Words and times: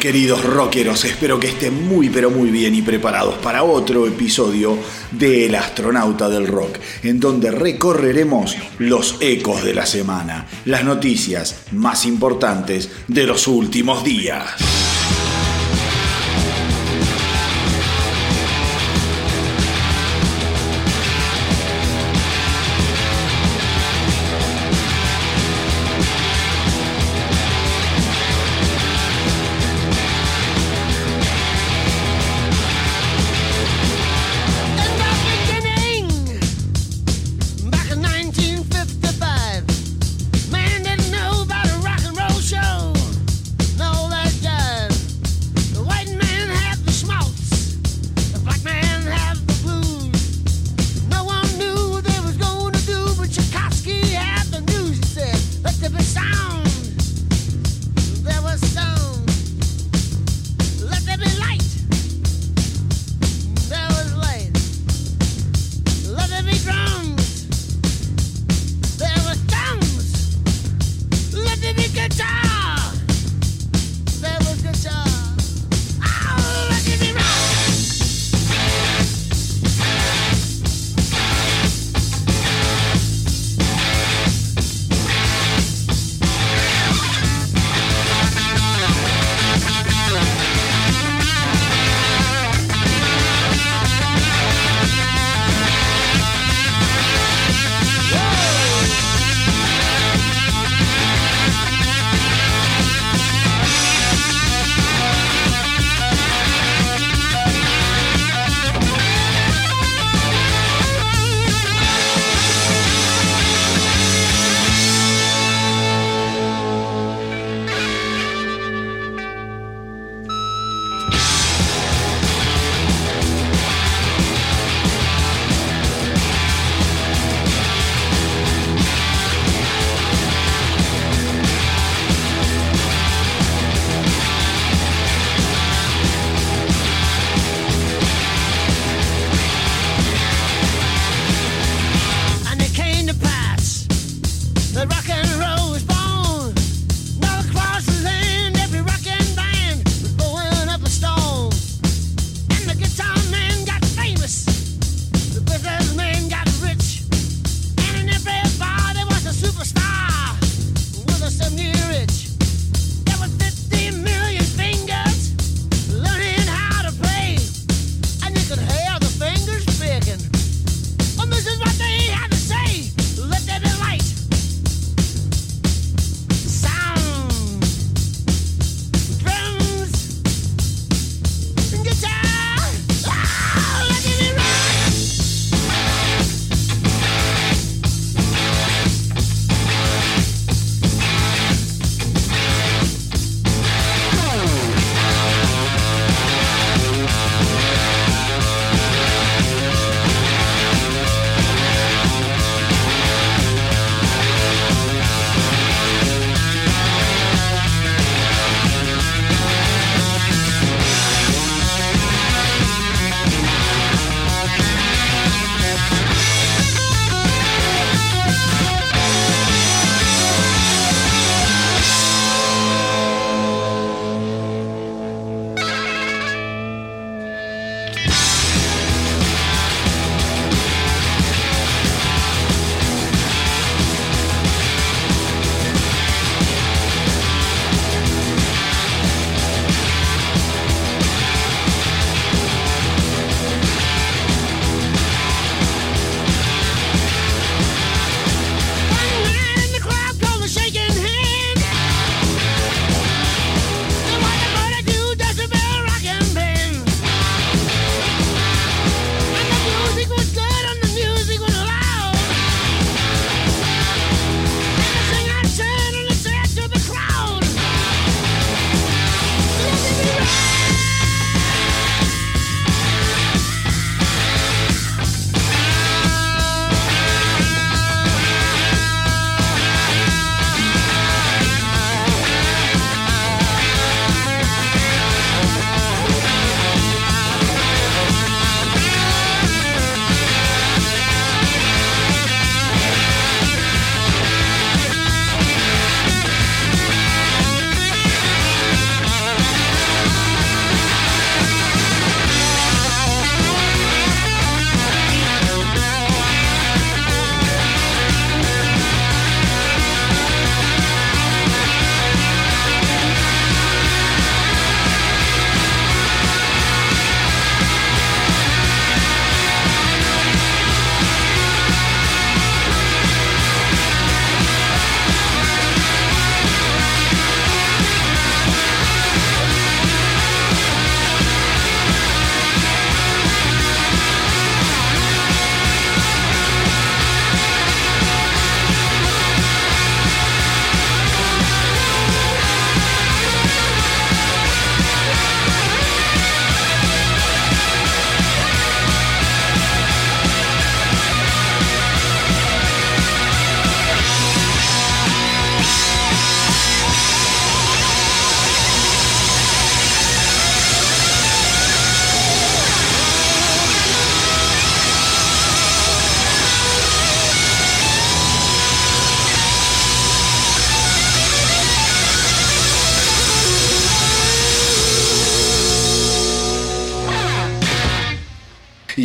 Queridos 0.00 0.44
rockeros, 0.44 1.04
espero 1.04 1.40
que 1.40 1.48
estén 1.48 1.88
muy 1.88 2.10
pero 2.10 2.30
muy 2.30 2.50
bien 2.50 2.74
y 2.74 2.82
preparados 2.82 3.36
para 3.36 3.64
otro 3.64 4.06
episodio 4.06 4.78
de 5.10 5.46
El 5.46 5.54
astronauta 5.54 6.28
del 6.28 6.46
rock, 6.46 6.78
en 7.02 7.18
donde 7.18 7.50
recorreremos 7.50 8.56
los 8.78 9.16
ecos 9.20 9.64
de 9.64 9.74
la 9.74 9.86
semana, 9.86 10.46
las 10.64 10.84
noticias 10.84 11.62
más 11.72 12.04
importantes 12.06 12.90
de 13.08 13.26
los 13.26 13.48
últimos 13.48 14.04
días. 14.04 14.75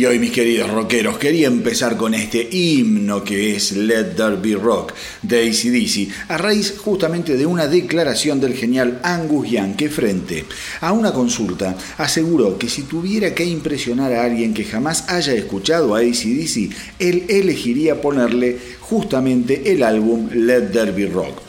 Y 0.02 0.04
hoy, 0.04 0.18
mis 0.18 0.32
queridos 0.32 0.68
rockeros, 0.68 1.16
quería 1.16 1.46
empezar 1.46 1.96
con 1.96 2.12
este 2.12 2.48
himno 2.50 3.22
que 3.22 3.54
es 3.54 3.70
Let 3.70 4.16
There 4.16 4.34
Be 4.34 4.56
Rock 4.56 4.94
de 5.22 5.48
ACDC, 5.48 6.28
a 6.28 6.38
raíz 6.38 6.74
justamente 6.76 7.36
de 7.36 7.46
una 7.46 7.68
declaración 7.68 8.40
del 8.40 8.54
genial 8.54 8.98
Angus 9.04 9.48
Young 9.48 9.76
que 9.76 9.88
frente 9.88 10.44
a 10.80 10.90
una 10.90 11.12
consulta 11.12 11.76
aseguró 11.98 12.58
que 12.58 12.68
si 12.68 12.82
tuviera 12.82 13.32
que 13.32 13.44
impresionar 13.44 14.12
a 14.12 14.24
alguien 14.24 14.52
que 14.52 14.64
jamás 14.64 15.08
haya 15.08 15.34
escuchado 15.34 15.94
a 15.94 16.00
ACDC, 16.00 16.72
él 16.98 17.26
elegiría 17.28 18.00
ponerle 18.00 18.58
justamente 18.80 19.70
el 19.70 19.84
álbum 19.84 20.30
Let 20.32 20.72
There 20.72 20.90
Be 20.90 21.06
Rock. 21.06 21.42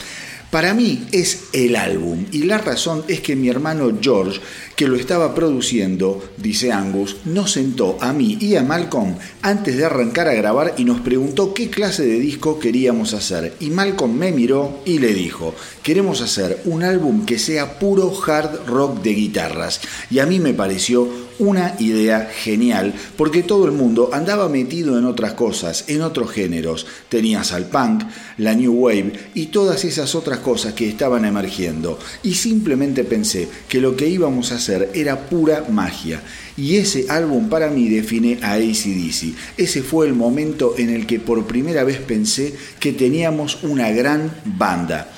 Para 0.54 0.76
mí 0.76 1.08
es 1.12 1.46
el 1.52 1.76
álbum 1.76 2.28
y 2.32 2.44
la 2.44 2.60
razón 2.60 3.04
es 3.08 3.22
que 3.22 3.36
mi 3.36 3.50
hermano 3.50 3.92
George, 4.00 4.40
que 4.76 4.88
lo 4.88 4.96
estaba 4.96 5.36
produciendo, 5.36 6.24
dice 6.38 6.72
Angus, 6.72 7.18
nos 7.26 7.52
sentó 7.52 7.98
a 8.02 8.14
mí 8.14 8.38
y 8.40 8.56
a 8.56 8.64
Malcolm 8.64 9.16
antes 9.42 9.78
de 9.78 9.86
arrancar 9.86 10.28
a 10.28 10.34
grabar 10.34 10.74
y 10.78 10.86
nos 10.86 11.02
preguntó 11.02 11.54
qué 11.54 11.70
clase 11.70 12.06
de 12.06 12.20
disco 12.20 12.60
queríamos 12.60 13.14
hacer. 13.14 13.54
Y 13.60 13.70
Malcolm 13.70 14.18
me 14.18 14.32
miró 14.32 14.80
y 14.86 15.00
le 15.00 15.14
dijo, 15.14 15.54
queremos 15.84 16.22
hacer 16.22 16.62
un 16.66 16.84
álbum 16.84 17.26
que 17.26 17.40
sea 17.40 17.80
puro 17.80 18.14
hard 18.26 18.66
rock 18.68 19.02
de 19.02 19.14
guitarras. 19.14 19.82
Y 20.10 20.20
a 20.20 20.26
mí 20.26 20.40
me 20.40 20.54
pareció 20.54 21.08
una 21.40 21.76
idea 21.80 22.30
genial, 22.34 22.94
porque 23.18 23.44
todo 23.44 23.66
el 23.66 23.72
mundo 23.72 24.10
andaba 24.14 24.50
metido 24.50 24.98
en 24.98 25.06
otras 25.06 25.34
cosas, 25.34 25.86
en 25.88 26.02
otros 26.02 26.32
géneros. 26.32 26.86
Tenías 27.10 27.52
al 27.54 27.66
punk, 27.66 28.04
la 28.38 28.54
new 28.56 28.74
wave 28.74 29.14
y 29.34 29.48
todas 29.48 29.86
esas 29.86 30.16
otras 30.16 30.40
cosas 30.40 30.74
que 30.74 30.88
estaban 30.88 31.26
emergiendo. 31.26 32.00
Y 32.24 32.36
simplemente 32.36 33.04
pensé 33.04 33.48
que 33.68 33.82
lo 33.82 33.96
que 33.96 34.08
íbamos 34.08 34.52
a 34.52 34.56
hacer 34.56 34.92
era 34.94 35.28
pura 35.28 35.66
magia. 35.70 36.22
Y 36.56 36.76
ese 36.76 37.06
álbum 37.10 37.50
para 37.50 37.70
mí 37.70 37.90
define 37.90 38.40
a 38.42 38.54
ACDC. 38.54 39.36
Ese 39.58 39.82
fue 39.82 40.08
el 40.08 40.14
momento 40.14 40.76
en 40.78 40.90
el 40.90 41.08
que 41.08 41.20
por 41.20 41.46
primera 41.48 41.84
vez 41.84 41.98
pensé 41.98 42.54
que 42.80 42.94
teníamos 42.94 43.64
una 43.64 43.92
gran 43.92 44.32
banda. 44.46 45.12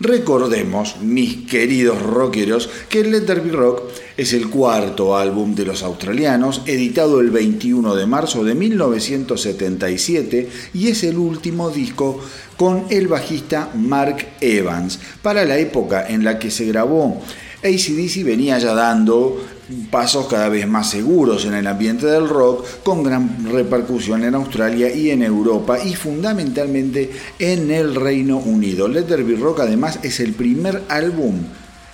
Recordemos, 0.00 0.96
mis 1.02 1.46
queridos 1.46 2.00
rockeros, 2.00 2.70
que 2.88 3.00
el 3.00 3.10
Let 3.10 3.26
Be 3.42 3.52
Rock 3.52 3.82
es 4.20 4.34
el 4.34 4.50
cuarto 4.50 5.16
álbum 5.16 5.54
de 5.54 5.64
los 5.64 5.82
australianos, 5.82 6.60
editado 6.66 7.20
el 7.20 7.30
21 7.30 7.94
de 7.94 8.04
marzo 8.04 8.44
de 8.44 8.54
1977 8.54 10.50
y 10.74 10.88
es 10.88 11.04
el 11.04 11.16
último 11.16 11.70
disco 11.70 12.20
con 12.58 12.84
el 12.90 13.08
bajista 13.08 13.70
Mark 13.74 14.26
Evans. 14.42 14.98
Para 15.22 15.46
la 15.46 15.56
época 15.56 16.06
en 16.06 16.22
la 16.22 16.38
que 16.38 16.50
se 16.50 16.66
grabó, 16.66 17.22
ACDC 17.64 18.22
venía 18.22 18.58
ya 18.58 18.74
dando 18.74 19.42
pasos 19.90 20.26
cada 20.26 20.50
vez 20.50 20.68
más 20.68 20.90
seguros 20.90 21.46
en 21.46 21.54
el 21.54 21.66
ambiente 21.66 22.04
del 22.04 22.28
rock, 22.28 22.66
con 22.82 23.02
gran 23.02 23.50
repercusión 23.50 24.22
en 24.24 24.34
Australia 24.34 24.94
y 24.94 25.08
en 25.08 25.22
Europa 25.22 25.78
y 25.82 25.94
fundamentalmente 25.94 27.10
en 27.38 27.70
el 27.70 27.94
Reino 27.94 28.36
Unido. 28.36 28.86
Let 28.86 29.04
There 29.04 29.22
Be 29.22 29.36
Rock 29.36 29.60
además 29.60 29.98
es 30.02 30.20
el 30.20 30.34
primer 30.34 30.82
álbum 30.90 31.36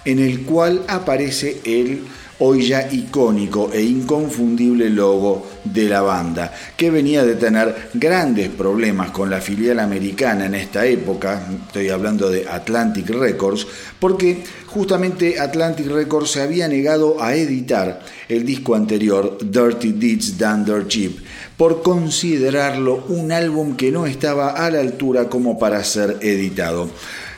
en 0.07 0.21
el 0.21 0.43
cual 0.43 0.83
aparece 0.89 1.61
el 1.65 2.03
hoy 2.39 2.67
ya 2.67 2.89
icónico 2.93 3.71
e 3.73 3.83
inconfundible 3.83 4.91
logo 4.91 5.47
de 5.65 5.89
la 5.89 6.03
banda, 6.03 6.53
que 6.77 6.91
venía 6.91 7.25
de 7.25 7.37
tener 7.37 7.91
grandes 7.95 8.49
problemas 8.49 9.11
con 9.11 9.31
la 9.31 9.41
filial 9.41 9.81
americana 9.81 10.47
en 10.47 10.55
esta 10.55 10.85
época, 10.87 11.43
estoy 11.67 11.89
hablando 11.89 12.29
de 12.29 12.49
Atlantic 12.49 13.09
Records, 13.11 13.67
porque 13.99 14.45
justamente 14.67 15.41
Atlantic 15.41 15.87
Records 15.87 16.33
se 16.33 16.43
había 16.43 16.69
negado 16.69 17.23
a 17.23 17.35
editar 17.35 18.01
el 18.29 18.45
disco 18.45 18.75
anterior, 18.75 19.39
Dirty 19.41 19.93
Deeds 19.93 20.37
Done 20.37 20.65
Dirt 20.65 20.89
Cheap, 20.89 21.19
por 21.57 21.83
considerarlo 21.83 23.05
un 23.09 23.33
álbum 23.33 23.77
que 23.77 23.91
no 23.91 24.07
estaba 24.07 24.51
a 24.51 24.71
la 24.71 24.81
altura 24.81 25.29
como 25.29 25.59
para 25.59 25.83
ser 25.85 26.19
editado. 26.21 26.91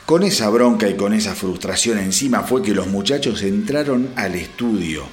Con 0.09 0.23
esa 0.23 0.49
bronca 0.49 0.89
y 0.89 0.95
con 0.95 1.13
esa 1.13 1.35
frustración 1.35 1.99
encima 1.99 2.41
fue 2.41 2.63
que 2.63 2.73
los 2.73 2.87
muchachos 2.87 3.43
entraron 3.43 4.09
al 4.15 4.33
estudio. 4.33 5.03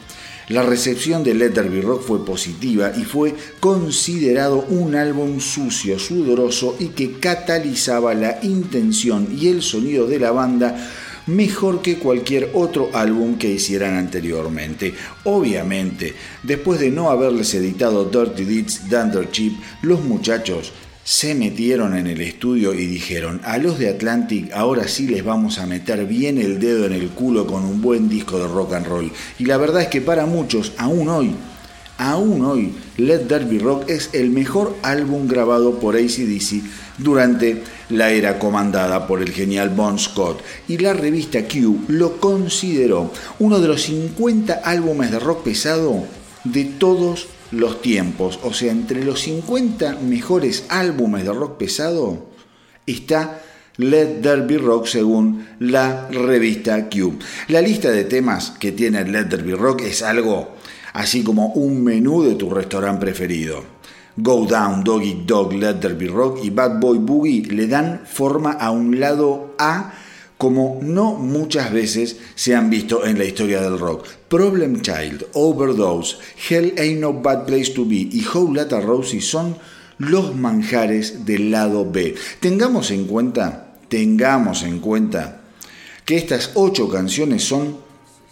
La 0.49 0.63
recepción 0.63 1.23
de 1.23 1.35
Letter 1.35 1.69
Be 1.69 1.83
Rock 1.83 2.01
fue 2.01 2.25
positiva 2.25 2.91
y 2.97 3.05
fue 3.05 3.35
considerado 3.61 4.65
un 4.71 4.95
álbum 4.95 5.39
sucio, 5.39 5.99
sudoroso 5.99 6.77
y 6.81 6.87
que 6.89 7.19
catalizaba 7.21 8.15
la 8.15 8.39
intención 8.43 9.29
y 9.39 9.49
el 9.49 9.61
sonido 9.61 10.07
de 10.07 10.19
la 10.19 10.31
banda 10.31 10.75
mejor 11.27 11.83
que 11.83 11.99
cualquier 11.99 12.53
otro 12.55 12.89
álbum 12.95 13.37
que 13.37 13.51
hicieran 13.51 13.99
anteriormente. 13.99 14.95
Obviamente, 15.25 16.15
después 16.43 16.81
de 16.81 16.91
no 16.91 17.11
haberles 17.11 17.53
editado 17.53 18.07
Dirty 18.07 18.45
Deeds 18.45 18.89
Dunder 18.89 19.31
Cheap, 19.31 19.53
los 19.83 20.03
muchachos 20.03 20.73
se 21.07 21.37
metieron 21.37 21.97
en 21.97 22.09
el 22.09 22.21
estudio 22.21 22.75
y 22.75 22.85
dijeron, 22.89 23.41
a 23.45 23.59
los 23.59 23.79
de 23.79 23.89
Atlantic 23.89 24.53
ahora 24.53 24.89
sí 24.89 25.07
les 25.07 25.25
vamos 25.25 25.61
a 25.61 25.67
meter 25.67 26.05
bien 26.05 26.37
el 26.37 26.59
dedo 26.59 26.85
en 26.85 26.93
el 26.93 27.11
culo 27.11 27.47
con 27.47 27.65
un 27.65 27.81
buen 27.81 28.09
disco 28.09 28.41
de 28.41 28.49
rock 28.49 28.73
and 28.73 28.87
roll. 28.87 29.13
Y 29.39 29.45
la 29.45 29.57
verdad 29.57 29.83
es 29.83 29.89
que 29.89 30.01
para 30.01 30.27
muchos, 30.27 30.73
aún 30.79 31.09
hoy, 31.09 31.31
aún 31.97 32.45
hoy, 32.45 32.75
Let 32.97 33.21
Derby 33.21 33.61
Rock 33.61 33.89
es 33.89 34.11
el 34.15 34.31
mejor 34.31 34.77
álbum 34.83 35.29
grabado 35.29 35.79
por 35.79 35.95
ACDC 35.95 36.65
durante 36.99 37.63
la 37.89 38.11
era 38.11 38.41
comandada 38.41 39.07
por 39.07 39.23
el 39.23 39.31
genial 39.31 39.69
Bon 39.71 40.01
Scott 40.01 40.43
y 40.67 40.79
la 40.79 40.93
revista 40.93 41.47
Q 41.47 41.85
lo 41.87 42.19
consideró 42.19 43.13
uno 43.39 43.61
de 43.61 43.69
los 43.69 43.83
50 43.83 44.55
álbumes 44.55 45.13
de 45.13 45.21
rock 45.21 45.45
pesado 45.45 46.03
de 46.43 46.65
todos 46.65 47.29
los 47.53 47.81
tiempos, 47.81 48.39
o 48.43 48.53
sea, 48.53 48.73
entre 48.73 49.05
los 49.05 49.21
50 49.21 49.99
mejores 50.03 50.65
álbumes 50.69 51.25
de 51.25 51.33
rock 51.33 51.59
pesado 51.59 52.27
está 52.87 53.43
Let 53.79 54.21
There 54.23 54.43
Be 54.43 54.59
Rock 54.59 54.87
según 54.87 55.47
la 55.59 56.09
revista 56.09 56.89
Q. 56.89 57.19
La 57.49 57.61
lista 57.61 57.91
de 57.91 58.05
temas 58.05 58.53
que 58.53 58.73
tiene 58.73 59.05
Let 59.05 59.27
There 59.27 59.43
Be 59.43 59.55
Rock 59.55 59.83
es 59.83 60.03
algo 60.03 60.55
así 60.95 61.23
como 61.23 61.49
un 61.49 61.85
menú 61.85 62.23
de 62.23 62.37
tu 62.37 62.49
restaurante 62.49 63.01
preferido. 63.01 63.63
Go 64.17 64.47
Down, 64.47 64.83
Doggy 64.83 65.25
Dog, 65.27 65.53
Let 65.53 65.75
There 65.75 65.95
Be 65.95 66.07
Rock 66.07 66.39
y 66.43 66.49
Bad 66.49 66.81
Boy 66.81 66.99
Boogie 66.99 67.43
le 67.53 67.67
dan 67.67 68.01
forma 68.07 68.53
a 68.53 68.71
un 68.71 68.99
lado 68.99 69.55
A 69.59 69.93
como 70.39 70.79
no 70.83 71.15
muchas 71.15 71.73
veces 71.73 72.17
se 72.35 72.55
han 72.55 72.69
visto 72.69 73.07
en 73.07 73.19
la 73.19 73.25
historia 73.25 73.63
del 73.63 73.79
rock. 73.79 74.07
Problem 74.29 74.83
Child, 74.83 75.27
Overdose, 75.33 76.17
Hell 76.49 76.75
Ain't 76.79 77.01
No 77.01 77.15
Bad 77.15 77.47
Place 77.47 77.73
to 77.73 77.87
Be 77.87 77.97
y 77.97 78.25
How 78.33 78.53
Lata 78.53 78.81
Rosie 78.81 79.21
son 79.21 79.57
los 79.99 80.35
manjares 80.35 81.25
del 81.25 81.51
lado 81.51 81.91
B. 81.91 82.15
Tengamos 82.41 82.91
en 82.91 83.07
cuenta, 83.07 83.75
tengamos 83.89 84.63
en 84.63 84.81
cuenta 84.81 85.41
que 86.05 86.17
estas 86.17 86.51
ocho 86.55 86.89
canciones 86.89 87.43
son 87.45 87.79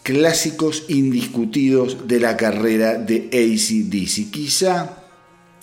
clásicos 0.02 0.84
indiscutidos 0.88 2.06
de 2.06 2.20
la 2.20 2.36
carrera 2.36 2.94
de 2.94 3.30
ACDC. 3.32 4.30
Quizá 4.30 5.03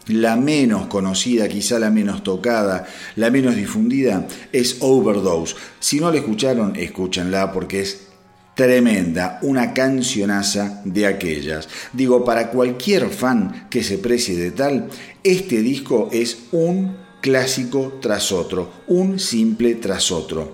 la 0.07 0.35
menos 0.35 0.87
conocida, 0.87 1.47
quizá 1.47 1.79
la 1.79 1.89
menos 1.89 2.23
tocada, 2.23 2.87
la 3.15 3.29
menos 3.29 3.55
difundida, 3.55 4.27
es 4.51 4.77
Overdose. 4.79 5.55
Si 5.79 5.99
no 5.99 6.11
la 6.11 6.17
escucharon, 6.17 6.75
escúchenla 6.75 7.51
porque 7.51 7.81
es 7.81 8.07
tremenda, 8.55 9.39
una 9.41 9.73
cancionaza 9.73 10.81
de 10.85 11.05
aquellas. 11.05 11.67
Digo, 11.93 12.25
para 12.25 12.49
cualquier 12.49 13.09
fan 13.09 13.67
que 13.69 13.83
se 13.83 13.97
precie 13.97 14.35
de 14.35 14.51
tal, 14.51 14.89
este 15.23 15.61
disco 15.61 16.09
es 16.11 16.37
un 16.51 16.97
clásico 17.21 17.99
tras 18.01 18.31
otro, 18.31 18.71
un 18.87 19.19
simple 19.19 19.75
tras 19.75 20.11
otro. 20.11 20.53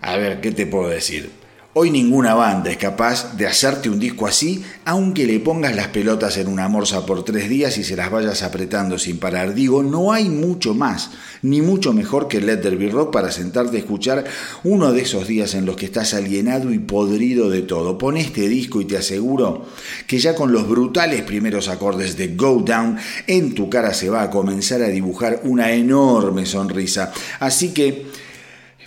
A 0.00 0.16
ver, 0.16 0.40
¿qué 0.40 0.52
te 0.52 0.66
puedo 0.66 0.88
decir? 0.88 1.41
Hoy 1.74 1.90
ninguna 1.90 2.34
banda 2.34 2.70
es 2.70 2.76
capaz 2.76 3.34
de 3.38 3.46
hacerte 3.46 3.88
un 3.88 3.98
disco 3.98 4.26
así, 4.26 4.62
aunque 4.84 5.24
le 5.24 5.40
pongas 5.40 5.74
las 5.74 5.88
pelotas 5.88 6.36
en 6.36 6.48
una 6.48 6.68
morsa 6.68 7.06
por 7.06 7.24
tres 7.24 7.48
días 7.48 7.78
y 7.78 7.82
se 7.82 7.96
las 7.96 8.10
vayas 8.10 8.42
apretando 8.42 8.98
sin 8.98 9.16
parar. 9.16 9.54
Digo, 9.54 9.82
no 9.82 10.12
hay 10.12 10.28
mucho 10.28 10.74
más, 10.74 11.12
ni 11.40 11.62
mucho 11.62 11.94
mejor 11.94 12.28
que 12.28 12.42
Let 12.42 12.58
There 12.58 12.76
Be 12.76 12.90
Rock 12.90 13.10
para 13.10 13.32
sentarte 13.32 13.78
a 13.78 13.80
escuchar 13.80 14.24
uno 14.64 14.92
de 14.92 15.00
esos 15.00 15.26
días 15.26 15.54
en 15.54 15.64
los 15.64 15.76
que 15.76 15.86
estás 15.86 16.12
alienado 16.12 16.74
y 16.74 16.78
podrido 16.78 17.48
de 17.48 17.62
todo. 17.62 17.96
Pon 17.96 18.18
este 18.18 18.50
disco 18.50 18.82
y 18.82 18.84
te 18.84 18.98
aseguro 18.98 19.64
que 20.06 20.18
ya 20.18 20.34
con 20.34 20.52
los 20.52 20.68
brutales 20.68 21.22
primeros 21.22 21.68
acordes 21.68 22.18
de 22.18 22.36
Go 22.36 22.62
Down, 22.66 22.98
en 23.26 23.54
tu 23.54 23.70
cara 23.70 23.94
se 23.94 24.10
va 24.10 24.24
a 24.24 24.30
comenzar 24.30 24.82
a 24.82 24.88
dibujar 24.88 25.40
una 25.44 25.72
enorme 25.72 26.44
sonrisa. 26.44 27.14
Así 27.40 27.72
que 27.72 28.04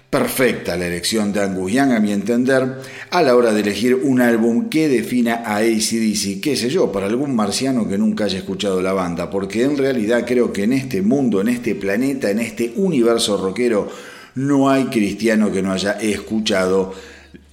perfecta 0.09 0.77
la 0.77 0.87
elección 0.87 1.33
de 1.33 1.41
Angus 1.41 1.71
Young, 1.71 1.91
a 1.91 1.99
mi 1.99 2.11
entender, 2.11 2.81
a 3.09 3.21
la 3.21 3.35
hora 3.35 3.51
de 3.53 3.61
elegir 3.61 3.95
un 3.95 4.21
álbum 4.21 4.69
que 4.69 4.87
defina 4.87 5.43
a 5.45 5.57
ACDC, 5.57 6.39
qué 6.41 6.55
sé 6.55 6.69
yo, 6.69 6.91
para 6.91 7.07
algún 7.07 7.35
marciano 7.35 7.87
que 7.87 7.97
nunca 7.97 8.25
haya 8.25 8.37
escuchado 8.37 8.81
la 8.81 8.93
banda, 8.93 9.29
porque 9.29 9.63
en 9.63 9.77
realidad 9.77 10.25
creo 10.25 10.53
que 10.53 10.63
en 10.63 10.73
este 10.73 11.01
mundo, 11.01 11.41
en 11.41 11.49
este 11.49 11.75
planeta, 11.75 12.29
en 12.29 12.39
este 12.39 12.73
universo 12.77 13.37
rockero, 13.37 13.89
no 14.35 14.69
hay 14.69 14.85
cristiano 14.85 15.51
que 15.51 15.61
no 15.61 15.71
haya 15.71 15.93
escuchado 15.93 16.93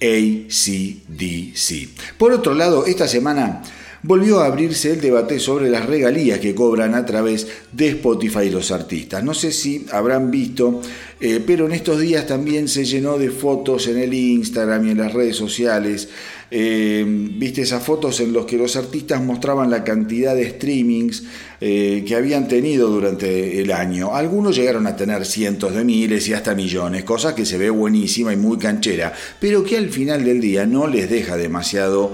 ACDC. 0.01 1.89
Por 2.17 2.31
otro 2.33 2.53
lado, 2.53 2.85
esta 2.85 3.07
semana 3.07 3.61
volvió 4.03 4.41
a 4.41 4.47
abrirse 4.47 4.91
el 4.91 5.01
debate 5.01 5.39
sobre 5.39 5.69
las 5.69 5.85
regalías 5.85 6.39
que 6.39 6.53
cobran 6.53 6.93
a 6.93 7.05
través 7.05 7.47
de 7.71 7.87
Spotify 7.87 8.49
los 8.49 8.71
artistas. 8.71 9.23
No 9.23 9.33
sé 9.33 9.51
si 9.53 9.85
habrán 9.91 10.29
visto, 10.29 10.81
eh, 11.21 11.41
pero 11.45 11.65
en 11.65 11.71
estos 11.71 12.01
días 12.01 12.27
también 12.27 12.67
se 12.67 12.83
llenó 12.83 13.17
de 13.17 13.31
fotos 13.31 13.87
en 13.87 13.97
el 13.97 14.13
Instagram 14.13 14.87
y 14.87 14.91
en 14.91 14.97
las 14.97 15.13
redes 15.13 15.37
sociales. 15.37 16.09
Eh, 16.51 17.03
viste 17.07 17.61
esas 17.61 17.81
fotos 17.81 18.19
en 18.19 18.33
las 18.33 18.45
que 18.45 18.57
los 18.57 18.75
artistas 18.75 19.23
mostraban 19.23 19.71
la 19.71 19.83
cantidad 19.83 20.35
de 20.35 20.51
streamings 20.51 21.23
eh, 21.61 22.03
que 22.05 22.15
habían 22.15 22.47
tenido 22.47 22.89
durante 22.89 23.59
el 23.61 23.71
año. 23.71 24.13
Algunos 24.13 24.55
llegaron 24.55 24.85
a 24.85 24.95
tener 24.95 25.25
cientos 25.25 25.73
de 25.73 25.83
miles 25.83 26.27
y 26.27 26.33
hasta 26.33 26.53
millones, 26.53 27.05
cosa 27.05 27.33
que 27.33 27.45
se 27.45 27.57
ve 27.57 27.69
buenísima 27.69 28.33
y 28.33 28.37
muy 28.37 28.57
canchera, 28.57 29.13
pero 29.39 29.63
que 29.63 29.77
al 29.77 29.89
final 29.89 30.25
del 30.25 30.41
día 30.41 30.67
no 30.67 30.87
les 30.87 31.09
deja 31.09 31.37
demasiado 31.37 32.11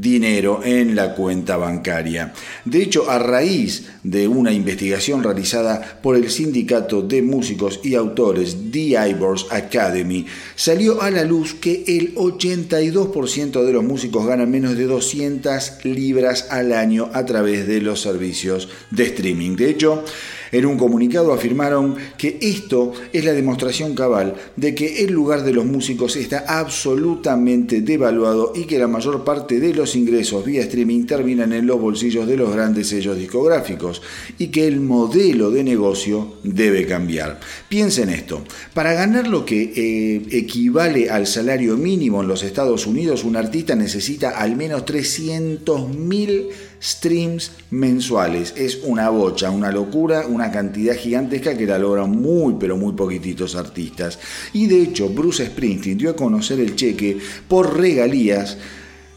dinero 0.00 0.60
en 0.64 0.94
la 0.96 1.14
cuenta 1.14 1.56
bancaria. 1.56 2.32
De 2.64 2.82
hecho, 2.82 3.10
a 3.10 3.18
raíz 3.18 3.90
de 4.02 4.26
una 4.26 4.52
investigación 4.52 5.22
realizada 5.22 6.00
por 6.02 6.16
el 6.16 6.30
Sindicato 6.30 7.02
de 7.02 7.22
Músicos 7.22 7.80
y 7.82 7.94
Autores 7.94 8.56
The 8.72 9.08
Ivors 9.10 9.46
Academy, 9.50 10.26
salió 10.56 11.02
a 11.02 11.10
la 11.10 11.24
luz 11.24 11.54
que 11.54 11.84
el 11.86 12.14
82% 12.14 13.64
de 13.64 13.72
los 13.72 13.84
músicos 13.84 14.26
ganan 14.26 14.50
menos 14.50 14.76
de 14.76 14.84
200 14.84 15.84
libras 15.84 16.46
al 16.50 16.72
año 16.72 17.10
a 17.12 17.24
través 17.24 17.66
de 17.66 17.80
los 17.80 18.00
servicios 18.00 18.68
de 18.90 19.04
streaming. 19.04 19.56
De 19.56 19.70
hecho, 19.70 20.04
en 20.52 20.66
un 20.66 20.76
comunicado 20.76 21.32
afirmaron 21.32 21.96
que 22.18 22.38
esto 22.42 22.92
es 23.12 23.24
la 23.24 23.32
demostración 23.32 23.94
cabal 23.94 24.34
de 24.56 24.74
que 24.74 25.02
el 25.02 25.12
lugar 25.12 25.44
de 25.44 25.52
los 25.54 25.64
músicos 25.64 26.16
está 26.16 26.44
absolutamente 26.46 27.80
devaluado 27.80 28.52
y 28.54 28.64
que 28.64 28.78
la 28.78 28.86
mayor 28.86 29.24
parte 29.24 29.60
de 29.60 29.72
los 29.72 29.96
ingresos 29.96 30.44
vía 30.44 30.60
streaming 30.60 31.06
terminan 31.06 31.54
en 31.54 31.66
los 31.66 31.80
bolsillos 31.80 32.26
de 32.26 32.36
los 32.36 32.52
grandes 32.52 32.88
sellos 32.88 33.16
discográficos 33.16 33.91
y 34.38 34.46
que 34.48 34.66
el 34.66 34.80
modelo 34.80 35.50
de 35.50 35.64
negocio 35.64 36.36
debe 36.42 36.86
cambiar. 36.86 37.40
Piensen 37.68 38.08
esto, 38.08 38.44
para 38.72 38.94
ganar 38.94 39.26
lo 39.26 39.44
que 39.44 39.72
eh, 39.74 40.22
equivale 40.30 41.10
al 41.10 41.26
salario 41.26 41.76
mínimo 41.76 42.22
en 42.22 42.28
los 42.28 42.42
Estados 42.42 42.86
Unidos, 42.86 43.24
un 43.24 43.36
artista 43.36 43.74
necesita 43.74 44.30
al 44.30 44.56
menos 44.56 44.84
300 44.86 45.88
mil 45.90 46.48
streams 46.82 47.52
mensuales. 47.70 48.54
Es 48.56 48.80
una 48.82 49.08
bocha, 49.10 49.50
una 49.50 49.70
locura, 49.70 50.26
una 50.26 50.50
cantidad 50.50 50.96
gigantesca 50.96 51.56
que 51.56 51.66
la 51.66 51.78
logran 51.78 52.10
muy 52.10 52.56
pero 52.58 52.76
muy 52.76 52.92
poquititos 52.92 53.54
artistas. 53.54 54.18
Y 54.52 54.66
de 54.66 54.82
hecho, 54.82 55.08
Bruce 55.08 55.46
Springsteen 55.46 55.98
dio 55.98 56.10
a 56.10 56.16
conocer 56.16 56.60
el 56.60 56.74
cheque 56.74 57.18
por 57.48 57.78
regalías 57.78 58.58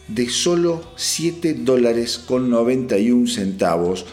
de 0.07 0.29
solo 0.29 0.83
7 0.95 1.55
dólares 1.55 2.19
con 2.19 2.49
91 2.49 3.27
centavos 3.27 4.05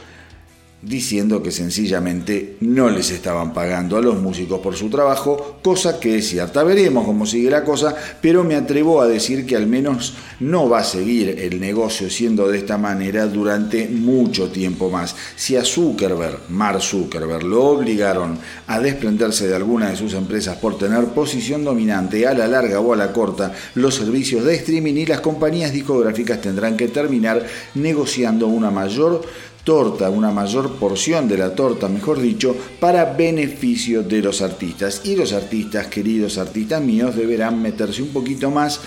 diciendo 0.82 1.44
que 1.44 1.52
sencillamente 1.52 2.56
no 2.60 2.90
les 2.90 3.10
estaban 3.12 3.54
pagando 3.54 3.96
a 3.96 4.02
los 4.02 4.20
músicos 4.20 4.58
por 4.58 4.74
su 4.74 4.90
trabajo, 4.90 5.58
cosa 5.62 6.00
que 6.00 6.18
es 6.18 6.28
cierta. 6.28 6.64
Veremos 6.64 7.06
cómo 7.06 7.24
sigue 7.24 7.50
la 7.50 7.62
cosa, 7.62 7.94
pero 8.20 8.42
me 8.42 8.56
atrevo 8.56 9.00
a 9.00 9.06
decir 9.06 9.46
que 9.46 9.54
al 9.54 9.68
menos 9.68 10.14
no 10.40 10.68
va 10.68 10.80
a 10.80 10.84
seguir 10.84 11.38
el 11.38 11.60
negocio 11.60 12.10
siendo 12.10 12.48
de 12.48 12.58
esta 12.58 12.78
manera 12.78 13.26
durante 13.26 13.88
mucho 13.88 14.50
tiempo 14.50 14.90
más. 14.90 15.14
Si 15.36 15.56
a 15.56 15.64
Zuckerberg, 15.64 16.40
Mark 16.48 16.82
Zuckerberg, 16.82 17.44
lo 17.44 17.64
obligaron 17.64 18.38
a 18.66 18.80
desprenderse 18.80 19.46
de 19.46 19.54
alguna 19.54 19.90
de 19.90 19.96
sus 19.96 20.14
empresas 20.14 20.56
por 20.56 20.78
tener 20.78 21.04
posición 21.06 21.64
dominante 21.64 22.26
a 22.26 22.34
la 22.34 22.48
larga 22.48 22.80
o 22.80 22.92
a 22.92 22.96
la 22.96 23.12
corta, 23.12 23.52
los 23.76 23.94
servicios 23.94 24.44
de 24.44 24.56
streaming 24.56 24.94
y 24.94 25.06
las 25.06 25.20
compañías 25.20 25.72
discográficas 25.72 26.40
tendrán 26.40 26.76
que 26.76 26.88
terminar 26.88 27.46
negociando 27.74 28.48
una 28.48 28.72
mayor 28.72 29.22
torta, 29.64 30.11
una 30.11 30.31
mayor 30.31 30.76
porción 30.76 31.28
de 31.28 31.38
la 31.38 31.54
torta, 31.54 31.88
mejor 31.88 32.21
dicho, 32.21 32.57
para 32.81 33.04
beneficio 33.04 34.02
de 34.02 34.23
los 34.23 34.42
artistas. 34.42 35.02
Y 35.04 35.16
los 35.16 35.33
artistas, 35.33 35.87
queridos 35.87 36.38
artistas 36.38 36.83
míos, 36.83 37.16
deberán 37.16 37.62
meterse 37.62 38.02
un 38.02 38.09
poquito 38.09 38.50
más 38.50 38.81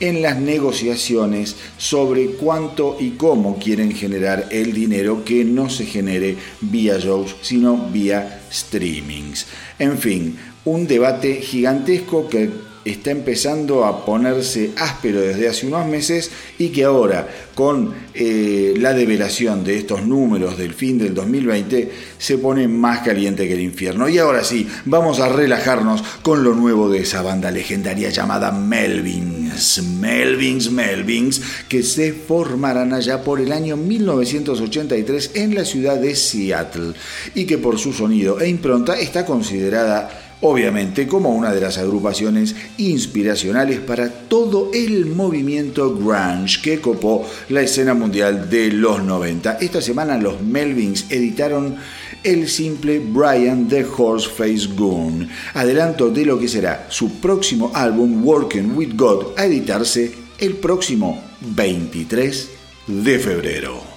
en 0.00 0.22
las 0.22 0.38
negociaciones 0.38 1.56
sobre 1.76 2.32
cuánto 2.32 2.96
y 3.00 3.10
cómo 3.10 3.58
quieren 3.58 3.92
generar 3.92 4.46
el 4.50 4.72
dinero 4.72 5.24
que 5.24 5.44
no 5.44 5.68
se 5.68 5.86
genere 5.86 6.36
vía 6.60 6.98
shows, 6.98 7.34
sino 7.42 7.88
vía 7.90 8.42
streamings. 8.52 9.46
En 9.78 9.98
fin, 9.98 10.38
un 10.64 10.86
debate 10.86 11.36
gigantesco 11.36 12.28
que 12.28 12.67
está 12.84 13.10
empezando 13.10 13.84
a 13.84 14.04
ponerse 14.04 14.72
áspero 14.76 15.20
desde 15.20 15.48
hace 15.48 15.66
unos 15.66 15.86
meses 15.86 16.30
y 16.58 16.68
que 16.68 16.84
ahora 16.84 17.28
con 17.54 17.92
eh, 18.14 18.74
la 18.78 18.94
develación 18.94 19.64
de 19.64 19.76
estos 19.76 20.06
números 20.06 20.56
del 20.56 20.74
fin 20.74 20.98
del 20.98 21.14
2020 21.14 21.90
se 22.16 22.38
pone 22.38 22.68
más 22.68 23.00
caliente 23.00 23.46
que 23.48 23.54
el 23.54 23.60
infierno. 23.60 24.08
Y 24.08 24.18
ahora 24.18 24.44
sí, 24.44 24.68
vamos 24.84 25.20
a 25.20 25.28
relajarnos 25.28 26.02
con 26.22 26.44
lo 26.44 26.54
nuevo 26.54 26.88
de 26.88 27.00
esa 27.00 27.22
banda 27.22 27.50
legendaria 27.50 28.10
llamada 28.10 28.52
Melvins. 28.52 29.82
Melvins, 29.82 30.70
Melvins, 30.70 31.42
que 31.68 31.82
se 31.82 32.12
formarán 32.12 32.92
allá 32.92 33.22
por 33.22 33.40
el 33.40 33.52
año 33.52 33.76
1983 33.76 35.32
en 35.34 35.54
la 35.54 35.64
ciudad 35.64 35.96
de 35.96 36.14
Seattle 36.14 36.94
y 37.34 37.44
que 37.44 37.58
por 37.58 37.78
su 37.78 37.92
sonido 37.92 38.40
e 38.40 38.48
impronta 38.48 38.98
está 38.98 39.26
considerada 39.26 40.27
obviamente 40.40 41.06
como 41.06 41.30
una 41.30 41.52
de 41.52 41.60
las 41.60 41.78
agrupaciones 41.78 42.54
inspiracionales 42.76 43.80
para 43.80 44.08
todo 44.10 44.70
el 44.72 45.06
movimiento 45.06 45.96
grunge 45.96 46.60
que 46.62 46.80
copó 46.80 47.26
la 47.48 47.62
escena 47.62 47.94
mundial 47.94 48.48
de 48.48 48.70
los 48.72 49.02
90. 49.02 49.58
Esta 49.60 49.80
semana 49.80 50.18
los 50.18 50.40
Melvins 50.42 51.06
editaron 51.10 51.76
el 52.22 52.48
simple 52.48 53.00
Brian 53.00 53.68
the 53.68 53.84
Horseface 53.84 54.68
Goon, 54.76 55.28
adelanto 55.54 56.10
de 56.10 56.24
lo 56.24 56.38
que 56.38 56.48
será 56.48 56.86
su 56.88 57.20
próximo 57.20 57.70
álbum 57.74 58.24
Working 58.24 58.76
with 58.76 58.94
God 58.94 59.38
a 59.38 59.46
editarse 59.46 60.12
el 60.38 60.54
próximo 60.54 61.22
23 61.40 62.50
de 62.86 63.18
febrero. 63.18 63.87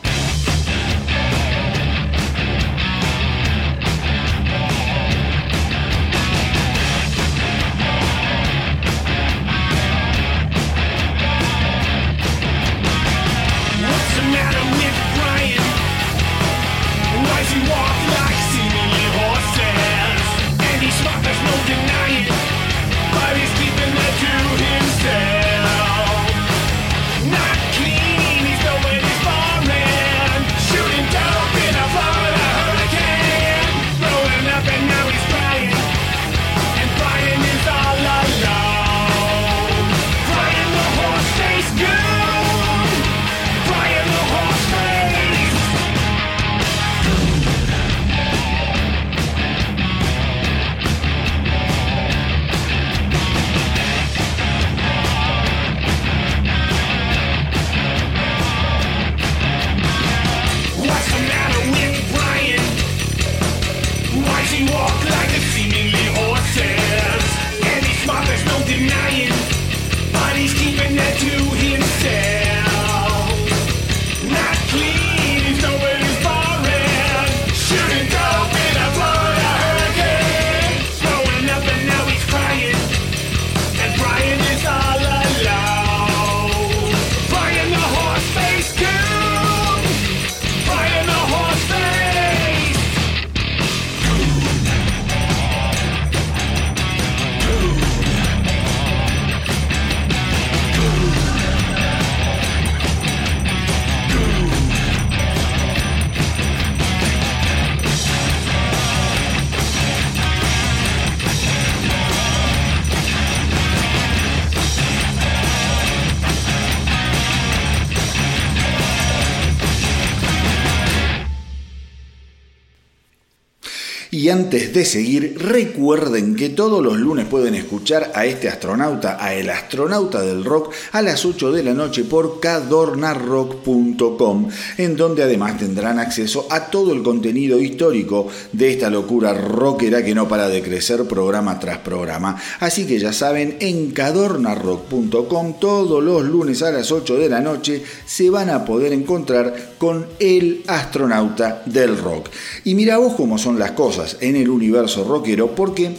Antes 124.51 124.73
de 124.73 124.83
seguir, 124.83 125.37
recuerden 125.39 126.35
que 126.35 126.49
todos 126.49 126.83
los 126.83 126.97
lunes 126.97 127.25
pueden 127.25 127.55
escuchar 127.55 128.11
a 128.13 128.25
este 128.25 128.49
astronauta, 128.49 129.15
a 129.17 129.33
el 129.33 129.49
astronauta 129.49 130.23
del 130.23 130.43
rock, 130.43 130.73
a 130.91 131.01
las 131.01 131.23
8 131.23 131.53
de 131.53 131.63
la 131.63 131.73
noche 131.73 132.03
por 132.03 132.41
cadornarrock.com, 132.41 134.49
en 134.77 134.97
donde 134.97 135.23
además 135.23 135.57
tendrán 135.57 135.99
acceso 135.99 136.47
a 136.49 136.65
todo 136.65 136.91
el 136.91 137.01
contenido 137.01 137.61
histórico 137.61 138.27
de 138.51 138.73
esta 138.73 138.89
locura 138.89 139.33
rockera 139.33 140.03
que 140.03 140.13
no 140.13 140.27
para 140.27 140.49
de 140.49 140.61
crecer 140.61 141.05
programa 141.05 141.57
tras 141.57 141.77
programa. 141.77 142.35
Así 142.59 142.85
que 142.85 142.99
ya 142.99 143.13
saben, 143.13 143.55
en 143.61 143.91
cadornarrock.com 143.91 145.59
todos 145.61 146.03
los 146.03 146.25
lunes 146.25 146.61
a 146.61 146.71
las 146.71 146.91
8 146.91 147.15
de 147.15 147.29
la 147.29 147.39
noche 147.39 147.81
se 148.05 148.29
van 148.29 148.49
a 148.49 148.65
poder 148.65 148.91
encontrar 148.91 149.75
con 149.77 150.07
el 150.19 150.65
astronauta 150.67 151.63
del 151.65 151.97
rock. 151.97 152.27
Y 152.65 152.75
mira 152.75 152.97
vos 152.97 153.13
cómo 153.13 153.37
son 153.37 153.57
las 153.57 153.71
cosas 153.71 154.17
en 154.19 154.40
el 154.41 154.49
universo 154.49 155.03
rockero, 155.03 155.55
porque 155.55 155.95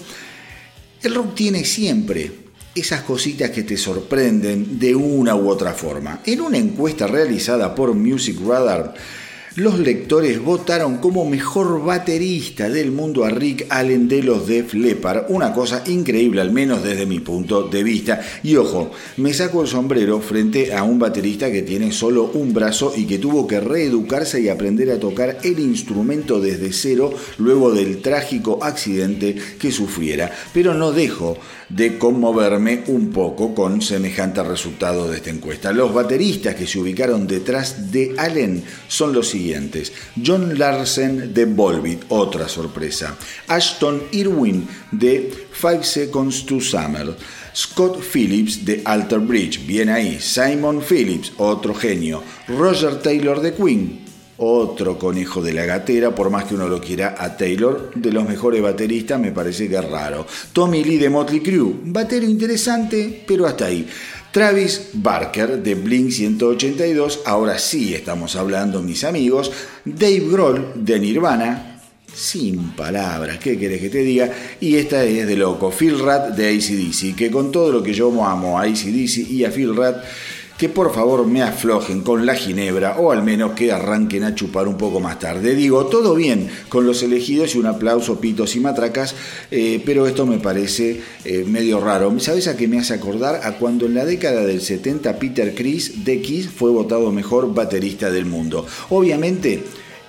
el 1.03 1.15
rock 1.15 1.35
tiene 1.35 1.65
siempre 1.65 2.31
esas 2.75 3.03
cositas 3.03 3.51
que 3.51 3.63
te 3.63 3.77
sorprenden 3.77 4.79
de 4.79 4.95
una 4.95 5.35
u 5.35 5.49
otra 5.49 5.73
forma. 5.73 6.21
En 6.25 6.41
una 6.41 6.59
encuesta 6.59 7.07
realizada 7.07 7.75
por 7.75 7.95
Music 7.95 8.39
Radar, 8.47 8.95
los 9.57 9.79
lectores 9.79 10.43
votaron 10.43 10.97
como 10.97 11.27
mejor 11.27 11.85
baterista 11.85 12.71
del 12.71 12.91
mundo 12.91 13.25
a 13.25 13.29
Rick 13.29 13.67
Allen 13.69 14.09
de 14.09 14.23
los 14.23 14.47
Def 14.47 14.73
Leppard, 14.73 15.27
una 15.29 15.53
cosa 15.53 15.83
increíble 15.87 16.41
al 16.41 16.53
menos 16.53 16.83
desde 16.83 17.05
mi 17.05 17.21
punto 17.21 17.65
de 17.65 17.83
vista. 17.83 18.21
Y 18.43 18.57
ojo, 18.57 18.93
me 19.19 19.35
saco 19.35 19.61
el 19.63 19.69
sombrero 19.69 20.21
frente 20.21 20.75
a 20.75 20.85
un 20.85 20.99
baterista 20.99 21.53
que 21.53 21.61
tiene 21.61 21.93
solo 21.93 22.31
un 22.33 22.55
brazo 22.55 22.95
y 22.97 23.05
que 23.05 23.19
tuvo 23.19 23.47
que 23.47 23.61
reeducarse 23.61 24.41
y 24.41 24.49
aprender 24.49 24.91
a 24.91 24.99
tocar 24.99 25.39
el 25.43 25.59
instrumento 25.59 26.41
desde 26.41 26.73
cero 26.73 27.13
luego 27.37 27.73
del 27.73 28.01
trágico 28.01 28.59
accidente 28.63 29.37
que 29.59 29.71
sufriera. 29.71 30.31
Pero 30.55 30.73
no 30.73 30.93
dejo 30.93 31.37
de 31.69 31.99
conmoverme 31.99 32.85
un 32.89 33.11
poco 33.11 33.55
con 33.55 33.81
semejante 33.81 34.43
resultado 34.43 35.11
de 35.11 35.17
esta 35.17 35.31
encuesta. 35.31 35.73
Los 35.73 35.93
bateristas 35.95 36.55
que 36.55 36.67
se 36.67 36.79
ubicaron 36.79 37.27
detrás 37.27 37.91
de 37.91 38.15
Allen 38.19 38.63
son 38.89 39.13
los 39.13 39.29
John 40.23 40.59
Larsen 40.59 41.33
de 41.33 41.45
Volbeat, 41.45 42.05
otra 42.09 42.49
sorpresa. 42.49 43.17
Ashton 43.49 44.03
Irwin 44.13 44.67
de 44.91 45.47
Five 45.53 45.85
Seconds 45.85 46.47
to 46.47 46.61
Summer. 46.61 47.17
Scott 47.55 48.01
Phillips 48.01 48.65
de 48.65 48.83
Alter 48.85 49.19
Bridge, 49.19 49.67
bien 49.67 49.89
ahí. 49.89 50.19
Simon 50.21 50.81
Phillips, 50.81 51.33
otro 51.37 51.75
genio. 51.75 52.23
Roger 52.49 52.97
Taylor 53.03 53.41
de 53.41 53.55
Queen, 53.55 54.05
otro 54.39 54.99
conejo 54.99 55.43
de 55.43 55.53
la 55.53 55.65
gatera, 55.67 56.15
por 56.15 56.31
más 56.31 56.45
que 56.45 56.55
uno 56.55 56.67
lo 56.67 56.81
quiera 56.81 57.15
a 57.19 57.37
Taylor, 57.37 57.93
de 57.95 58.11
los 58.11 58.27
mejores 58.27 58.63
bateristas 58.63 59.21
me 59.21 59.31
parece 59.31 59.69
que 59.69 59.77
es 59.77 59.89
raro. 59.89 60.27
Tommy 60.53 60.83
Lee 60.83 60.99
de 60.99 61.11
Motley 61.11 61.41
Crue, 61.41 61.75
batero 61.85 62.27
interesante, 62.27 63.23
pero 63.27 63.47
hasta 63.47 63.67
ahí. 63.67 63.87
Travis 64.33 64.89
Barker 64.95 65.63
de 65.63 65.75
Blink 65.75 66.11
182, 66.11 67.21
ahora 67.27 67.59
sí 67.59 67.93
estamos 67.93 68.35
hablando 68.35 68.81
mis 68.81 69.05
amigos. 69.05 69.53
Dave 69.85 70.27
Grohl 70.31 70.73
de 70.75 70.99
Nirvana, 70.99 71.83
sin 72.15 72.71
palabras, 72.71 73.37
¿qué 73.37 73.59
querés 73.59 73.83
que 73.83 73.91
te 73.91 73.99
diga? 73.99 74.33
Y 74.59 74.77
esta 74.77 75.05
es 75.05 75.27
de 75.27 75.37
loco, 75.37 75.71
Phil 75.71 75.99
Rat 75.99 76.35
de 76.35 76.49
ACDC, 76.49 77.15
que 77.15 77.31
con 77.31 77.53
todo 77.53 77.71
lo 77.71 77.83
que 77.83 77.93
yo 77.93 78.09
amo 78.25 78.59
a 78.59 78.63
ACDC 78.63 79.31
y 79.31 79.45
a 79.45 79.51
Phil 79.51 79.77
Rat, 79.77 80.03
que 80.63 80.69
por 80.69 80.95
favor 80.95 81.27
me 81.27 81.43
aflojen 81.43 82.03
con 82.03 82.25
la 82.25 82.37
ginebra 82.37 82.97
o 83.01 83.11
al 83.11 83.25
menos 83.25 83.51
que 83.51 83.73
arranquen 83.73 84.23
a 84.23 84.37
chupar 84.37 84.69
un 84.69 84.77
poco 84.77 85.01
más 85.01 85.19
tarde. 85.19 85.57
Digo, 85.57 85.87
todo 85.87 86.15
bien 86.15 86.49
con 86.69 86.87
los 86.87 87.03
elegidos 87.03 87.57
y 87.57 87.59
un 87.59 87.67
aplauso, 87.67 88.21
pitos 88.21 88.55
y 88.55 88.61
matracas, 88.61 89.17
eh, 89.51 89.83
pero 89.85 90.07
esto 90.07 90.25
me 90.25 90.39
parece 90.39 91.01
eh, 91.25 91.45
medio 91.49 91.81
raro. 91.81 92.15
¿Sabes 92.21 92.47
a 92.47 92.57
qué 92.57 92.69
me 92.69 92.79
hace 92.79 92.95
acordar? 92.95 93.41
A 93.43 93.59
cuando 93.59 93.87
en 93.87 93.95
la 93.95 94.05
década 94.05 94.47
del 94.47 94.61
70 94.61 95.19
Peter 95.19 95.53
Chris 95.53 96.05
de 96.05 96.23
Kiss 96.23 96.49
fue 96.49 96.71
votado 96.71 97.11
mejor 97.11 97.53
baterista 97.53 98.13
del 98.13 98.27
mundo. 98.27 98.65
Obviamente, 98.91 99.65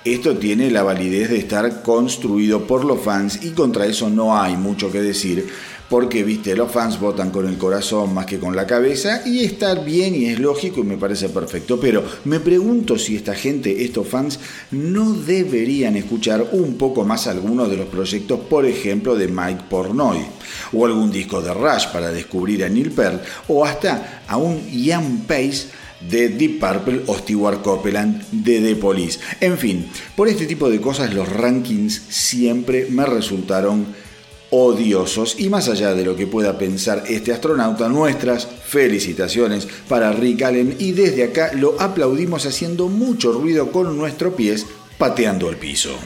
esto 0.05 0.37
tiene 0.37 0.69
la 0.69 0.83
validez 0.83 1.29
de 1.29 1.37
estar 1.37 1.81
construido 1.81 2.67
por 2.67 2.83
los 2.83 2.99
fans 2.99 3.39
y 3.41 3.51
contra 3.51 3.85
eso 3.85 4.09
no 4.09 4.37
hay 4.37 4.57
mucho 4.57 4.91
que 4.91 5.01
decir 5.01 5.47
porque, 5.93 6.23
viste, 6.23 6.55
los 6.55 6.71
fans 6.71 6.99
votan 6.99 7.29
con 7.29 7.47
el 7.47 7.55
corazón 7.55 8.15
más 8.15 8.25
que 8.25 8.39
con 8.39 8.55
la 8.55 8.65
cabeza 8.65 9.21
y 9.27 9.43
está 9.43 9.75
bien 9.75 10.15
y 10.15 10.25
es 10.25 10.39
lógico 10.39 10.79
y 10.79 10.85
me 10.85 10.97
parece 10.97 11.29
perfecto. 11.29 11.79
Pero 11.79 12.03
me 12.25 12.39
pregunto 12.39 12.97
si 12.97 13.15
esta 13.15 13.35
gente, 13.35 13.85
estos 13.85 14.07
fans, 14.07 14.39
no 14.71 15.13
deberían 15.13 15.95
escuchar 15.95 16.47
un 16.53 16.79
poco 16.79 17.03
más 17.03 17.27
algunos 17.27 17.69
de 17.69 17.77
los 17.77 17.85
proyectos, 17.89 18.39
por 18.39 18.65
ejemplo, 18.65 19.15
de 19.15 19.27
Mike 19.27 19.65
Pornoy, 19.69 20.17
o 20.71 20.83
algún 20.83 21.11
disco 21.11 21.43
de 21.43 21.53
Rush 21.53 21.85
para 21.93 22.11
descubrir 22.11 22.63
a 22.63 22.69
Neil 22.69 22.89
Peart, 22.89 23.23
o 23.47 23.63
hasta 23.63 24.23
a 24.27 24.37
un 24.37 24.67
Ian 24.71 25.25
Pace 25.27 25.67
de 26.09 26.29
Deep 26.29 26.59
Purple 26.59 27.03
o 27.05 27.19
Stewart 27.19 27.61
Copeland 27.61 28.23
de 28.31 28.61
The 28.61 28.75
Police. 28.77 29.19
En 29.39 29.59
fin, 29.59 29.85
por 30.15 30.27
este 30.27 30.47
tipo 30.47 30.71
de 30.71 30.81
cosas 30.81 31.13
los 31.13 31.29
rankings 31.29 32.01
siempre 32.09 32.87
me 32.89 33.05
resultaron 33.05 34.01
odiosos. 34.53 35.39
Y 35.39 35.49
más 35.49 35.67
allá 35.67 35.95
de 35.95 36.05
lo 36.05 36.15
que 36.15 36.27
pueda 36.27 36.57
pensar 36.57 37.03
este 37.07 37.33
astronauta, 37.33 37.89
nuestras 37.89 38.45
felicitaciones 38.45 39.67
para 39.89 40.13
Rick 40.13 40.43
Allen 40.43 40.75
y 40.79 40.91
desde 40.91 41.23
acá 41.23 41.51
lo 41.53 41.81
aplaudimos 41.81 42.45
haciendo 42.45 42.87
mucho 42.87 43.31
ruido 43.31 43.71
con 43.71 43.97
nuestros 43.97 44.35
pies 44.35 44.65
pateando 44.97 45.49
el 45.49 45.57
piso. 45.57 45.97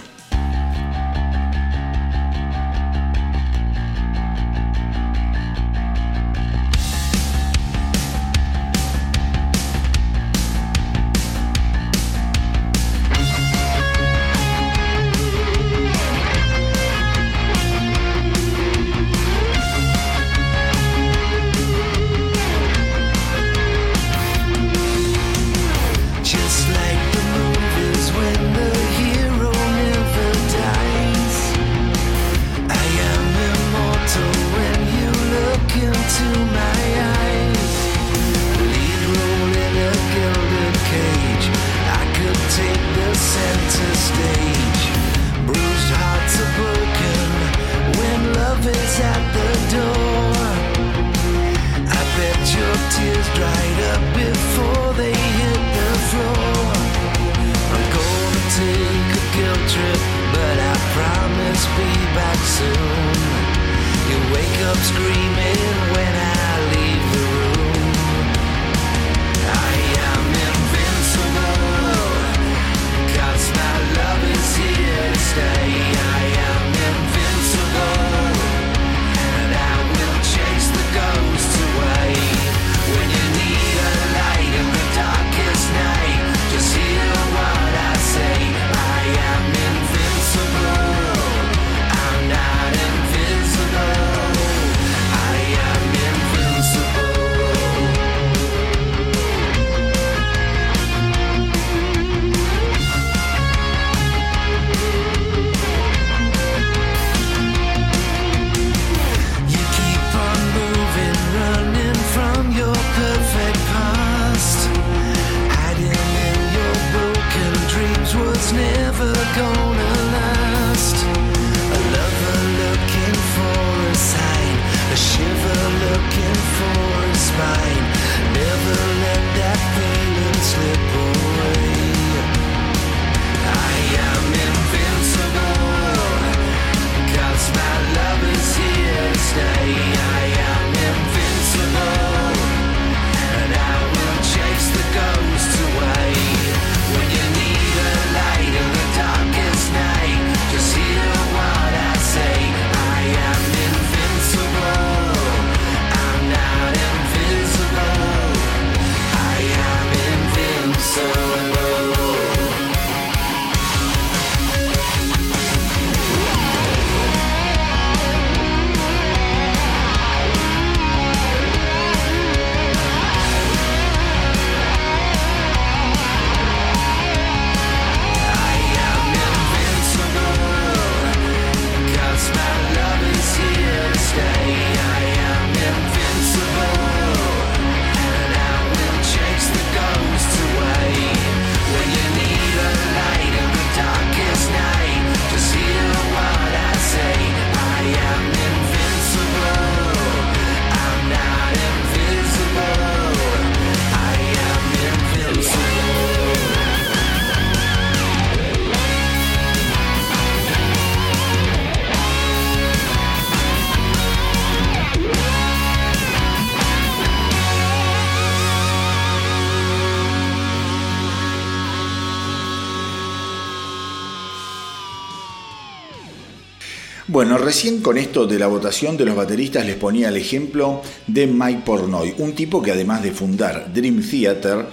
Bueno, 227.17 227.39
recién 227.39 227.81
con 227.81 227.97
esto 227.97 228.27
de 228.27 228.37
la 228.37 228.45
votación 228.45 228.95
de 228.95 229.03
los 229.03 229.15
bateristas 229.15 229.65
les 229.65 229.75
ponía 229.75 230.09
el 230.09 230.17
ejemplo 230.17 230.83
de 231.07 231.25
Mike 231.25 231.63
Pornoy, 231.65 232.13
un 232.19 232.33
tipo 232.33 232.61
que 232.61 232.69
además 232.69 233.01
de 233.01 233.09
fundar 233.09 233.73
Dream 233.73 234.07
Theater, 234.07 234.67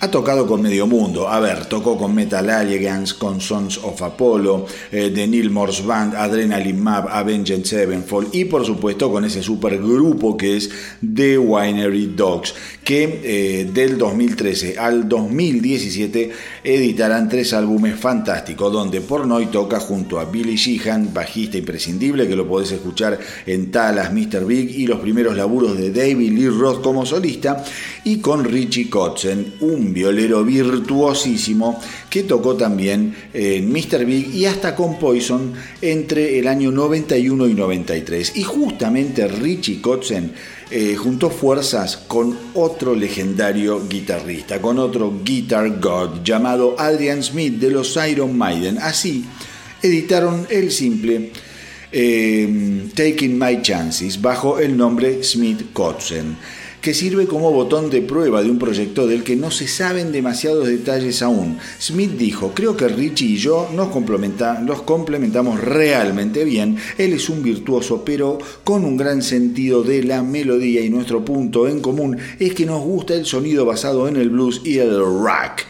ha 0.00 0.10
tocado 0.10 0.46
con 0.46 0.62
medio 0.62 0.86
mundo. 0.86 1.28
A 1.28 1.40
ver, 1.40 1.66
tocó 1.66 1.98
con 1.98 2.14
Metal 2.14 2.48
Alliance, 2.48 3.14
con 3.18 3.40
Sons 3.40 3.78
of 3.78 4.00
Apollo, 4.02 4.66
eh, 4.92 5.10
The 5.12 5.26
Neil 5.26 5.50
Morse 5.50 5.82
Band, 5.82 6.14
Adrenaline 6.14 6.78
Map, 6.78 7.08
Avenged 7.10 7.64
Sevenfold 7.64 8.34
y 8.34 8.44
por 8.44 8.64
supuesto 8.64 9.10
con 9.10 9.24
ese 9.24 9.42
supergrupo 9.42 10.36
que 10.36 10.56
es 10.56 10.70
The 11.00 11.38
Winery 11.38 12.12
Dogs, 12.14 12.54
que 12.84 13.20
eh, 13.24 13.70
del 13.72 13.98
2013 13.98 14.78
al 14.78 15.08
2017 15.08 16.30
editarán 16.62 17.28
tres 17.28 17.52
álbumes 17.52 17.98
fantásticos 17.98 18.72
donde 18.72 19.00
Pornoy 19.00 19.46
toca 19.46 19.80
junto 19.80 20.20
a 20.20 20.24
Billy 20.24 20.56
Sheehan, 20.56 21.12
bajista 21.12 21.58
imprescindible 21.58 22.28
que 22.28 22.36
lo 22.36 22.46
podés 22.46 22.70
escuchar 22.72 23.18
en 23.46 23.70
Talas, 23.70 24.12
Mr. 24.12 24.44
Big 24.46 24.78
y 24.78 24.86
los 24.86 25.00
primeros 25.00 25.36
laburos 25.36 25.76
de 25.76 25.90
David 25.90 26.32
Lee 26.32 26.48
Roth 26.48 26.82
como 26.82 27.04
solista 27.04 27.64
y 28.08 28.20
con 28.20 28.42
Richie 28.42 28.88
Kotzen, 28.88 29.56
un 29.60 29.92
violero 29.92 30.42
virtuosísimo 30.42 31.78
que 32.08 32.22
tocó 32.22 32.56
también 32.56 33.14
en 33.34 33.70
Mr. 33.70 34.06
Big 34.06 34.34
y 34.34 34.46
hasta 34.46 34.74
con 34.74 34.98
Poison 34.98 35.52
entre 35.82 36.38
el 36.38 36.48
año 36.48 36.70
91 36.70 37.48
y 37.48 37.52
93. 37.52 38.32
Y 38.36 38.44
justamente 38.44 39.28
Richie 39.28 39.82
Kotzen 39.82 40.32
eh, 40.70 40.96
juntó 40.96 41.28
fuerzas 41.28 41.98
con 41.98 42.34
otro 42.54 42.94
legendario 42.94 43.86
guitarrista, 43.86 44.58
con 44.62 44.78
otro 44.78 45.12
Guitar 45.22 45.78
God 45.78 46.22
llamado 46.24 46.76
Adrian 46.78 47.22
Smith 47.22 47.58
de 47.58 47.70
los 47.70 47.98
Iron 48.10 48.38
Maiden. 48.38 48.78
Así 48.78 49.26
editaron 49.82 50.46
el 50.48 50.72
simple 50.72 51.30
eh, 51.92 52.88
Taking 52.94 53.38
My 53.38 53.60
Chances 53.60 54.18
bajo 54.18 54.58
el 54.58 54.78
nombre 54.78 55.22
Smith 55.22 55.74
Kotzen 55.74 56.36
que 56.88 56.94
sirve 56.94 57.26
como 57.26 57.52
botón 57.52 57.90
de 57.90 58.00
prueba 58.00 58.42
de 58.42 58.50
un 58.50 58.58
proyecto 58.58 59.06
del 59.06 59.22
que 59.22 59.36
no 59.36 59.50
se 59.50 59.68
saben 59.68 60.10
demasiados 60.10 60.66
detalles 60.66 61.20
aún. 61.20 61.58
Smith 61.78 62.12
dijo, 62.12 62.52
creo 62.54 62.78
que 62.78 62.88
Richie 62.88 63.26
y 63.26 63.36
yo 63.36 63.68
nos, 63.74 63.88
nos 64.62 64.82
complementamos 64.84 65.60
realmente 65.60 66.44
bien, 66.44 66.78
él 66.96 67.12
es 67.12 67.28
un 67.28 67.42
virtuoso 67.42 68.06
pero 68.06 68.38
con 68.64 68.86
un 68.86 68.96
gran 68.96 69.20
sentido 69.20 69.82
de 69.82 70.02
la 70.02 70.22
melodía 70.22 70.80
y 70.80 70.88
nuestro 70.88 71.22
punto 71.26 71.68
en 71.68 71.80
común 71.80 72.16
es 72.38 72.54
que 72.54 72.64
nos 72.64 72.80
gusta 72.82 73.12
el 73.12 73.26
sonido 73.26 73.66
basado 73.66 74.08
en 74.08 74.16
el 74.16 74.30
blues 74.30 74.62
y 74.64 74.78
el 74.78 74.98
rock. 74.98 75.64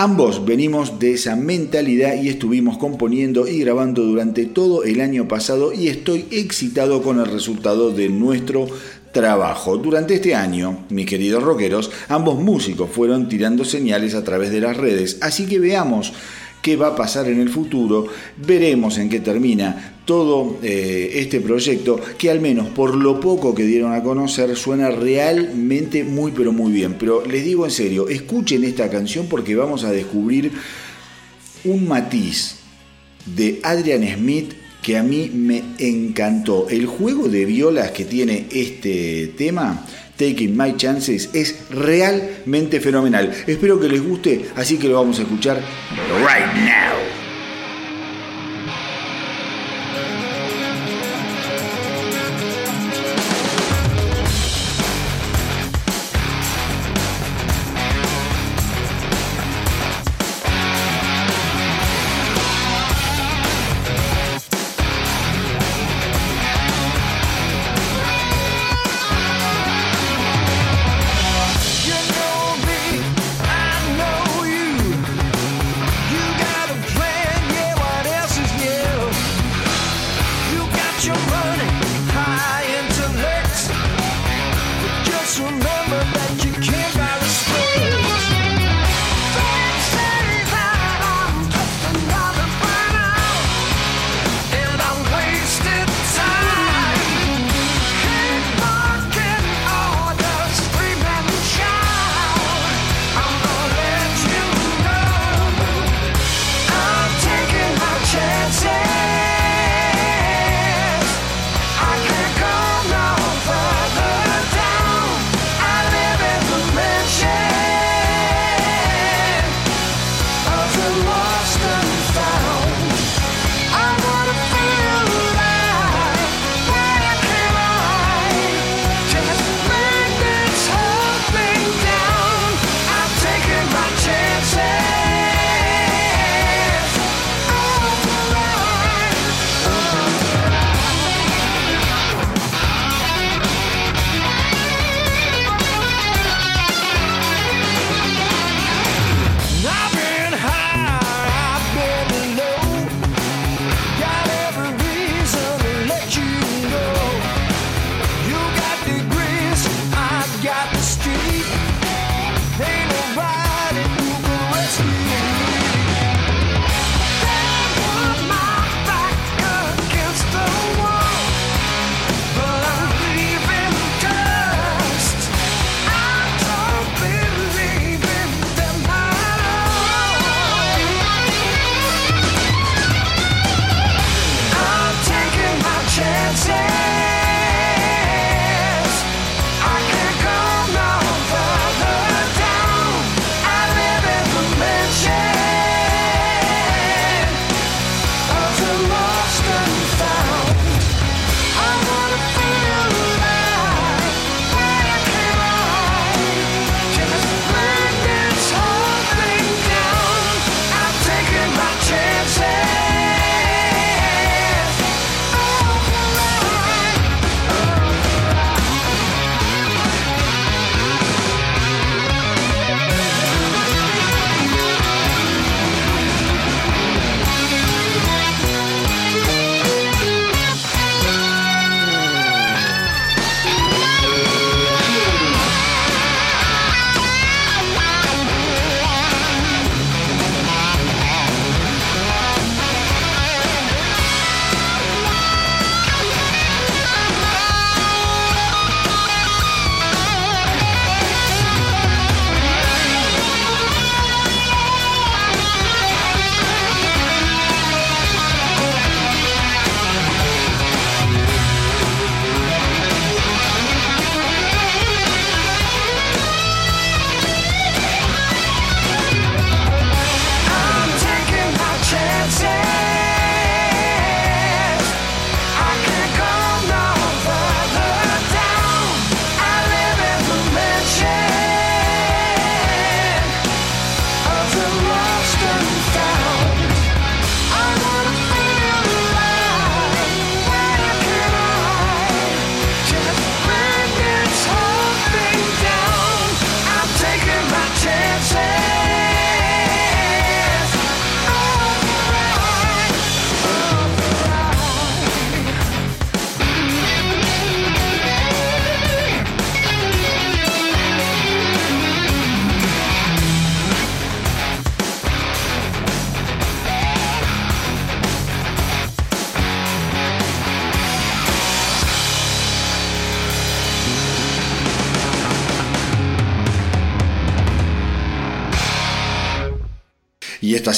Ambos 0.00 0.44
venimos 0.44 1.00
de 1.00 1.14
esa 1.14 1.34
mentalidad 1.34 2.22
y 2.22 2.28
estuvimos 2.28 2.78
componiendo 2.78 3.48
y 3.48 3.58
grabando 3.58 4.02
durante 4.02 4.46
todo 4.46 4.84
el 4.84 5.00
año 5.00 5.26
pasado 5.26 5.72
y 5.72 5.88
estoy 5.88 6.24
excitado 6.30 7.02
con 7.02 7.18
el 7.18 7.26
resultado 7.26 7.90
de 7.90 8.08
nuestro 8.08 8.68
trabajo. 9.12 9.76
Durante 9.76 10.14
este 10.14 10.34
año, 10.34 10.86
mis 10.90 11.06
queridos 11.06 11.42
rockeros, 11.42 11.90
ambos 12.08 12.40
músicos 12.40 12.90
fueron 12.90 13.28
tirando 13.28 13.64
señales 13.64 14.14
a 14.14 14.24
través 14.24 14.50
de 14.50 14.60
las 14.60 14.76
redes, 14.76 15.18
así 15.20 15.46
que 15.46 15.58
veamos 15.58 16.12
qué 16.62 16.76
va 16.76 16.88
a 16.88 16.96
pasar 16.96 17.28
en 17.28 17.40
el 17.40 17.48
futuro, 17.48 18.06
veremos 18.36 18.98
en 18.98 19.08
qué 19.08 19.20
termina 19.20 19.94
todo 20.04 20.56
eh, 20.62 21.10
este 21.14 21.40
proyecto 21.40 22.00
que 22.16 22.30
al 22.30 22.40
menos 22.40 22.68
por 22.68 22.96
lo 22.96 23.20
poco 23.20 23.54
que 23.54 23.64
dieron 23.64 23.92
a 23.92 24.02
conocer 24.02 24.56
suena 24.56 24.90
realmente 24.90 26.04
muy 26.04 26.32
pero 26.32 26.52
muy 26.52 26.72
bien. 26.72 26.96
Pero 26.98 27.24
les 27.24 27.44
digo 27.44 27.64
en 27.64 27.70
serio, 27.70 28.08
escuchen 28.08 28.64
esta 28.64 28.90
canción 28.90 29.26
porque 29.26 29.54
vamos 29.54 29.84
a 29.84 29.92
descubrir 29.92 30.52
un 31.64 31.86
matiz 31.86 32.56
de 33.26 33.60
Adrian 33.62 34.02
Smith 34.16 34.54
que 34.82 34.96
a 34.96 35.02
mí 35.02 35.30
me 35.34 35.62
encantó. 35.78 36.68
El 36.68 36.86
juego 36.86 37.28
de 37.28 37.44
violas 37.44 37.90
que 37.90 38.04
tiene 38.04 38.46
este 38.52 39.34
tema, 39.36 39.86
Taking 40.16 40.56
My 40.56 40.76
Chances, 40.76 41.30
es 41.32 41.68
realmente 41.70 42.80
fenomenal. 42.80 43.32
Espero 43.46 43.78
que 43.80 43.88
les 43.88 44.02
guste, 44.02 44.46
así 44.56 44.78
que 44.78 44.88
lo 44.88 44.94
vamos 44.94 45.18
a 45.18 45.22
escuchar 45.22 45.56
right 45.56 46.54
now. 46.64 47.07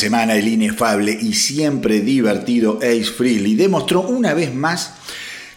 Semana 0.00 0.34
el 0.34 0.48
inefable 0.48 1.12
y 1.12 1.34
siempre 1.34 2.00
divertido 2.00 2.78
Ace 2.78 3.04
Frehley 3.04 3.54
demostró 3.54 4.00
una 4.00 4.32
vez 4.32 4.54
más 4.54 4.94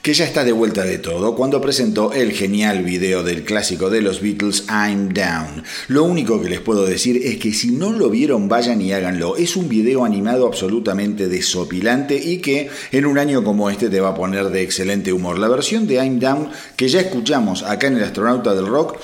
que 0.02 0.14
ya 0.14 0.26
está 0.26 0.44
de 0.44 0.52
vuelta 0.52 0.84
de 0.84 0.98
todo 0.98 1.34
cuando 1.34 1.62
presentó 1.62 2.12
el 2.12 2.34
genial 2.34 2.84
video 2.84 3.24
del 3.24 3.46
clásico 3.46 3.90
de 3.90 4.02
los 4.02 4.20
Beatles 4.20 4.66
I'm 4.68 5.14
Down. 5.14 5.64
Lo 5.88 6.04
único 6.04 6.42
que 6.42 6.50
les 6.50 6.60
puedo 6.60 6.86
decir 6.86 7.22
es 7.24 7.38
que 7.38 7.54
si 7.54 7.72
no 7.72 7.94
lo 7.94 8.10
vieron 8.10 8.50
vayan 8.50 8.82
y 8.82 8.92
háganlo. 8.92 9.38
Es 9.38 9.56
un 9.56 9.70
video 9.70 10.04
animado 10.04 10.46
absolutamente 10.46 11.30
desopilante 11.30 12.18
y 12.18 12.40
que 12.40 12.70
en 12.92 13.06
un 13.06 13.18
año 13.18 13.46
como 13.46 13.70
este 13.70 13.90
te 13.90 14.02
va 14.02 14.10
a 14.10 14.16
poner 14.16 14.50
de 14.50 14.62
excelente 14.62 15.14
humor. 15.14 15.40
La 15.40 15.48
versión 15.48 15.88
de 15.88 15.96
I'm 15.96 16.20
Down 16.20 16.50
que 16.76 16.90
ya 16.90 17.00
escuchamos 17.00 17.64
acá 17.64 17.88
en 17.88 17.96
el 17.96 18.04
astronauta 18.04 18.54
del 18.54 18.68
rock 18.68 19.00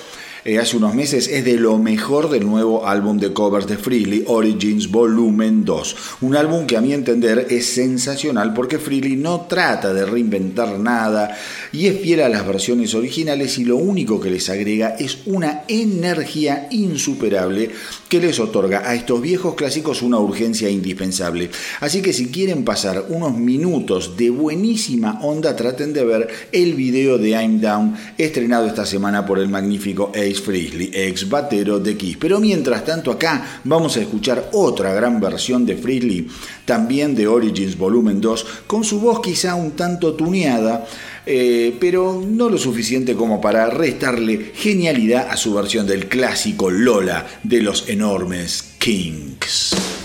eh, 0.50 0.58
hace 0.58 0.78
unos 0.78 0.96
meses 0.96 1.28
es 1.28 1.46
de 1.46 1.58
lo 1.58 1.78
mejor 1.78 2.28
del 2.28 2.44
nuevo 2.44 2.88
álbum 2.88 3.20
de 3.20 3.32
covers 3.34 3.68
de 3.68 3.78
Freely, 3.78 4.24
Origins 4.26 4.90
Volumen 4.90 5.64
2. 5.64 5.96
Un 6.22 6.36
álbum 6.36 6.66
que 6.66 6.76
a 6.76 6.82
mi 6.82 6.92
entender 6.92 7.46
es 7.52 7.68
sensacional 7.68 8.52
porque 8.56 8.80
Freely 8.80 9.16
no 9.16 9.42
trata 9.42 9.94
de 9.94 10.08
reinventar 10.08 10.80
nada 10.80 11.38
y 11.72 11.86
es 11.86 12.00
fiel 12.00 12.22
a 12.22 12.30
las 12.30 12.48
versiones 12.48 12.96
originales 12.96 13.60
y 13.60 13.66
lo 13.66 13.78
único 13.78 14.20
que 14.20 14.32
les 14.32 14.50
agrega 14.50 14.96
es 14.98 15.20
una 15.28 15.66
energía 15.68 16.68
insuperable 16.72 17.70
que 18.08 18.20
les 18.20 18.40
otorga 18.40 18.90
a 18.90 18.96
estos 18.96 19.22
viejos 19.22 19.54
clásicos 19.54 20.02
una 20.02 20.18
urgencia 20.18 20.68
indispensable. 20.68 21.52
Así 21.80 22.02
que 22.02 22.12
si 22.12 22.30
quieren 22.30 22.66
pasar 22.66 23.06
unos 23.10 23.38
minutos 23.38 24.18
de 24.18 24.32
buenísima 24.32 25.20
onda, 25.22 25.56
traten 25.56 25.94
de 25.94 26.04
ver 26.04 26.28
el 26.52 26.74
video 26.74 27.20
de 27.20 27.30
I'm 27.30 27.62
Down 27.62 27.96
estrenado 28.18 28.66
esta 28.66 28.88
semana 28.88 29.28
por 29.28 29.38
el 29.38 29.48
magnífico 29.48 30.12
Ace 30.16 30.39
Frehley, 30.42 30.92
ex 30.94 31.28
batero 31.30 31.80
de 31.80 31.96
Kiss. 31.96 32.18
Pero 32.18 32.40
mientras 32.40 32.86
tanto 32.86 33.12
acá 33.12 33.62
vamos 33.64 33.98
a 33.98 34.02
escuchar 34.02 34.50
otra 34.54 34.94
gran 34.94 35.20
versión 35.20 35.66
de 35.66 35.78
Frehley, 35.78 36.28
también 36.66 37.16
de 37.16 37.28
Origins 37.28 37.78
Volumen 37.78 38.22
2, 38.22 38.46
con 38.68 38.84
su 38.84 39.00
voz 39.00 39.22
quizá 39.22 39.56
un 39.56 39.72
tanto 39.72 40.14
tuneada, 40.14 40.86
eh, 41.26 41.76
pero 41.80 42.22
no 42.26 42.50
lo 42.50 42.58
suficiente 42.58 43.16
como 43.16 43.40
para 43.40 43.70
restarle 43.70 44.52
genialidad 44.56 45.28
a 45.30 45.38
su 45.38 45.54
versión 45.54 45.86
del 45.86 46.08
clásico 46.08 46.70
Lola 46.70 47.28
de 47.44 47.62
los 47.62 47.90
enormes 47.90 48.74
Kings. 48.80 49.99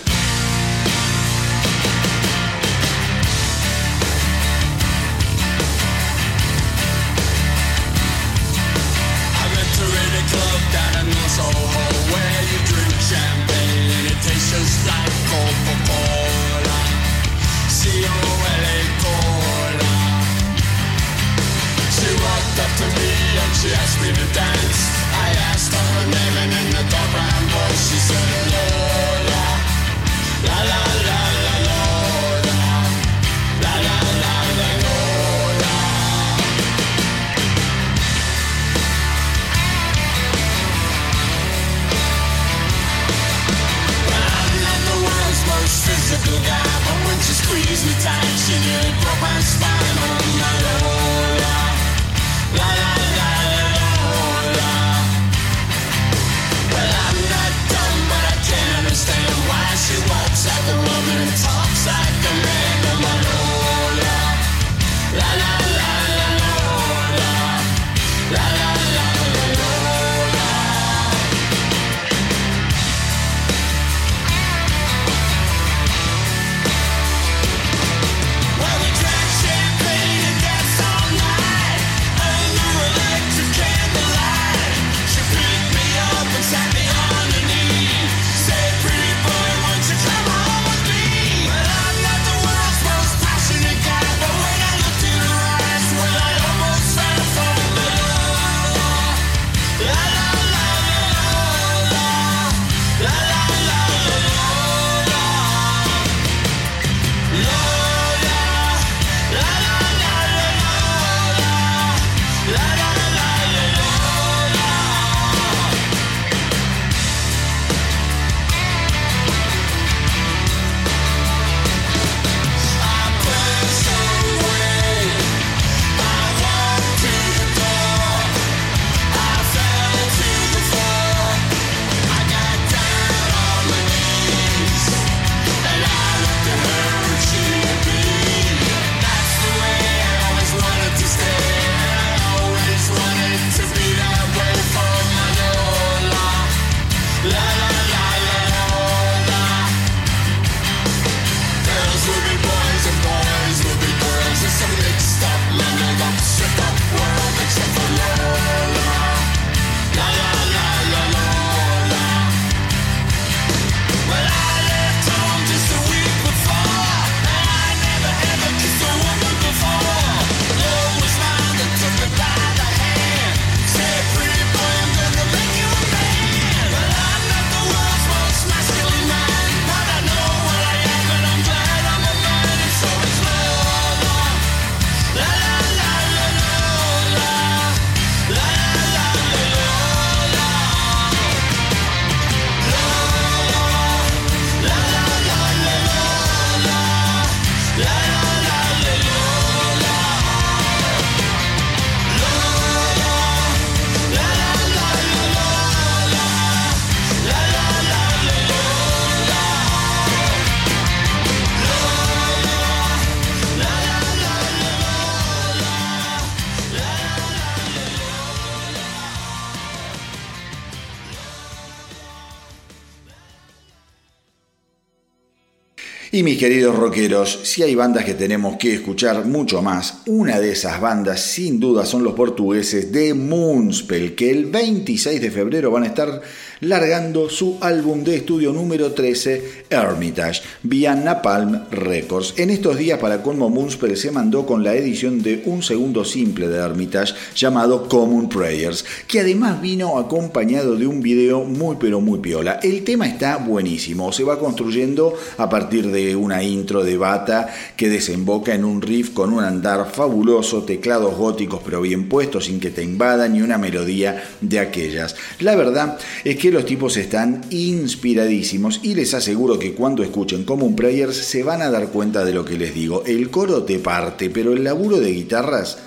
Y 226.14 226.22
mis 226.22 226.38
queridos 226.38 226.76
rockeros, 226.76 227.40
si 227.42 227.64
hay 227.64 227.74
bandas 227.74 228.04
que 228.04 228.14
tenemos 228.14 228.56
que 228.56 228.72
escuchar 228.72 229.24
mucho 229.24 229.62
más, 229.62 230.02
una 230.06 230.38
de 230.38 230.52
esas 230.52 230.80
bandas 230.80 231.20
sin 231.20 231.58
duda 231.58 231.84
son 231.84 232.04
los 232.04 232.12
portugueses 232.12 232.92
de 232.92 233.14
Moonspell, 233.14 234.14
que 234.14 234.30
el 234.30 234.46
26 234.46 235.20
de 235.20 235.32
febrero 235.32 235.72
van 235.72 235.82
a 235.82 235.86
estar 235.88 236.22
largando 236.64 237.28
su 237.28 237.58
álbum 237.60 238.02
de 238.04 238.16
estudio 238.16 238.52
número 238.52 238.92
13, 238.92 239.64
Hermitage, 239.68 240.42
vía 240.62 240.94
Napalm 240.94 241.64
Records. 241.70 242.34
En 242.38 242.50
estos 242.50 242.78
días, 242.78 242.98
para 242.98 243.22
Colmo 243.22 243.50
Moonspell 243.50 243.96
se 243.96 244.10
mandó 244.10 244.46
con 244.46 244.64
la 244.64 244.74
edición 244.74 245.22
de 245.22 245.42
un 245.44 245.62
segundo 245.62 246.04
simple 246.04 246.48
de 246.48 246.58
Hermitage 246.58 247.14
llamado 247.34 247.88
Common 247.88 248.28
Prayers, 248.28 248.84
que 249.06 249.20
además 249.20 249.60
vino 249.60 249.98
acompañado 249.98 250.76
de 250.76 250.86
un 250.86 251.02
video 251.02 251.44
muy 251.44 251.76
pero 251.78 252.00
muy 252.00 252.20
piola. 252.20 252.60
El 252.62 252.82
tema 252.82 253.06
está 253.06 253.36
buenísimo, 253.36 254.12
se 254.12 254.24
va 254.24 254.38
construyendo 254.38 255.14
a 255.36 255.48
partir 255.48 255.90
de 255.90 256.16
una 256.16 256.42
intro 256.42 256.82
de 256.82 256.96
bata 256.96 257.48
que 257.76 257.90
desemboca 257.90 258.54
en 258.54 258.64
un 258.64 258.80
riff 258.80 259.10
con 259.10 259.32
un 259.32 259.44
andar 259.44 259.90
fabuloso, 259.92 260.62
teclados 260.62 261.14
góticos 261.16 261.60
pero 261.64 261.82
bien 261.82 262.08
puestos 262.08 262.46
sin 262.46 262.58
que 262.58 262.70
te 262.70 262.82
invadan 262.82 263.36
y 263.36 263.42
una 263.42 263.58
melodía 263.58 264.24
de 264.40 264.58
aquellas. 264.58 265.14
La 265.40 265.56
verdad 265.56 265.98
es 266.24 266.36
que 266.36 266.53
los 266.54 266.64
tipos 266.64 266.96
están 266.96 267.40
inspiradísimos 267.50 268.78
y 268.84 268.94
les 268.94 269.12
aseguro 269.12 269.58
que 269.58 269.74
cuando 269.74 270.04
escuchen 270.04 270.44
Common 270.44 270.76
Prayers 270.76 271.16
se 271.16 271.42
van 271.42 271.62
a 271.62 271.70
dar 271.70 271.88
cuenta 271.88 272.24
de 272.24 272.32
lo 272.32 272.44
que 272.44 272.56
les 272.56 272.72
digo. 272.72 273.02
El 273.04 273.28
coro 273.28 273.64
te 273.64 273.80
parte, 273.80 274.30
pero 274.30 274.52
el 274.52 274.62
laburo 274.62 275.00
de 275.00 275.10
guitarras 275.10 275.78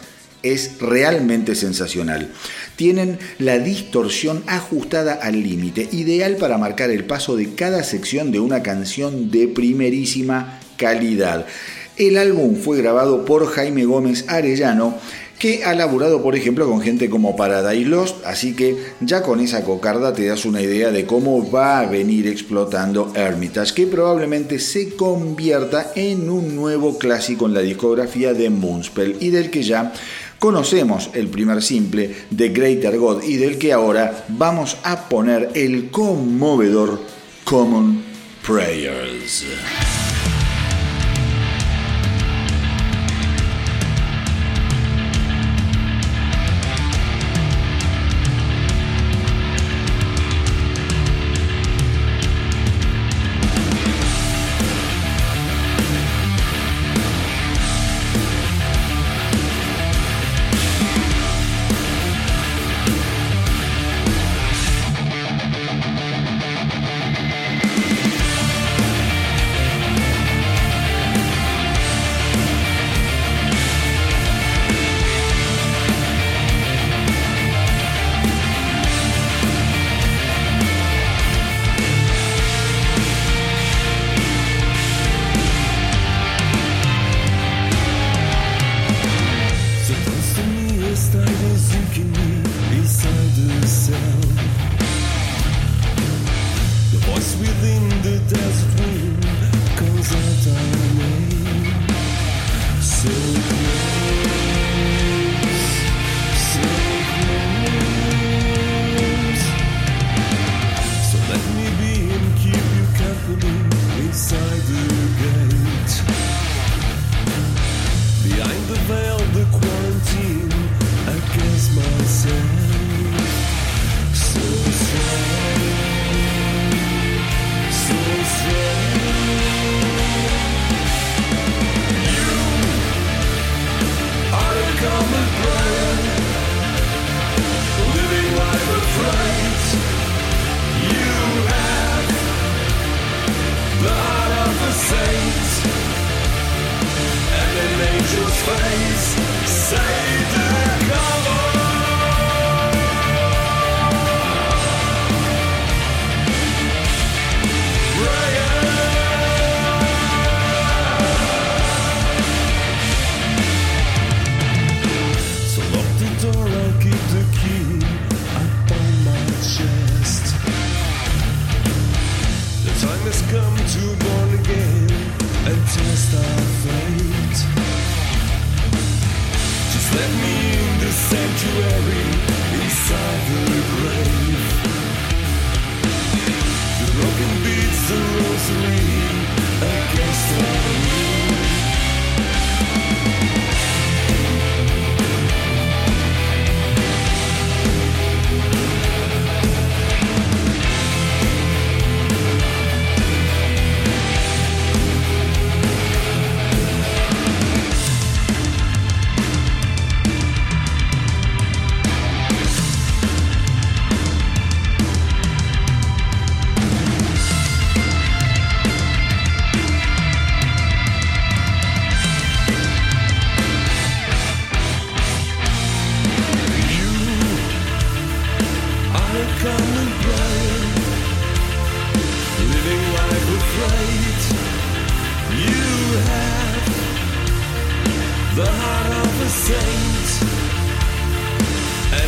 es 0.43 0.79
realmente 0.81 1.55
sensacional. 1.55 2.33
Tienen 2.75 3.17
la 3.39 3.59
distorsión 3.59 4.43
ajustada 4.45 5.13
al 5.13 5.41
límite, 5.41 5.87
ideal 5.93 6.35
para 6.35 6.57
marcar 6.57 6.91
el 6.91 7.05
paso 7.05 7.37
de 7.37 7.55
cada 7.55 7.81
sección 7.85 8.33
de 8.33 8.41
una 8.41 8.61
canción 8.61 9.31
de 9.31 9.47
primerísima 9.47 10.59
calidad. 10.75 11.45
El 11.95 12.17
álbum 12.17 12.57
fue 12.57 12.77
grabado 12.77 13.23
por 13.23 13.47
Jaime 13.47 13.85
Gómez 13.85 14.25
Arellano 14.27 14.97
que 15.39 15.63
ha 15.63 15.73
laburado, 15.75 16.23
por 16.23 16.35
ejemplo, 16.35 16.67
con 16.67 16.81
gente 16.81 17.09
como 17.09 17.35
Paradise 17.35 17.87
Lost, 17.87 18.25
así 18.25 18.55
que 18.55 18.75
ya 19.01 19.21
con 19.21 19.39
esa 19.39 19.63
cocarda 19.63 20.13
te 20.13 20.25
das 20.25 20.45
una 20.45 20.61
idea 20.61 20.91
de 20.91 21.05
cómo 21.05 21.49
va 21.49 21.79
a 21.79 21.85
venir 21.85 22.27
explotando 22.27 23.11
Hermitage, 23.13 23.73
que 23.73 23.87
probablemente 23.87 24.57
se 24.59 24.95
convierta 24.95 25.91
en 25.95 26.29
un 26.29 26.55
nuevo 26.55 26.97
clásico 26.97 27.45
en 27.45 27.53
la 27.53 27.61
discografía 27.61 28.33
de 28.33 28.49
Moonspell 28.49 29.17
y 29.19 29.29
del 29.29 29.51
que 29.51 29.61
ya 29.61 29.93
conocemos 30.39 31.11
el 31.13 31.27
primer 31.27 31.61
simple 31.61 32.15
de 32.31 32.49
Greater 32.49 32.97
God 32.97 33.23
y 33.23 33.37
del 33.37 33.57
que 33.57 33.73
ahora 33.73 34.25
vamos 34.29 34.77
a 34.83 35.07
poner 35.07 35.51
el 35.53 35.91
conmovedor 35.91 36.99
Common 37.43 38.03
Prayers. 38.45 39.45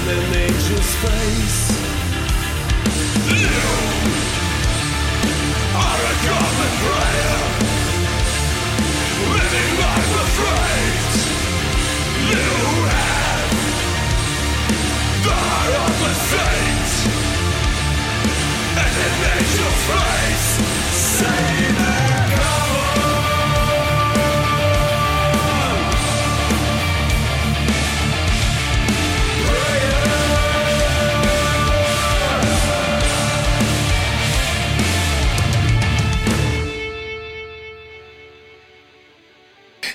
an 0.09 0.35
angel's 0.35 0.95
face. 1.03 1.61
You 3.29 3.59
are 5.85 6.01
a 6.01 6.15
common 6.29 6.73
player, 6.83 7.39
living 9.35 9.73
life 9.83 10.13
afraid. 10.25 11.03
You 12.29 12.47
have 12.89 13.59
of 15.83 15.93
the 16.03 16.13
saints 16.31 16.93
and 18.83 18.93
an 19.05 19.15
angel's 19.37 19.81
face. 19.89 20.49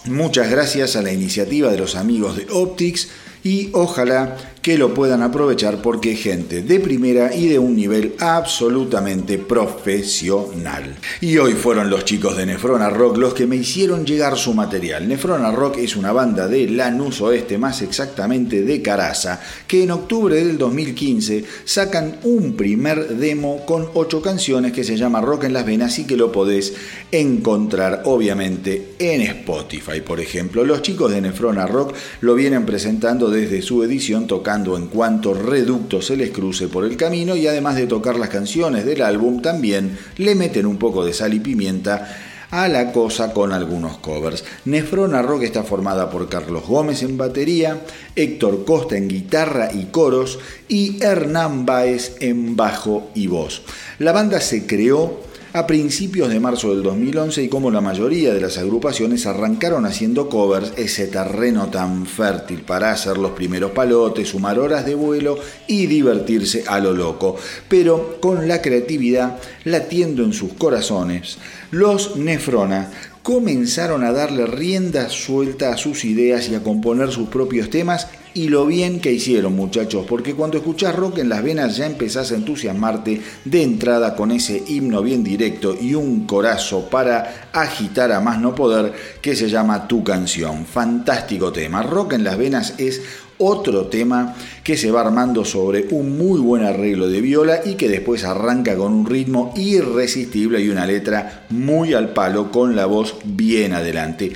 muchas 0.04 0.50
gracias 0.50 0.96
a 0.96 1.02
la 1.02 1.12
iniciativa 1.12 1.70
de 1.70 1.78
los 1.78 1.96
amigos 1.96 2.36
de 2.36 2.46
Optics 2.50 3.08
y 3.42 3.70
ojalá 3.72 4.36
que 4.64 4.78
lo 4.78 4.94
puedan 4.94 5.20
aprovechar 5.20 5.82
porque 5.82 6.12
es 6.12 6.22
gente 6.22 6.62
de 6.62 6.80
primera 6.80 7.34
y 7.34 7.48
de 7.48 7.58
un 7.58 7.76
nivel 7.76 8.14
absolutamente 8.18 9.36
profesional. 9.36 10.96
Y 11.20 11.36
hoy 11.36 11.52
fueron 11.52 11.90
los 11.90 12.06
chicos 12.06 12.34
de 12.34 12.46
Nefrona 12.46 12.88
Rock 12.88 13.18
los 13.18 13.34
que 13.34 13.46
me 13.46 13.56
hicieron 13.56 14.06
llegar 14.06 14.38
su 14.38 14.54
material. 14.54 15.06
Nefrona 15.06 15.52
Rock 15.52 15.76
es 15.76 15.96
una 15.96 16.12
banda 16.12 16.48
de 16.48 16.66
Lanús 16.66 17.20
Oeste, 17.20 17.58
más 17.58 17.82
exactamente 17.82 18.62
de 18.62 18.80
Caraza, 18.80 19.38
que 19.66 19.82
en 19.82 19.90
octubre 19.90 20.36
del 20.36 20.56
2015 20.56 21.44
sacan 21.66 22.20
un 22.22 22.56
primer 22.56 23.18
demo 23.18 23.66
con 23.66 23.90
ocho 23.92 24.22
canciones 24.22 24.72
que 24.72 24.82
se 24.82 24.96
llama 24.96 25.20
Rock 25.20 25.44
en 25.44 25.52
las 25.52 25.66
Venas 25.66 25.98
y 25.98 26.06
que 26.06 26.16
lo 26.16 26.32
podés 26.32 26.72
encontrar 27.12 28.00
obviamente 28.06 28.94
en 28.98 29.20
Spotify, 29.20 30.00
por 30.00 30.20
ejemplo. 30.20 30.64
Los 30.64 30.80
chicos 30.80 31.10
de 31.10 31.20
Nefrona 31.20 31.66
Rock 31.66 31.94
lo 32.22 32.34
vienen 32.34 32.64
presentando 32.64 33.28
desde 33.28 33.60
su 33.60 33.82
edición 33.82 34.26
tocando 34.26 34.53
en 34.54 34.86
cuanto 34.86 35.34
reducto 35.34 36.00
se 36.00 36.16
les 36.16 36.30
cruce 36.30 36.68
por 36.68 36.84
el 36.84 36.96
camino 36.96 37.34
y 37.34 37.48
además 37.48 37.74
de 37.74 37.88
tocar 37.88 38.16
las 38.16 38.28
canciones 38.28 38.86
del 38.86 39.02
álbum 39.02 39.42
también 39.42 39.98
le 40.16 40.36
meten 40.36 40.64
un 40.66 40.78
poco 40.78 41.04
de 41.04 41.12
sal 41.12 41.34
y 41.34 41.40
pimienta 41.40 42.16
a 42.52 42.68
la 42.68 42.92
cosa 42.92 43.32
con 43.32 43.52
algunos 43.52 43.96
covers. 43.98 44.44
Nefrona 44.64 45.22
Rock 45.22 45.42
está 45.42 45.64
formada 45.64 46.08
por 46.08 46.28
Carlos 46.28 46.68
Gómez 46.68 47.02
en 47.02 47.18
batería, 47.18 47.80
Héctor 48.14 48.64
Costa 48.64 48.96
en 48.96 49.08
guitarra 49.08 49.70
y 49.74 49.86
coros 49.86 50.38
y 50.68 51.02
Hernán 51.02 51.66
Baez 51.66 52.14
en 52.20 52.54
bajo 52.54 53.10
y 53.12 53.26
voz. 53.26 53.62
La 53.98 54.12
banda 54.12 54.40
se 54.40 54.66
creó 54.66 55.18
a 55.54 55.68
principios 55.68 56.30
de 56.30 56.40
marzo 56.40 56.70
del 56.70 56.82
2011 56.82 57.44
y 57.44 57.48
como 57.48 57.70
la 57.70 57.80
mayoría 57.80 58.34
de 58.34 58.40
las 58.40 58.58
agrupaciones 58.58 59.24
arrancaron 59.24 59.86
haciendo 59.86 60.28
covers, 60.28 60.72
ese 60.76 61.06
terreno 61.06 61.68
tan 61.68 62.06
fértil 62.06 62.62
para 62.62 62.90
hacer 62.90 63.18
los 63.18 63.30
primeros 63.30 63.70
palotes, 63.70 64.30
sumar 64.30 64.58
horas 64.58 64.84
de 64.84 64.96
vuelo 64.96 65.38
y 65.68 65.86
divertirse 65.86 66.64
a 66.66 66.80
lo 66.80 66.92
loco, 66.92 67.36
pero 67.68 68.18
con 68.20 68.48
la 68.48 68.60
creatividad 68.60 69.38
latiendo 69.62 70.24
en 70.24 70.32
sus 70.32 70.54
corazones, 70.54 71.38
los 71.70 72.16
Nefrona 72.16 72.90
comenzaron 73.22 74.02
a 74.02 74.10
darle 74.10 74.46
rienda 74.46 75.08
suelta 75.08 75.72
a 75.72 75.76
sus 75.76 76.04
ideas 76.04 76.48
y 76.48 76.56
a 76.56 76.64
componer 76.64 77.12
sus 77.12 77.28
propios 77.28 77.70
temas 77.70 78.08
y 78.34 78.48
lo 78.48 78.66
bien 78.66 79.00
que 79.00 79.12
hicieron 79.12 79.54
muchachos, 79.54 80.04
porque 80.08 80.34
cuando 80.34 80.58
escuchás 80.58 80.94
rock 80.94 81.18
en 81.18 81.28
las 81.28 81.42
venas 81.42 81.76
ya 81.76 81.86
empezás 81.86 82.32
a 82.32 82.34
entusiasmarte 82.34 83.20
de 83.44 83.62
entrada 83.62 84.16
con 84.16 84.32
ese 84.32 84.62
himno 84.66 85.02
bien 85.02 85.22
directo 85.22 85.76
y 85.80 85.94
un 85.94 86.26
corazo 86.26 86.90
para 86.90 87.48
agitar 87.52 88.10
a 88.10 88.20
más 88.20 88.40
no 88.40 88.54
poder 88.54 88.92
que 89.22 89.36
se 89.36 89.48
llama 89.48 89.86
Tu 89.86 90.02
canción. 90.02 90.66
Fantástico 90.66 91.52
tema. 91.52 91.82
Rock 91.82 92.14
en 92.14 92.24
las 92.24 92.36
venas 92.36 92.74
es 92.78 93.02
otro 93.38 93.86
tema 93.86 94.34
que 94.62 94.76
se 94.76 94.90
va 94.90 95.00
armando 95.00 95.44
sobre 95.44 95.86
un 95.90 96.16
muy 96.16 96.40
buen 96.40 96.64
arreglo 96.64 97.08
de 97.08 97.20
viola 97.20 97.60
y 97.64 97.74
que 97.74 97.88
después 97.88 98.24
arranca 98.24 98.76
con 98.76 98.92
un 98.92 99.06
ritmo 99.06 99.52
irresistible 99.56 100.60
y 100.60 100.68
una 100.68 100.86
letra 100.86 101.46
muy 101.50 101.94
al 101.94 102.12
palo 102.12 102.50
con 102.50 102.74
la 102.74 102.86
voz 102.86 103.16
bien 103.24 103.72
adelante. 103.72 104.32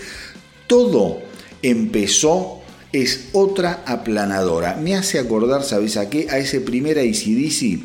Todo 0.66 1.20
empezó 1.62 2.57
es 3.03 3.28
otra 3.32 3.82
aplanadora. 3.86 4.76
Me 4.76 4.94
hace 4.94 5.18
acordar, 5.18 5.62
¿sabes 5.62 5.96
a 5.96 6.09
qué? 6.11 6.28
A 6.30 6.38
ese 6.38 6.61
primer 6.61 6.99
ACDC 6.99 7.80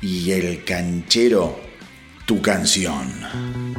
y 0.00 0.30
el 0.30 0.64
canchero, 0.64 1.60
tu 2.24 2.40
canción. 2.40 3.69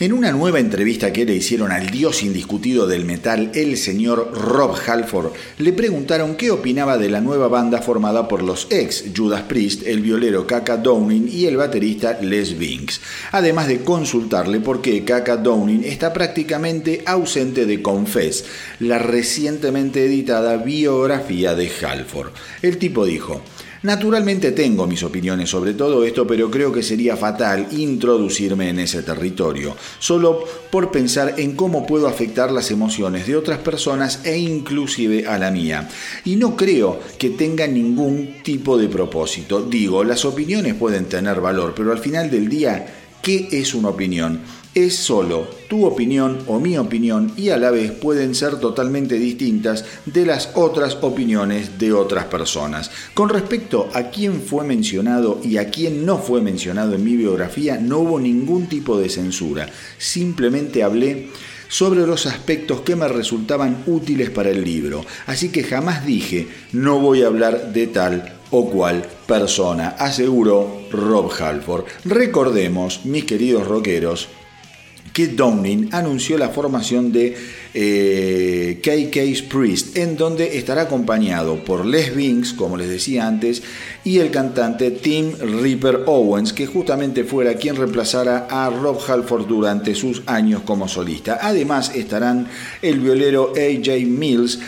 En 0.00 0.14
una 0.14 0.32
nueva 0.32 0.60
entrevista 0.60 1.12
que 1.12 1.26
le 1.26 1.34
hicieron 1.34 1.72
al 1.72 1.90
dios 1.90 2.22
indiscutido 2.22 2.86
del 2.86 3.04
metal, 3.04 3.50
el 3.54 3.76
señor 3.76 4.32
Rob 4.32 4.74
Halford, 4.86 5.32
le 5.58 5.74
preguntaron 5.74 6.36
qué 6.36 6.50
opinaba 6.50 6.96
de 6.96 7.10
la 7.10 7.20
nueva 7.20 7.48
banda 7.48 7.82
formada 7.82 8.26
por 8.26 8.42
los 8.42 8.66
ex 8.70 9.04
Judas 9.14 9.42
Priest, 9.42 9.86
el 9.86 10.00
violero 10.00 10.46
Kaka 10.46 10.78
Downing 10.78 11.28
y 11.30 11.44
el 11.44 11.58
baterista 11.58 12.18
Les 12.22 12.56
Binks, 12.56 13.02
además 13.30 13.68
de 13.68 13.82
consultarle 13.82 14.60
por 14.60 14.80
qué 14.80 15.04
Kaka 15.04 15.36
Downing 15.36 15.84
está 15.84 16.14
prácticamente 16.14 17.02
ausente 17.04 17.66
de 17.66 17.82
Confess, 17.82 18.46
la 18.78 18.98
recientemente 18.98 20.06
editada 20.06 20.56
biografía 20.56 21.54
de 21.54 21.70
Halford. 21.82 22.30
El 22.62 22.78
tipo 22.78 23.04
dijo, 23.04 23.42
Naturalmente 23.82 24.52
tengo 24.52 24.86
mis 24.86 25.02
opiniones 25.02 25.48
sobre 25.48 25.72
todo 25.72 26.04
esto, 26.04 26.26
pero 26.26 26.50
creo 26.50 26.70
que 26.70 26.82
sería 26.82 27.16
fatal 27.16 27.68
introducirme 27.70 28.68
en 28.68 28.80
ese 28.80 29.02
territorio, 29.02 29.74
solo 29.98 30.44
por 30.70 30.90
pensar 30.90 31.36
en 31.38 31.56
cómo 31.56 31.86
puedo 31.86 32.06
afectar 32.06 32.52
las 32.52 32.70
emociones 32.70 33.26
de 33.26 33.36
otras 33.36 33.60
personas 33.60 34.20
e 34.24 34.36
inclusive 34.36 35.26
a 35.26 35.38
la 35.38 35.50
mía. 35.50 35.88
Y 36.26 36.36
no 36.36 36.56
creo 36.56 37.00
que 37.18 37.30
tenga 37.30 37.66
ningún 37.66 38.42
tipo 38.42 38.76
de 38.76 38.88
propósito. 38.88 39.62
Digo, 39.62 40.04
las 40.04 40.26
opiniones 40.26 40.74
pueden 40.74 41.06
tener 41.06 41.40
valor, 41.40 41.72
pero 41.74 41.90
al 41.90 41.98
final 42.00 42.30
del 42.30 42.50
día, 42.50 42.86
¿qué 43.22 43.48
es 43.50 43.72
una 43.72 43.88
opinión? 43.88 44.42
Es 44.74 44.96
solo 44.96 45.48
tu 45.68 45.84
opinión 45.84 46.38
o 46.46 46.60
mi 46.60 46.78
opinión 46.78 47.32
y 47.36 47.48
a 47.50 47.56
la 47.56 47.70
vez 47.70 47.90
pueden 47.90 48.34
ser 48.34 48.60
totalmente 48.60 49.16
distintas 49.16 49.84
de 50.06 50.24
las 50.26 50.50
otras 50.54 50.98
opiniones 51.00 51.78
de 51.78 51.92
otras 51.92 52.26
personas. 52.26 52.90
Con 53.14 53.28
respecto 53.28 53.88
a 53.94 54.10
quién 54.10 54.40
fue 54.40 54.64
mencionado 54.64 55.40
y 55.42 55.56
a 55.56 55.70
quién 55.70 56.06
no 56.06 56.18
fue 56.18 56.40
mencionado 56.40 56.94
en 56.94 57.04
mi 57.04 57.16
biografía, 57.16 57.78
no 57.78 57.98
hubo 57.98 58.20
ningún 58.20 58.68
tipo 58.68 58.98
de 58.98 59.08
censura. 59.08 59.68
Simplemente 59.98 60.82
hablé 60.82 61.30
sobre 61.68 62.06
los 62.06 62.26
aspectos 62.26 62.80
que 62.80 62.96
me 62.96 63.08
resultaban 63.08 63.84
útiles 63.86 64.30
para 64.30 64.50
el 64.50 64.64
libro. 64.64 65.04
Así 65.26 65.50
que 65.50 65.62
jamás 65.62 66.04
dije, 66.04 66.48
no 66.72 66.98
voy 66.98 67.22
a 67.22 67.28
hablar 67.28 67.72
de 67.72 67.86
tal 67.86 68.36
o 68.50 68.68
cual 68.68 69.04
persona, 69.26 69.90
aseguró 69.90 70.82
Rob 70.90 71.30
Halford. 71.32 71.84
Recordemos, 72.04 73.04
mis 73.04 73.24
queridos 73.24 73.66
rockeros, 73.66 74.28
que 75.12 75.28
Downing 75.28 75.90
anunció 75.92 76.38
la 76.38 76.48
formación 76.48 77.12
de 77.12 77.36
eh, 77.72 78.80
KK's 78.82 79.42
Priest, 79.42 79.96
en 79.96 80.16
donde 80.16 80.58
estará 80.58 80.82
acompañado 80.82 81.64
por 81.64 81.86
Les 81.86 82.14
Binks, 82.14 82.52
como 82.52 82.76
les 82.76 82.88
decía 82.88 83.26
antes, 83.26 83.62
y 84.04 84.18
el 84.18 84.30
cantante 84.30 84.90
Tim 84.90 85.32
Ripper 85.62 86.04
Owens, 86.06 86.52
que 86.52 86.66
justamente 86.66 87.24
fuera 87.24 87.54
quien 87.54 87.76
reemplazara 87.76 88.46
a 88.50 88.70
Rob 88.70 88.98
Halford 89.06 89.46
durante 89.46 89.94
sus 89.94 90.22
años 90.26 90.62
como 90.64 90.88
solista. 90.88 91.38
Además 91.42 91.92
estarán 91.94 92.48
el 92.82 93.00
violero 93.00 93.52
AJ 93.56 94.06
Mills, 94.06 94.58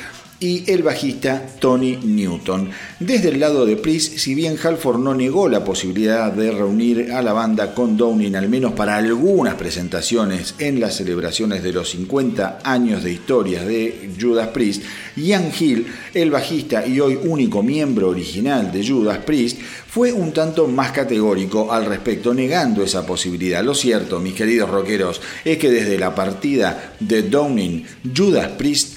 y 0.43 0.65
el 0.67 0.83
bajista 0.83 1.47
Tony 1.61 1.97
Newton. 2.03 2.71
Desde 2.99 3.29
el 3.29 3.41
lado 3.41 3.65
de 3.65 3.77
Priest, 3.77 4.19
si 4.19 4.35
bien 4.35 4.57
Halford 4.63 4.99
no 4.99 5.15
negó 5.15 5.49
la 5.49 5.65
posibilidad 5.65 6.33
de 6.33 6.51
reunir 6.51 7.13
a 7.13 7.23
la 7.23 7.33
banda 7.33 7.75
con 7.75 7.97
Downing 7.97 8.35
al 8.35 8.49
menos 8.49 8.73
para 8.73 8.97
algunas 8.97 9.55
presentaciones 9.55 10.55
en 10.59 10.81
las 10.81 10.97
celebraciones 10.97 11.63
de 11.63 11.73
los 11.73 11.91
50 11.91 12.61
años 12.65 13.05
de 13.05 13.13
historia 13.13 13.65
de 13.65 14.11
Judas 14.21 14.49
Priest, 14.49 14.83
Ian 15.17 15.53
Hill, 15.59 15.87
el 16.13 16.31
bajista 16.31 16.87
y 16.87 16.99
hoy 16.99 17.19
único 17.23 17.63
miembro 17.63 18.09
original 18.09 18.73
de 18.73 18.87
Judas 18.87 19.19
Priest, 19.19 19.61
fue 19.87 20.13
un 20.13 20.33
tanto 20.33 20.67
más 20.67 20.91
categórico 20.91 21.71
al 21.71 21.85
respecto, 21.87 22.35
negando 22.35 22.83
esa 22.83 23.07
posibilidad. 23.07 23.63
Lo 23.63 23.75
cierto, 23.75 24.19
mis 24.19 24.35
queridos 24.35 24.71
rockeros, 24.71 25.21
es 25.45 25.59
que 25.59 25.71
desde 25.71 25.99
la 25.99 26.15
partida 26.15 26.95
de 26.99 27.23
Downing, 27.23 27.85
Judas 28.17 28.49
Priest 28.57 28.97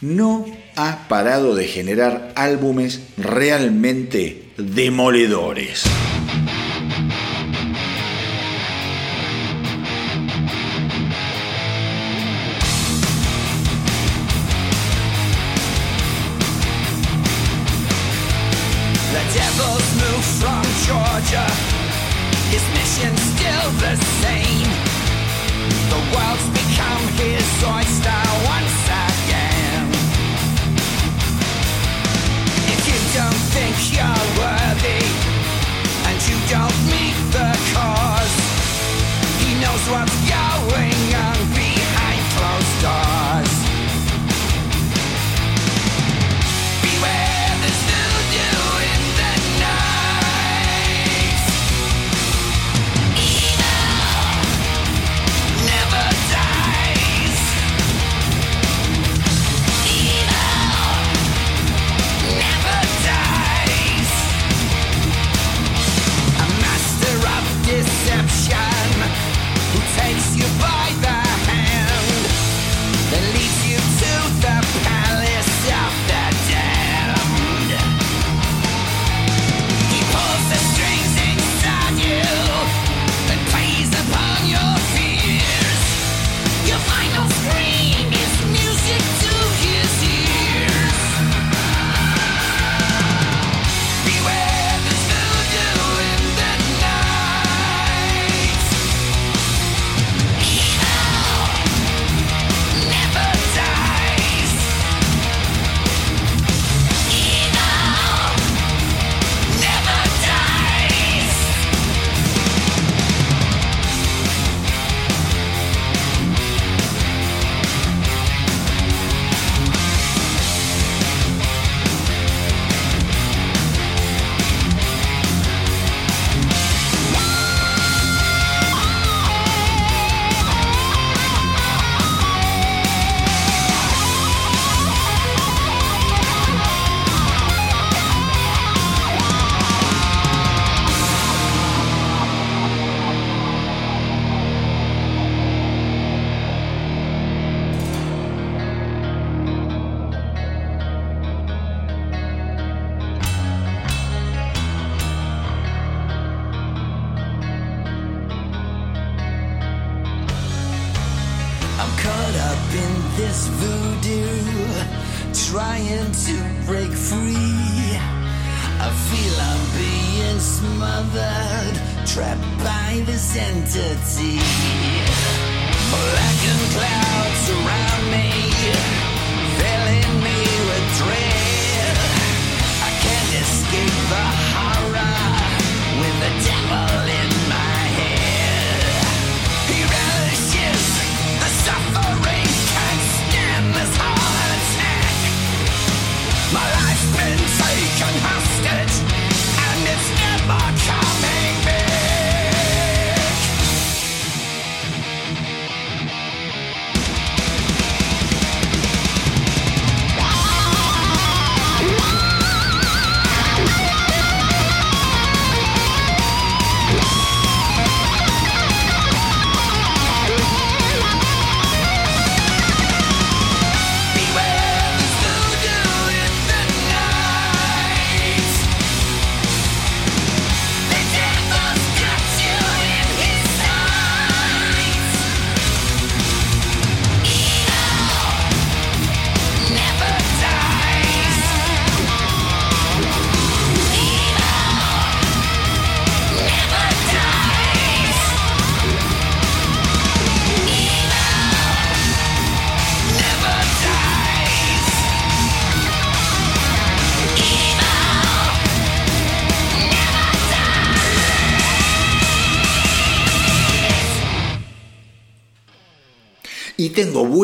no 0.00 0.44
ha 0.76 1.08
parado 1.08 1.54
de 1.54 1.66
generar 1.66 2.32
álbumes 2.34 3.00
realmente 3.16 4.50
demoledores. 4.56 5.84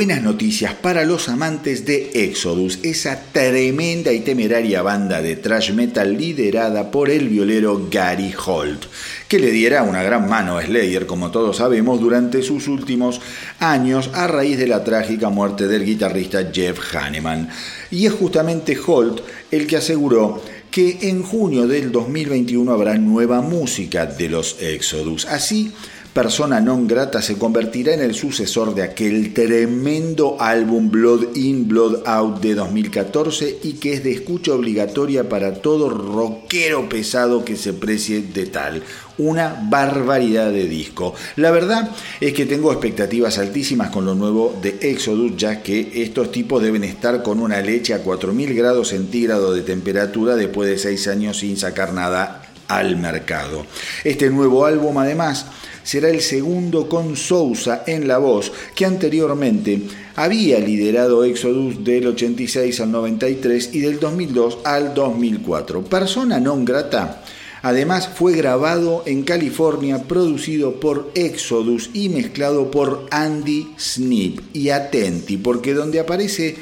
Buenas 0.09 0.25
noticias 0.25 0.73
para 0.73 1.05
los 1.05 1.29
amantes 1.29 1.85
de 1.85 2.11
Exodus, 2.15 2.79
esa 2.83 3.25
tremenda 3.31 4.11
y 4.11 4.21
temeraria 4.21 4.81
banda 4.81 5.21
de 5.21 5.37
thrash 5.37 5.73
metal 5.73 6.17
liderada 6.17 6.91
por 6.91 7.11
el 7.11 7.29
violero 7.29 7.89
Gary 7.91 8.33
Holt, 8.47 8.87
que 9.29 9.39
le 9.39 9.51
diera 9.51 9.83
una 9.83 10.03
gran 10.03 10.27
mano 10.27 10.57
a 10.57 10.65
Slayer, 10.65 11.05
como 11.05 11.31
todos 11.31 11.59
sabemos, 11.59 12.01
durante 12.01 12.41
sus 12.43 12.69
últimos 12.69 13.21
años 13.59 14.09
a 14.15 14.27
raíz 14.27 14.57
de 14.57 14.69
la 14.69 14.83
trágica 14.83 15.29
muerte 15.29 15.69
del 15.69 15.85
guitarrista 15.85 16.51
Jeff 16.51 16.79
Hanneman. 16.95 17.51
Y 17.91 18.07
es 18.07 18.15
justamente 18.15 18.79
Holt 18.87 19.21
el 19.51 19.67
que 19.67 19.77
aseguró 19.77 20.41
que 20.71 21.01
en 21.03 21.23
junio 21.23 21.67
del 21.67 21.93
2021 21.93 22.73
habrá 22.73 22.97
nueva 22.97 23.43
música 23.43 24.07
de 24.07 24.31
los 24.31 24.57
Exodus. 24.63 25.27
Así, 25.27 25.73
persona 26.13 26.61
non 26.61 26.87
grata 26.87 27.23
se 27.23 27.39
convertirá 27.39 27.95
en 27.95 28.01
el 28.01 28.15
sucesor 28.15 28.75
de 28.75 28.83
aquel 28.83 29.33
tremendo 29.33 30.37
álbum 30.41 30.91
Blood 30.91 31.37
In, 31.37 31.69
Blood 31.69 32.03
Out 32.07 32.41
de 32.41 32.55
2014 32.55 33.59
y 33.63 33.75
que 33.75 33.93
es 33.95 34.03
de 34.03 34.13
escucha 34.13 34.53
obligatoria 34.53 35.29
para 35.29 35.55
todo 35.55 35.91
rockero 35.91 36.89
pesado 36.89 37.45
que 37.45 37.57
se 37.57 37.73
precie 37.73 38.23
de 38.23 38.47
tal. 38.47 38.83
Una 39.19 39.67
barbaridad 39.69 40.51
de 40.53 40.69
disco. 40.69 41.15
La 41.37 41.51
verdad 41.51 41.91
es 42.21 42.33
que 42.33 42.47
tengo 42.47 42.73
expectativas 42.73 43.39
altísimas 43.39 43.91
con 43.91 44.05
lo 44.05 44.15
nuevo 44.15 44.57
de 44.63 44.79
Exodus, 44.81 45.37
ya 45.37 45.63
que 45.63 46.03
estos 46.03 46.31
tipos 46.31 46.63
deben 46.63 46.85
estar 46.85 47.23
con 47.23 47.41
una 47.41 47.61
leche 47.61 47.95
a 47.95 48.03
4000 48.03 48.55
grados 48.55 48.89
centígrados 48.89 49.55
de 49.55 49.63
temperatura 49.63 50.37
después 50.37 50.69
de 50.69 50.79
6 50.79 51.09
años 51.09 51.39
sin 51.39 51.57
sacar 51.57 51.93
nada 51.93 52.43
al 52.69 52.97
mercado. 52.97 53.67
Este 54.05 54.31
nuevo 54.31 54.65
álbum 54.67 54.97
además 54.99 55.47
será 55.89 56.11
el 56.11 56.21
segundo 56.21 56.87
con 56.87 57.17
Sousa 57.17 57.83
en 57.87 58.07
la 58.07 58.19
voz, 58.19 58.53
que 58.75 58.85
anteriormente 58.85 59.81
había 60.17 60.59
liderado 60.59 61.25
Exodus 61.25 61.83
del 61.83 62.09
86 62.09 62.81
al 62.81 62.93
93 62.93 63.71
y 63.73 63.81
del 63.81 63.99
2002 63.99 64.59
al 64.65 64.93
2004. 64.93 65.85
Persona 65.85 66.37
non 66.45 66.69
grata. 66.69 67.25
Además 67.63 68.05
fue 68.05 68.37
grabado 68.37 69.03
en 69.07 69.23
California, 69.23 70.05
producido 70.05 70.79
por 70.79 71.11
Exodus 71.15 71.89
y 71.95 72.11
mezclado 72.11 72.71
por 72.71 73.09
Andy 73.11 73.73
Snip. 73.81 74.41
Y 74.53 74.69
atenti, 74.69 75.39
porque 75.39 75.73
donde 75.73 76.01
aparece 76.01 76.57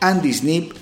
Andy 0.00 0.32
Snip, 0.34 0.72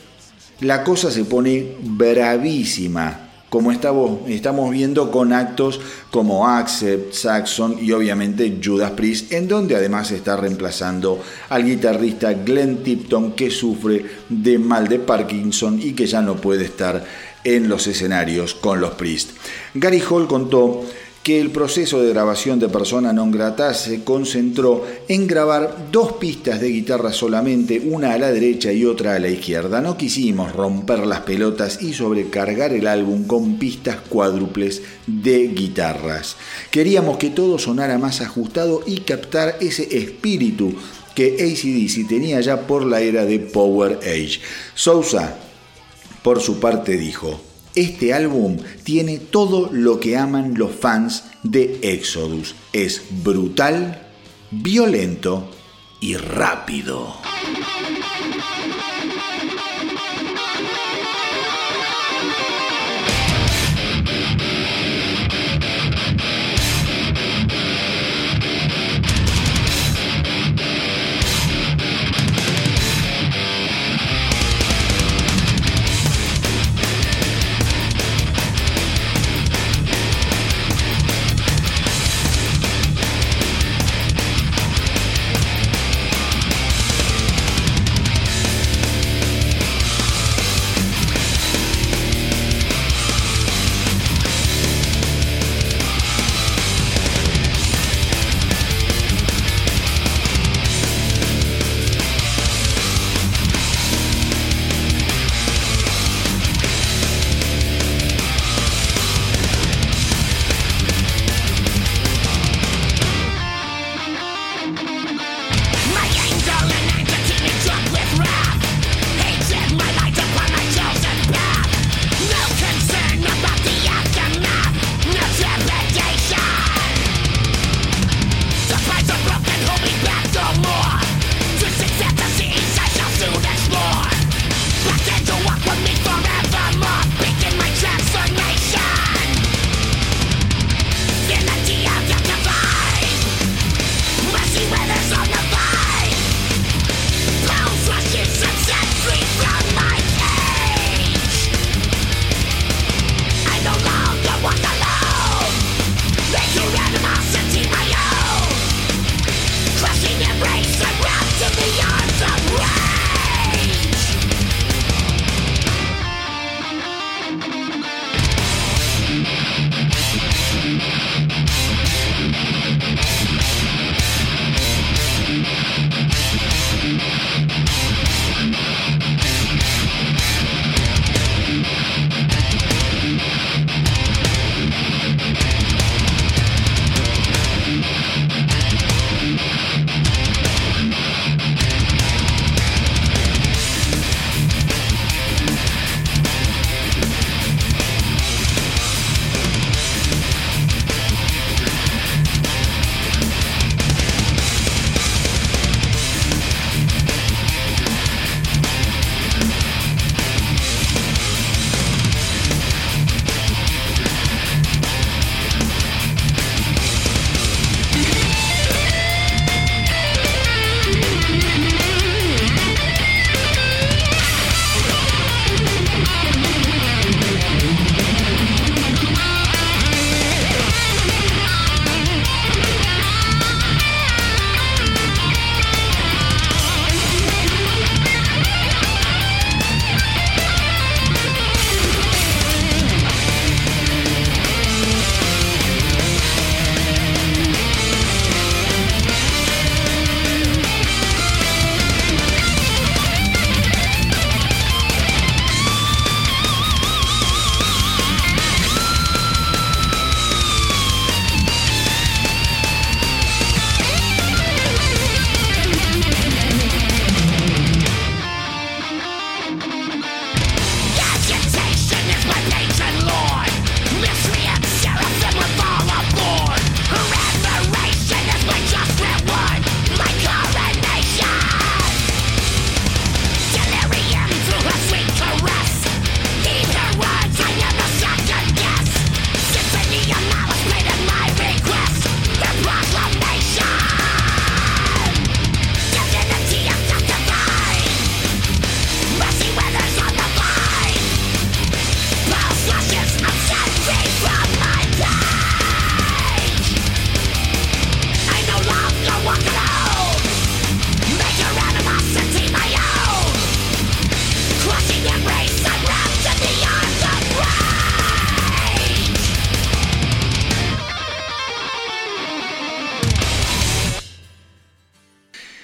la 0.61 0.85
cosa 0.85 1.11
se 1.11 1.25
pone 1.25 1.77
bravísima 1.83 3.30
como 3.51 3.73
estamos 3.73 4.71
viendo 4.71 5.11
con 5.11 5.33
actos 5.33 5.81
como 6.11 6.47
Accept, 6.47 7.13
Saxon 7.13 7.77
y 7.81 7.93
obviamente 7.93 8.59
Judas 8.65 8.93
Priest, 8.93 9.33
en 9.33 9.49
donde 9.49 9.77
además 9.77 10.13
está 10.13 10.37
reemplazando 10.37 11.21
al 11.49 11.65
guitarrista 11.65 12.33
Glenn 12.33 12.85
Tipton 12.85 13.33
que 13.33 13.51
sufre 13.51 14.07
de 14.29 14.59
mal 14.59 14.89
de 14.89 15.01
Parkinson 15.01 15.81
y 15.83 15.93
que 15.93 16.07
ya 16.07 16.23
no 16.23 16.37
puede 16.37 16.65
estar 16.65 17.05
en 17.43 17.69
los 17.69 17.87
escenarios 17.87 18.55
con 18.55 18.81
los 18.81 18.93
Priest. 18.93 19.33
Gary 19.75 20.03
Hall 20.09 20.29
contó 20.29 20.85
que 21.23 21.39
el 21.39 21.51
proceso 21.51 22.01
de 22.01 22.11
grabación 22.11 22.59
de 22.59 22.73
Persona 22.73 23.13
non 23.13 23.29
grata 23.29 23.77
se 23.77 24.01
concentró 24.09 24.89
en 25.05 25.29
grabar 25.29 25.93
dos 25.93 26.17
pistas 26.17 26.65
de 26.65 26.73
guitarra 26.73 27.13
solamente, 27.13 27.77
una 27.77 28.17
a 28.17 28.19
la 28.19 28.33
derecha 28.33 28.73
y 28.73 28.89
otra 28.89 29.15
a 29.15 29.21
la 29.21 29.29
izquierda. 29.29 29.85
No 29.85 30.01
quisimos 30.01 30.57
romper 30.57 31.05
las 31.05 31.21
pelotas 31.29 31.83
y 31.83 31.93
sobrecargar 31.93 32.73
el 32.73 32.89
álbum 32.89 33.29
con 33.29 33.61
pistas 33.61 34.01
cuádruples 34.01 34.81
de 35.07 35.49
guitarras. 35.49 36.37
Queríamos 36.71 37.19
que 37.19 37.29
todo 37.29 37.59
sonara 37.59 37.99
más 37.99 38.23
ajustado 38.23 38.81
y 38.87 39.01
captar 39.01 39.59
ese 39.61 39.99
espíritu 39.99 40.73
que 41.15 41.37
ACDC 41.37 42.09
tenía 42.09 42.41
ya 42.41 42.65
por 42.67 42.87
la 42.87 43.03
era 43.03 43.27
de 43.27 43.41
Power 43.41 44.01
Age. 44.01 44.41
Sousa, 44.75 45.37
por 46.23 46.41
su 46.41 46.61
parte, 46.61 46.97
dijo, 46.97 47.50
este 47.75 48.13
álbum 48.13 48.59
tiene 48.83 49.19
todo 49.19 49.71
lo 49.73 50.01
que 50.01 50.17
aman 50.17 50.55
los 50.57 50.73
fans 50.73 51.25
de 51.43 51.79
Exodus. 51.83 52.55
Es 52.73 53.03
brutal, 53.23 54.09
violento 54.51 55.51
y 56.01 56.17
rápido. 56.17 57.15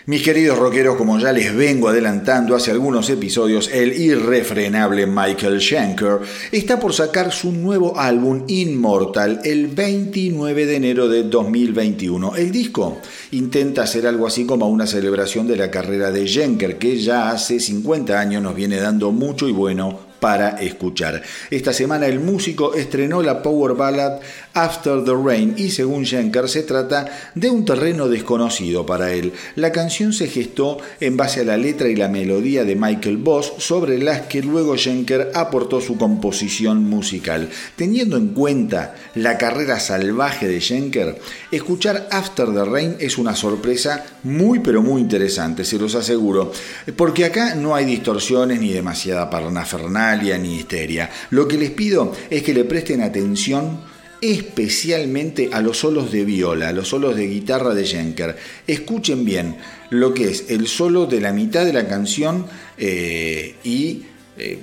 Mis 0.08 0.22
queridos 0.22 0.56
rockeros, 0.56 0.94
como 0.94 1.18
ya 1.18 1.32
les 1.32 1.52
vengo 1.52 1.88
adelantando 1.88 2.54
hace 2.54 2.70
algunos 2.70 3.10
episodios, 3.10 3.68
el 3.72 3.92
irrefrenable 3.92 5.04
Michael 5.04 5.60
Schenker 5.60 6.20
está 6.52 6.78
por 6.78 6.94
sacar 6.94 7.32
su 7.32 7.50
nuevo 7.50 7.98
álbum 7.98 8.44
Immortal 8.46 9.40
el 9.42 9.66
29 9.66 10.64
de 10.64 10.76
enero 10.76 11.08
de 11.08 11.24
2021. 11.24 12.36
El 12.36 12.52
disco 12.52 13.00
intenta 13.32 13.82
hacer 13.82 14.06
algo 14.06 14.28
así 14.28 14.46
como 14.46 14.68
una 14.68 14.86
celebración 14.86 15.48
de 15.48 15.56
la 15.56 15.72
carrera 15.72 16.12
de 16.12 16.28
Schenker, 16.28 16.78
que 16.78 16.98
ya 16.98 17.30
hace 17.32 17.58
50 17.58 18.16
años 18.16 18.40
nos 18.40 18.54
viene 18.54 18.76
dando 18.76 19.10
mucho 19.10 19.48
y 19.48 19.52
bueno 19.52 20.06
para 20.20 20.50
escuchar. 20.60 21.22
Esta 21.50 21.72
semana 21.72 22.06
el 22.06 22.20
músico 22.20 22.74
estrenó 22.74 23.22
la 23.22 23.42
power 23.42 23.74
ballad 23.74 24.20
After 24.56 25.04
the 25.04 25.12
Rain 25.12 25.54
y 25.58 25.70
según 25.70 26.06
Schenker 26.06 26.48
se 26.48 26.62
trata 26.62 27.06
de 27.34 27.50
un 27.50 27.66
terreno 27.66 28.08
desconocido 28.08 28.86
para 28.86 29.12
él. 29.12 29.34
La 29.54 29.70
canción 29.70 30.14
se 30.14 30.28
gestó 30.28 30.78
en 30.98 31.18
base 31.18 31.42
a 31.42 31.44
la 31.44 31.58
letra 31.58 31.88
y 31.88 31.94
la 31.94 32.08
melodía 32.08 32.64
de 32.64 32.74
Michael 32.74 33.18
Voss 33.18 33.52
sobre 33.58 33.98
las 33.98 34.22
que 34.22 34.40
luego 34.40 34.78
Schenker 34.78 35.30
aportó 35.34 35.82
su 35.82 35.98
composición 35.98 36.84
musical. 36.84 37.50
Teniendo 37.76 38.16
en 38.16 38.28
cuenta 38.28 38.94
la 39.14 39.36
carrera 39.36 39.78
salvaje 39.78 40.48
de 40.48 40.62
Schenker, 40.62 41.20
escuchar 41.52 42.08
After 42.10 42.46
the 42.46 42.64
Rain 42.64 42.96
es 42.98 43.18
una 43.18 43.36
sorpresa 43.36 44.06
muy 44.22 44.60
pero 44.60 44.80
muy 44.80 45.02
interesante, 45.02 45.66
se 45.66 45.78
los 45.78 45.94
aseguro, 45.94 46.50
porque 46.96 47.26
acá 47.26 47.54
no 47.54 47.74
hay 47.74 47.84
distorsiones 47.84 48.58
ni 48.58 48.72
demasiada 48.72 49.28
parnafernalia 49.28 50.38
ni 50.38 50.56
histeria. 50.56 51.10
Lo 51.28 51.46
que 51.46 51.58
les 51.58 51.72
pido 51.72 52.12
es 52.30 52.42
que 52.42 52.54
le 52.54 52.64
presten 52.64 53.02
atención 53.02 53.95
especialmente 54.20 55.50
a 55.52 55.60
los 55.60 55.78
solos 55.78 56.10
de 56.12 56.24
viola, 56.24 56.68
a 56.68 56.72
los 56.72 56.88
solos 56.88 57.16
de 57.16 57.26
guitarra 57.28 57.74
de 57.74 57.84
Schenker. 57.84 58.36
Escuchen 58.66 59.24
bien 59.24 59.56
lo 59.90 60.14
que 60.14 60.30
es 60.30 60.46
el 60.48 60.66
solo 60.66 61.06
de 61.06 61.20
la 61.20 61.32
mitad 61.32 61.64
de 61.64 61.72
la 61.72 61.86
canción 61.86 62.46
eh, 62.78 63.56
y 63.64 64.02
eh, 64.38 64.58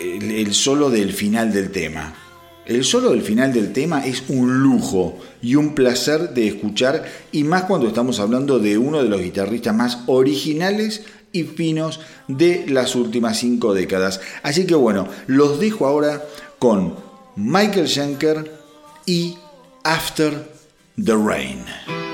el, 0.00 0.54
solo 0.54 0.90
del 0.90 1.12
final 1.12 1.52
del 1.52 1.70
tema. 1.70 2.14
El 2.66 2.84
solo 2.84 3.10
del 3.10 3.22
final 3.22 3.52
del 3.52 3.72
tema 3.72 4.04
es 4.04 4.24
un 4.28 4.58
lujo 4.58 5.18
y 5.40 5.54
un 5.54 5.74
placer 5.74 6.30
de 6.30 6.48
escuchar 6.48 7.04
y 7.30 7.44
más 7.44 7.64
cuando 7.64 7.86
estamos 7.86 8.18
hablando 8.18 8.58
de 8.58 8.76
uno 8.76 9.02
de 9.02 9.08
los 9.08 9.22
guitarristas 9.22 9.74
más 9.74 9.98
originales 10.06 11.04
y 11.30 11.44
finos 11.44 12.00
de 12.26 12.64
las 12.66 12.96
últimas 12.96 13.38
cinco 13.38 13.72
décadas. 13.72 14.20
Así 14.42 14.66
que 14.66 14.74
bueno, 14.74 15.06
los 15.28 15.60
dejo 15.60 15.86
ahora 15.86 16.24
con 16.58 16.96
Michael 17.36 17.86
Schenker 17.86 18.55
y 19.06 19.38
After 19.84 20.44
the 20.98 21.16
Rain. 21.16 22.05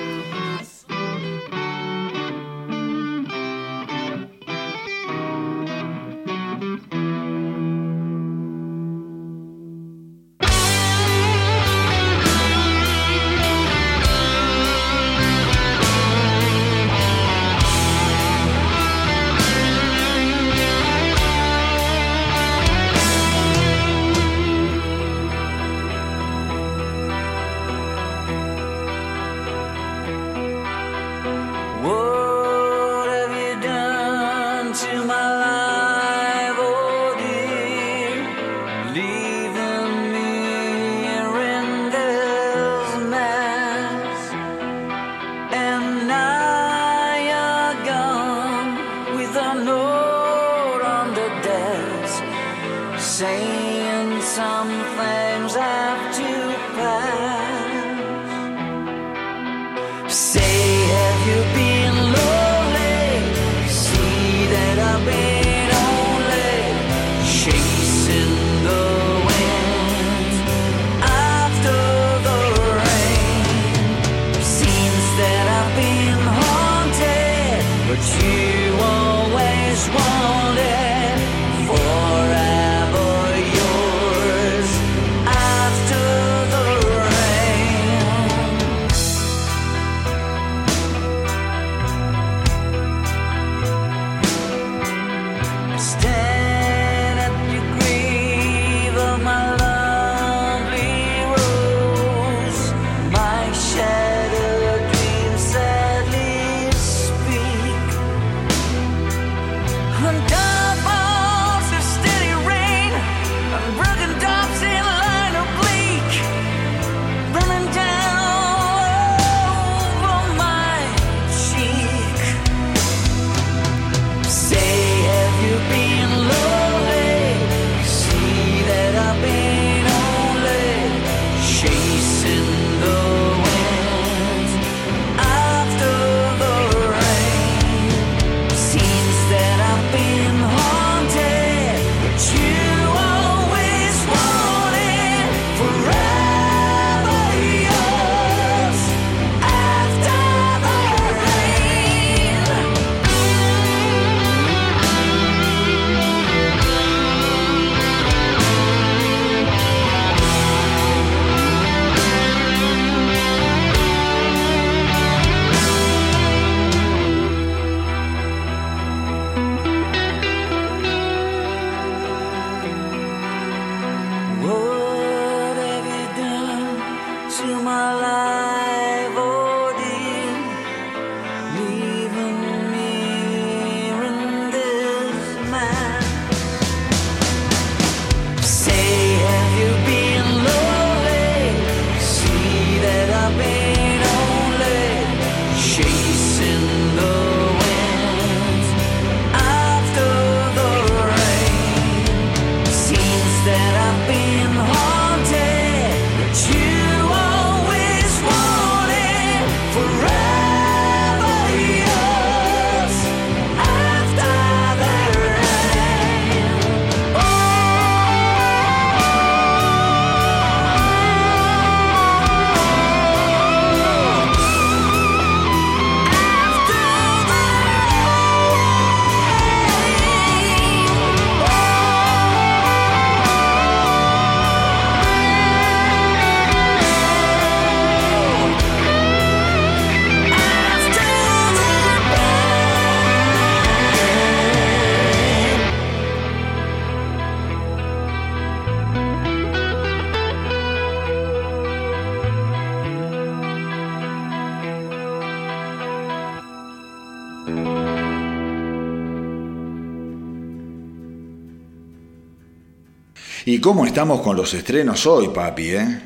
Cómo 263.62 263.86
estamos 263.86 264.20
con 264.22 264.36
los 264.36 264.52
estrenos 264.54 265.06
hoy, 265.06 265.28
papi? 265.28 265.68
Eh? 265.70 266.00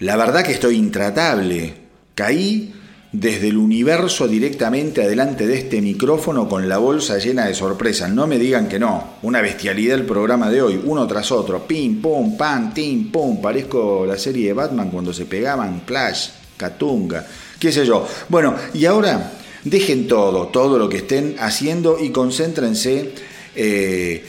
La 0.00 0.16
verdad 0.16 0.42
que 0.42 0.52
estoy 0.52 0.74
intratable. 0.74 1.72
Caí 2.16 2.74
desde 3.12 3.48
el 3.48 3.56
universo 3.56 4.26
directamente 4.26 5.04
adelante 5.04 5.46
de 5.46 5.56
este 5.56 5.80
micrófono 5.80 6.48
con 6.48 6.68
la 6.68 6.78
bolsa 6.78 7.18
llena 7.18 7.46
de 7.46 7.54
sorpresas. 7.54 8.10
No 8.10 8.26
me 8.26 8.38
digan 8.38 8.68
que 8.68 8.80
no. 8.80 9.18
Una 9.22 9.40
bestialidad 9.40 9.98
el 9.98 10.04
programa 10.04 10.50
de 10.50 10.62
hoy, 10.62 10.80
uno 10.84 11.06
tras 11.06 11.30
otro. 11.30 11.64
Pim, 11.64 12.02
pum, 12.02 12.36
pam, 12.36 12.74
tim, 12.74 13.12
pum. 13.12 13.40
Parezco 13.40 14.04
la 14.04 14.18
serie 14.18 14.48
de 14.48 14.52
Batman 14.52 14.90
cuando 14.90 15.12
se 15.12 15.26
pegaban 15.26 15.82
Flash, 15.86 16.30
Catunga, 16.56 17.24
qué 17.58 17.70
sé 17.70 17.86
yo. 17.86 18.04
Bueno, 18.28 18.56
y 18.74 18.84
ahora 18.84 19.34
dejen 19.62 20.08
todo, 20.08 20.48
todo 20.48 20.76
lo 20.76 20.88
que 20.88 20.98
estén 20.98 21.36
haciendo 21.38 21.98
y 22.02 22.10
concéntrense 22.10 23.12
eh, 23.54 24.24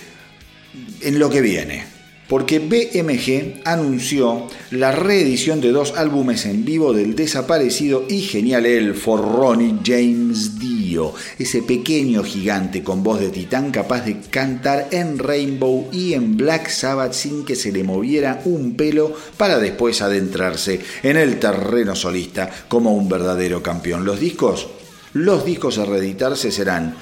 en 1.01 1.17
lo 1.17 1.27
que 1.27 1.41
viene 1.41 2.00
porque 2.31 2.59
BMG 2.59 3.59
anunció 3.65 4.47
la 4.69 4.93
reedición 4.93 5.59
de 5.59 5.73
dos 5.73 5.95
álbumes 5.97 6.45
en 6.45 6.63
vivo 6.63 6.93
del 6.93 7.13
desaparecido 7.13 8.05
y 8.07 8.21
genial 8.21 8.65
elfo 8.65 9.17
Ronnie 9.17 9.79
James 9.83 10.57
Dio, 10.57 11.13
ese 11.37 11.61
pequeño 11.61 12.23
gigante 12.23 12.83
con 12.83 13.03
voz 13.03 13.19
de 13.19 13.31
titán 13.31 13.69
capaz 13.69 14.05
de 14.05 14.21
cantar 14.21 14.87
en 14.91 15.19
Rainbow 15.19 15.89
y 15.91 16.13
en 16.13 16.37
Black 16.37 16.69
Sabbath 16.69 17.11
sin 17.11 17.43
que 17.43 17.57
se 17.57 17.73
le 17.73 17.83
moviera 17.83 18.41
un 18.45 18.77
pelo 18.77 19.13
para 19.35 19.59
después 19.59 20.01
adentrarse 20.01 20.79
en 21.03 21.17
el 21.17 21.37
terreno 21.37 21.97
solista 21.97 22.49
como 22.69 22.93
un 22.93 23.09
verdadero 23.09 23.61
campeón. 23.61 24.05
Los 24.05 24.21
discos, 24.21 24.69
los 25.11 25.43
discos 25.43 25.79
a 25.79 25.83
reeditarse 25.83 26.49
serán 26.49 26.95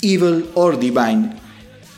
Evil 0.00 0.46
or 0.54 0.78
Divine 0.78 1.42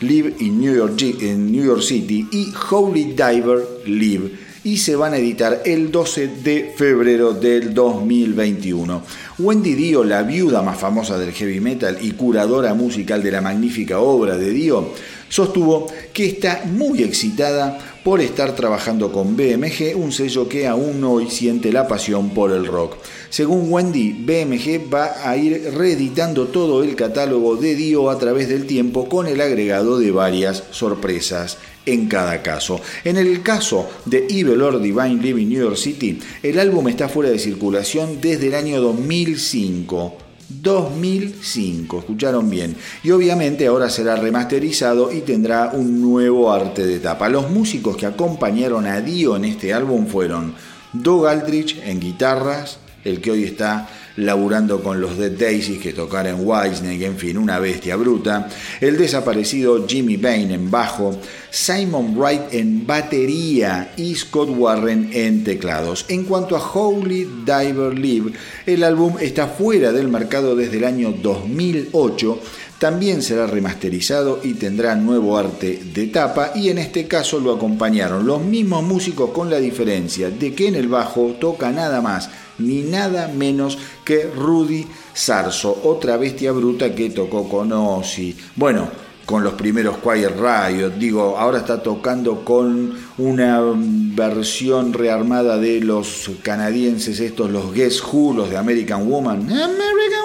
Live 0.01 0.37
in 0.41 0.61
New 0.61 0.75
York, 0.75 1.01
en 1.21 1.51
New 1.51 1.65
York 1.65 1.83
City 1.83 2.27
y 2.31 2.53
Holy 2.71 3.15
Diver 3.15 3.83
Live 3.87 4.31
y 4.65 4.79
se 4.79 4.97
van 4.97 5.13
a 5.13 5.19
editar 5.19 5.63
el 5.67 5.93
12 5.93 6.29
de 6.43 6.75
febrero 6.77 7.35
del 7.35 7.75
2021. 7.75 9.03
Wendy 9.39 9.75
Dio, 9.75 10.03
la 10.03 10.23
viuda 10.23 10.63
más 10.63 10.79
famosa 10.79 11.19
del 11.19 11.33
heavy 11.33 11.61
metal 11.61 11.99
y 12.01 12.13
curadora 12.13 12.73
musical 12.73 13.23
de 13.23 13.31
la 13.31 13.43
magnífica 13.43 14.01
obra 14.01 14.39
de 14.39 14.51
Dio, 14.51 14.93
sostuvo 15.29 15.87
que 16.13 16.27
está 16.27 16.63
muy 16.65 17.03
excitada 17.03 17.94
por 18.05 18.21
estar 18.21 18.55
trabajando 18.55 19.11
con 19.11 19.35
BMG, 19.35 19.97
un 19.97 20.13
sello 20.13 20.47
que 20.47 20.67
aún 20.67 21.03
hoy 21.03 21.31
siente 21.31 21.73
la 21.73 21.89
pasión 21.89 22.31
por 22.31 22.53
el 22.53 22.67
rock. 22.67 22.99
Según 23.31 23.73
Wendy, 23.73 24.13
BMG 24.13 24.93
va 24.93 25.29
a 25.29 25.37
ir 25.39 25.73
reeditando 25.75 26.49
todo 26.49 26.85
el 26.85 26.97
catálogo 26.97 27.57
de 27.57 27.75
Dio 27.75 28.11
a 28.11 28.19
través 28.19 28.51
del 28.51 28.67
tiempo 28.67 29.09
con 29.09 29.27
el 29.27 29.41
agregado 29.41 29.99
de 29.99 30.11
varias 30.11 30.65
sorpresas 30.71 31.57
en 31.87 32.07
cada 32.07 32.43
caso. 32.43 32.79
En 33.05 33.17
el 33.17 33.43
caso 33.43 33.89
de 34.05 34.27
Evil 34.29 34.59
Lord 34.59 34.83
Divine 34.83 35.23
Living 35.23 35.49
New 35.49 35.63
York 35.63 35.77
City, 35.77 36.21
el 36.43 36.59
álbum 36.59 36.89
está 36.89 37.09
fuera 37.09 37.31
de 37.31 37.39
circulación 37.39 38.21
desde 38.21 38.49
el 38.49 38.55
año 38.55 38.83
2005. 38.83 40.24
2005, 40.49 41.99
escucharon 42.01 42.51
bien. 42.51 42.77
Y 43.03 43.11
obviamente 43.11 43.67
ahora 43.67 43.91
será 43.91 44.17
remasterizado 44.17 45.13
y 45.13 45.21
tendrá 45.21 45.71
un 45.73 46.01
nuevo 46.01 46.53
arte 46.53 46.87
de 46.87 46.99
tapa. 46.99 47.29
Los 47.29 47.51
músicos 47.51 47.97
que 47.97 48.07
acompañaron 48.07 48.87
a 48.87 49.01
Dio 49.01 49.37
en 49.37 49.45
este 49.45 49.73
álbum 49.73 50.07
fueron 50.07 50.55
Doug 50.93 51.27
Aldrich 51.27 51.81
en 51.85 52.01
guitarras, 52.01 52.79
el 53.05 53.21
que 53.21 53.31
hoy 53.31 53.45
está 53.45 53.89
laburando 54.17 54.83
con 54.83 55.01
los 55.01 55.19
Dead 55.19 55.33
Daisies 55.33 55.81
que 55.81 55.93
tocar 55.93 56.27
en 56.27 56.47
Wisney, 56.47 57.05
en 57.05 57.17
fin, 57.17 57.37
una 57.37 57.59
bestia 57.59 57.97
bruta, 57.97 58.49
el 58.81 58.97
desaparecido 58.97 59.87
Jimmy 59.87 60.17
Bain 60.17 60.51
en 60.51 60.71
bajo, 60.71 61.19
Simon 61.51 62.17
Wright 62.17 62.53
en 62.53 62.87
batería 62.87 63.93
y 63.97 64.15
Scott 64.15 64.51
Warren 64.51 65.11
en 65.13 65.45
teclados. 65.45 66.05
En 66.09 66.25
cuanto 66.25 66.57
a 66.57 66.61
Holy 66.61 67.29
Diver 67.45 67.99
Live, 67.99 68.33
el 68.67 68.83
álbum 68.83 69.17
está 69.21 69.49
fuera 69.49 69.93
del 69.93 70.09
mercado 70.09 70.57
desde 70.57 70.79
el 70.79 70.85
año 70.85 71.13
2008 71.13 72.41
también 72.79 73.23
será 73.23 73.47
remasterizado 73.47 74.41
y 74.43 74.55
tendrá 74.55 74.95
nuevo 74.97 75.39
arte 75.39 75.81
de 75.95 76.07
tapa 76.09 76.53
y 76.55 76.69
en 76.69 76.79
este 76.79 77.07
caso 77.07 77.39
lo 77.41 77.55
acompañaron 77.55 78.27
los 78.27 78.43
mismos 78.43 78.83
músicos 78.83 79.31
con 79.31 79.51
la 79.51 79.59
diferencia 79.59 80.31
de 80.31 80.55
que 80.55 80.69
en 80.69 80.75
el 80.75 80.89
bajo 80.89 81.37
toca 81.41 81.71
nada 81.71 82.01
más 82.01 82.31
ni 82.59 82.83
nada 82.83 83.29
menos 83.29 83.79
que 84.05 84.25
Rudy 84.25 84.87
Sarso, 85.13 85.81
otra 85.85 86.17
bestia 86.17 86.53
bruta 86.53 86.95
que 86.95 87.11
tocó 87.11 87.49
con 87.49 87.73
Ozzy. 87.73 88.37
Bueno, 88.57 88.89
con 89.25 89.43
los 89.43 89.55
primeros 89.55 89.97
Quiet 89.99 90.35
Riot, 90.37 90.99
digo, 90.99 91.37
ahora 91.39 91.59
está 91.59 91.83
tocando 91.83 92.45
con 92.45 92.95
una 93.19 93.61
versión 93.65 94.93
rearmada 94.93 95.59
de 95.59 95.81
los 95.81 96.31
canadienses 96.43 97.21
estos, 97.21 97.51
los 97.51 97.73
Guess 97.73 98.03
Who, 98.03 98.47
de 98.49 98.57
American 98.57 99.09
Woman. 99.09 99.43
American 99.51 100.25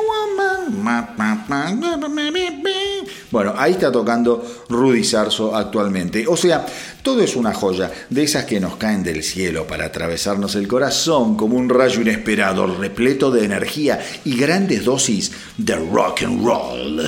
bueno, 3.32 3.54
ahí 3.58 3.74
está 3.74 3.92
tocando 3.92 4.44
Rudy 4.70 5.04
Sarso 5.04 5.56
actualmente. 5.56 6.26
O 6.28 6.36
sea, 6.36 6.66
todo 7.04 7.22
es 7.22 7.36
una 7.36 7.54
joya, 7.54 7.92
de 8.10 8.24
esas 8.24 8.46
que 8.46 8.60
nos 8.60 8.76
caen 8.78 9.04
del 9.04 9.24
cielo 9.24 9.68
para 9.68 9.86
atravesarnos 9.86 10.56
el 10.56 10.68
corazón 10.68 11.36
como 11.36 11.56
un 11.56 11.70
rayo 11.70 12.02
inesperado, 12.02 12.66
repleto 12.68 13.30
de 13.30 13.46
energía 13.46 14.00
y 14.26 14.36
grandes 14.36 14.86
dosis 14.86 15.32
de 15.58 15.76
rock 15.76 16.24
and 16.24 16.44
roll. 16.44 17.08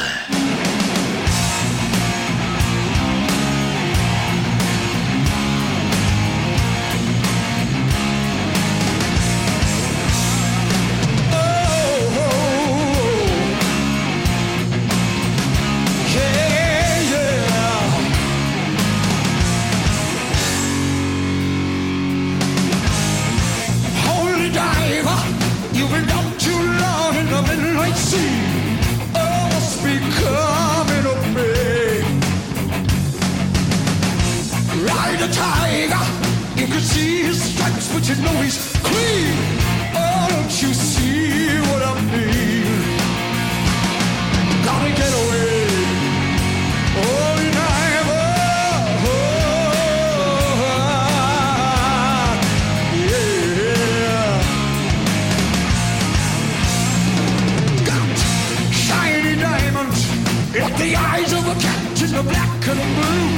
the 62.23 62.29
black 62.29 62.67
and 62.67 62.79
the 62.79 62.89
blue. 62.97 63.29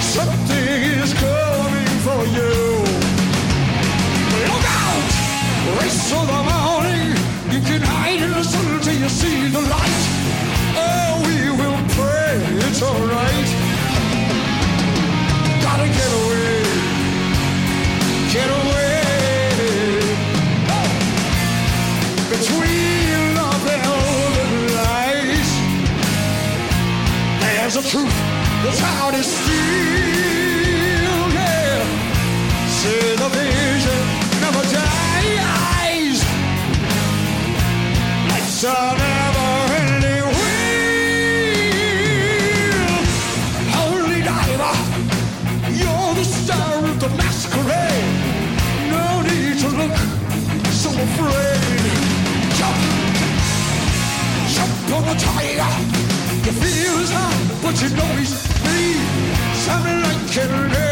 Something 0.00 0.80
is 1.00 1.12
coming 1.14 1.92
for 2.06 2.20
you. 2.36 2.54
Look 4.48 4.66
out! 4.84 5.10
Race 5.80 6.12
of 6.18 6.26
the 6.32 6.40
morning. 6.52 7.08
You 7.52 7.60
can 7.68 7.82
hide 7.82 8.22
in 8.22 8.30
the 8.30 8.44
sun 8.44 8.80
till 8.80 8.98
you 9.02 9.08
see 9.08 9.48
the 9.48 9.60
light. 9.60 10.02
Oh, 10.84 11.22
we 11.26 11.38
will 11.60 11.80
pray 11.96 12.34
it's 12.66 12.82
alright. 12.82 13.11
See 32.82 33.16
the 33.16 33.28
vision 33.28 34.02
never 34.40 34.62
dies. 34.70 36.20
Never 38.62 39.02
you're 45.80 46.14
the 46.14 46.24
star 46.24 46.84
of 46.84 47.00
the 47.00 47.08
masquerade. 47.18 48.14
No 48.90 49.22
need 49.22 49.58
to 49.58 49.68
look 49.80 49.96
so 50.70 50.90
afraid. 50.90 51.82
Jump, 52.58 52.78
jump 54.54 54.92
on 54.96 55.02
the 55.10 55.16
tiger. 55.18 55.72
You 56.46 56.52
feel 56.52 56.98
his 56.98 57.10
but 57.62 57.74
you 57.82 57.88
know 57.96 58.16
he's 58.18 58.51
Something 59.64 60.02
like 60.02 60.32
can 60.32 60.91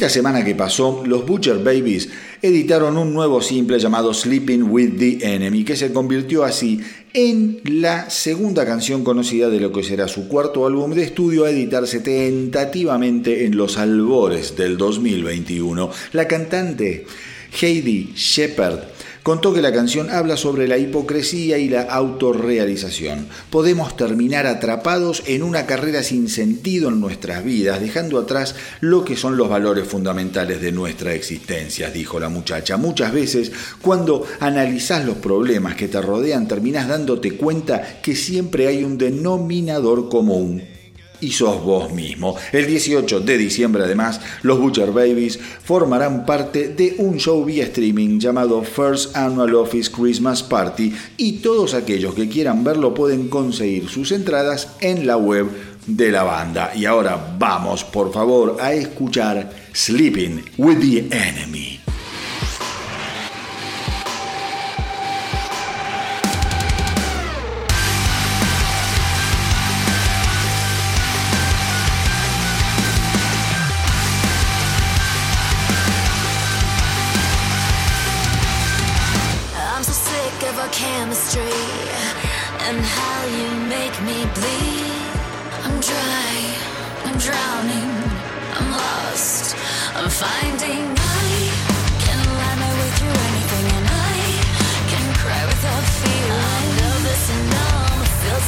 Esta 0.00 0.08
semana 0.08 0.42
que 0.42 0.54
pasó, 0.54 1.02
los 1.04 1.26
Butcher 1.26 1.58
Babies 1.58 2.08
editaron 2.40 2.96
un 2.96 3.12
nuevo 3.12 3.42
simple 3.42 3.78
llamado 3.78 4.14
Sleeping 4.14 4.62
with 4.62 4.96
the 4.96 5.18
Enemy, 5.20 5.62
que 5.62 5.76
se 5.76 5.92
convirtió 5.92 6.42
así 6.42 6.80
en 7.12 7.60
la 7.64 8.08
segunda 8.08 8.64
canción 8.64 9.04
conocida 9.04 9.50
de 9.50 9.60
lo 9.60 9.72
que 9.72 9.82
será 9.82 10.08
su 10.08 10.26
cuarto 10.26 10.66
álbum 10.66 10.94
de 10.94 11.02
estudio 11.02 11.44
a 11.44 11.50
editarse 11.50 12.00
tentativamente 12.00 13.44
en 13.44 13.58
los 13.58 13.76
albores 13.76 14.56
del 14.56 14.78
2021. 14.78 15.90
La 16.14 16.26
cantante 16.26 17.04
Heidi 17.60 18.14
Shepard 18.16 18.78
contó 19.22 19.52
que 19.52 19.62
la 19.62 19.72
canción 19.72 20.10
habla 20.10 20.36
sobre 20.36 20.66
la 20.66 20.78
hipocresía 20.78 21.58
y 21.58 21.68
la 21.68 21.82
autorrealización. 21.82 23.28
Podemos 23.50 23.96
terminar 23.96 24.46
atrapados 24.46 25.22
en 25.26 25.42
una 25.42 25.66
carrera 25.66 26.02
sin 26.02 26.28
sentido 26.28 26.88
en 26.88 27.00
nuestras 27.00 27.44
vidas, 27.44 27.80
dejando 27.80 28.18
atrás 28.18 28.54
lo 28.80 29.04
que 29.04 29.16
son 29.16 29.36
los 29.36 29.48
valores 29.48 29.86
fundamentales 29.86 30.60
de 30.60 30.72
nuestra 30.72 31.14
existencia, 31.14 31.90
dijo 31.90 32.18
la 32.18 32.28
muchacha. 32.28 32.76
Muchas 32.76 33.12
veces, 33.12 33.52
cuando 33.82 34.26
analizás 34.40 35.04
los 35.04 35.16
problemas 35.16 35.74
que 35.74 35.88
te 35.88 36.00
rodean, 36.00 36.48
terminás 36.48 36.88
dándote 36.88 37.36
cuenta 37.36 38.00
que 38.02 38.16
siempre 38.16 38.66
hay 38.66 38.84
un 38.84 38.98
denominador 38.98 40.08
común 40.08 40.79
y 41.20 41.32
sos 41.32 41.62
vos 41.62 41.92
mismo. 41.92 42.36
El 42.52 42.66
18 42.66 43.20
de 43.20 43.38
diciembre, 43.38 43.84
además, 43.84 44.20
los 44.42 44.58
Butcher 44.58 44.92
Babies 44.92 45.38
formarán 45.62 46.24
parte 46.26 46.68
de 46.68 46.94
un 46.98 47.18
show 47.18 47.44
vía 47.44 47.64
streaming 47.64 48.18
llamado 48.18 48.62
First 48.62 49.16
Annual 49.16 49.54
Office 49.54 49.90
Christmas 49.90 50.42
Party 50.42 50.92
y 51.16 51.38
todos 51.38 51.74
aquellos 51.74 52.14
que 52.14 52.28
quieran 52.28 52.64
verlo 52.64 52.94
pueden 52.94 53.28
conseguir 53.28 53.88
sus 53.88 54.12
entradas 54.12 54.68
en 54.80 55.06
la 55.06 55.16
web 55.16 55.46
de 55.86 56.10
la 56.10 56.22
banda. 56.22 56.72
Y 56.74 56.84
ahora 56.84 57.34
vamos, 57.38 57.84
por 57.84 58.12
favor, 58.12 58.56
a 58.60 58.72
escuchar 58.72 59.50
Sleeping 59.72 60.44
with 60.58 60.78
the 60.80 61.08
Enemy. 61.10 61.79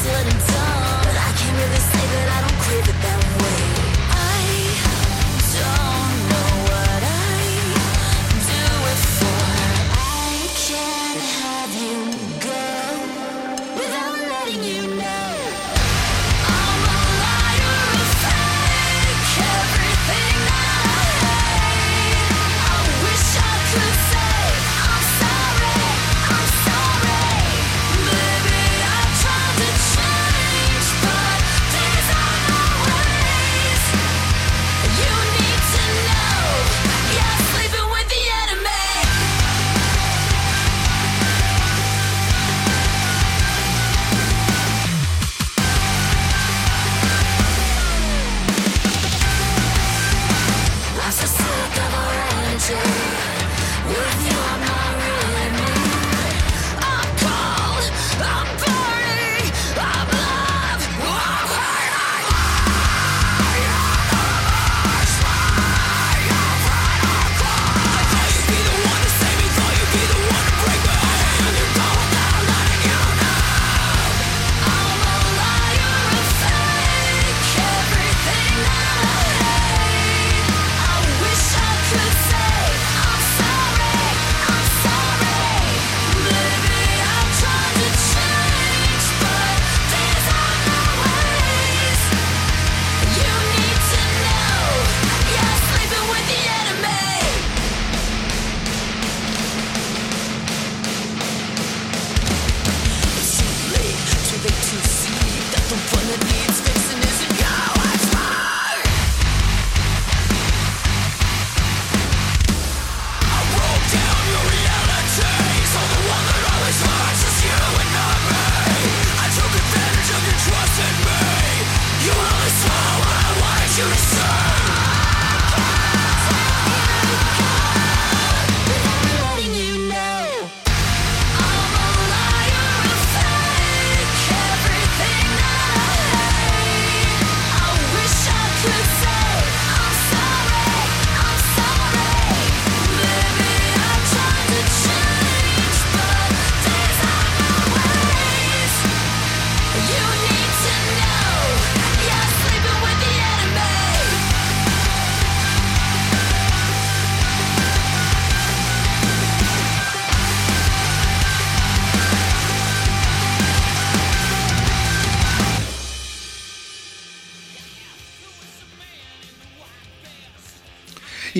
sudden 0.02 0.51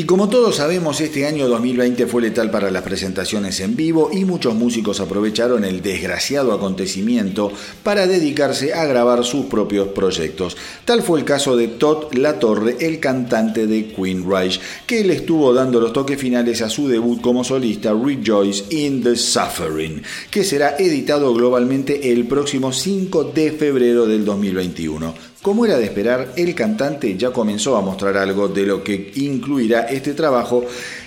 Y 0.03 0.05
como 0.05 0.29
todos 0.29 0.57
sabemos, 0.57 1.01
este 1.01 1.27
año 1.27 1.47
2020 1.47 2.09
fue 2.09 2.23
letal 2.23 2.51
para 2.51 2.73
las 2.73 2.83
presentaciones 2.83 3.61
en 3.61 3.77
vivo 3.77 4.11
y 4.13 4.25
muchos 4.25 4.53
músicos 4.53 4.99
aprovecharon 4.99 5.65
el 5.65 5.81
desgraciado 5.81 6.53
acontecimiento 6.53 7.53
para 7.85 8.09
dedicarse 8.09 8.75
a 8.75 8.85
grabar 8.85 9.23
sus 9.23 9.47
propios 9.47 9.87
proyectos. 9.91 10.57
Tal 10.85 11.03
fue 11.03 11.21
el 11.21 11.25
caso 11.25 11.57
de 11.57 11.69
Todd 11.69 12.15
Latorre, 12.15 12.79
el 12.81 12.99
cantante 12.99 13.69
de 13.69 13.93
Queen 13.93 14.29
Reich, 14.29 14.61
que 14.89 15.05
le 15.05 15.15
estuvo 15.15 15.55
dando 15.55 15.79
los 15.79 15.93
toques 15.93 16.19
finales 16.19 16.63
a 16.63 16.69
su 16.69 16.89
debut 16.89 17.21
como 17.21 17.45
solista 17.45 17.93
Rejoice 17.93 18.65
in 18.71 19.05
the 19.05 19.15
Suffering, 19.15 20.03
que 20.33 20.43
será 20.43 20.75
editado 20.81 21.33
globalmente 21.33 22.11
el 22.11 22.27
próximo 22.27 22.73
5 22.73 23.31
de 23.33 23.53
febrero 23.53 24.07
del 24.07 24.25
2021. 24.25 25.32
Como 25.43 25.67
era 25.67 25.77
de 25.77 25.87
esperar, 25.87 26.35
el 26.37 26.55
cantante 26.55 27.17
ya 27.17 27.33
comenzó 27.33 27.77
a 27.77 27.81
mostrar 27.81 28.17
algo 28.17 28.47
de 28.47 28.65
lo 28.65 28.85
que 28.85 29.11
incluirá 29.17 29.81
este 29.81 30.15
trabajo 30.15 30.65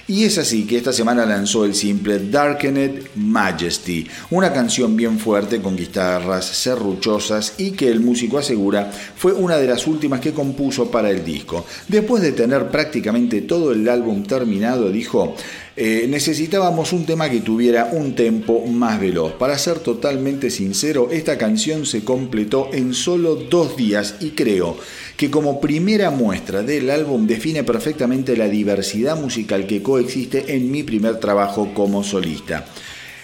y 0.07 0.25
es 0.25 0.37
así 0.37 0.67
que 0.67 0.75
esta 0.75 0.91
semana 0.91 1.25
lanzó 1.25 1.63
el 1.63 1.73
simple 1.73 2.19
Darkened 2.19 3.05
Majesty, 3.15 4.05
una 4.31 4.51
canción 4.51 4.97
bien 4.97 5.19
fuerte 5.19 5.61
con 5.61 5.77
guitarras 5.77 6.45
serruchosas 6.45 7.53
y 7.57 7.71
que 7.71 7.87
el 7.87 8.01
músico 8.01 8.37
asegura 8.37 8.91
fue 8.91 9.31
una 9.31 9.55
de 9.55 9.67
las 9.67 9.87
últimas 9.87 10.19
que 10.19 10.33
compuso 10.33 10.91
para 10.91 11.09
el 11.09 11.23
disco. 11.23 11.65
Después 11.87 12.21
de 12.21 12.33
tener 12.33 12.69
prácticamente 12.69 13.41
todo 13.41 13.71
el 13.71 13.87
álbum 13.87 14.21
terminado, 14.23 14.91
dijo, 14.91 15.33
eh, 15.77 16.05
necesitábamos 16.07 16.93
un 16.93 17.05
tema 17.05 17.29
que 17.29 17.41
tuviera 17.41 17.89
un 17.91 18.15
tempo 18.15 18.65
más 18.65 18.99
veloz. 18.99 19.33
Para 19.33 19.57
ser 19.57 19.79
totalmente 19.79 20.49
sincero, 20.49 21.09
esta 21.11 21.37
canción 21.37 21.85
se 21.85 22.03
completó 22.03 22.69
en 22.71 22.93
solo 22.93 23.35
dos 23.35 23.75
días 23.75 24.15
y 24.21 24.29
creo 24.29 24.77
que 25.17 25.29
como 25.29 25.59
primera 25.59 26.11
muestra 26.11 26.63
del 26.63 26.89
álbum 26.89 27.27
define 27.27 27.65
perfectamente 27.65 28.37
la 28.37 28.47
diversidad 28.47 29.19
musical 29.19 29.67
que 29.67 29.83
coexiste 29.83 30.55
en 30.55 30.71
mi 30.71 30.83
primer 30.83 31.19
trabajo 31.19 31.73
como 31.73 32.03
solista. 32.03 32.65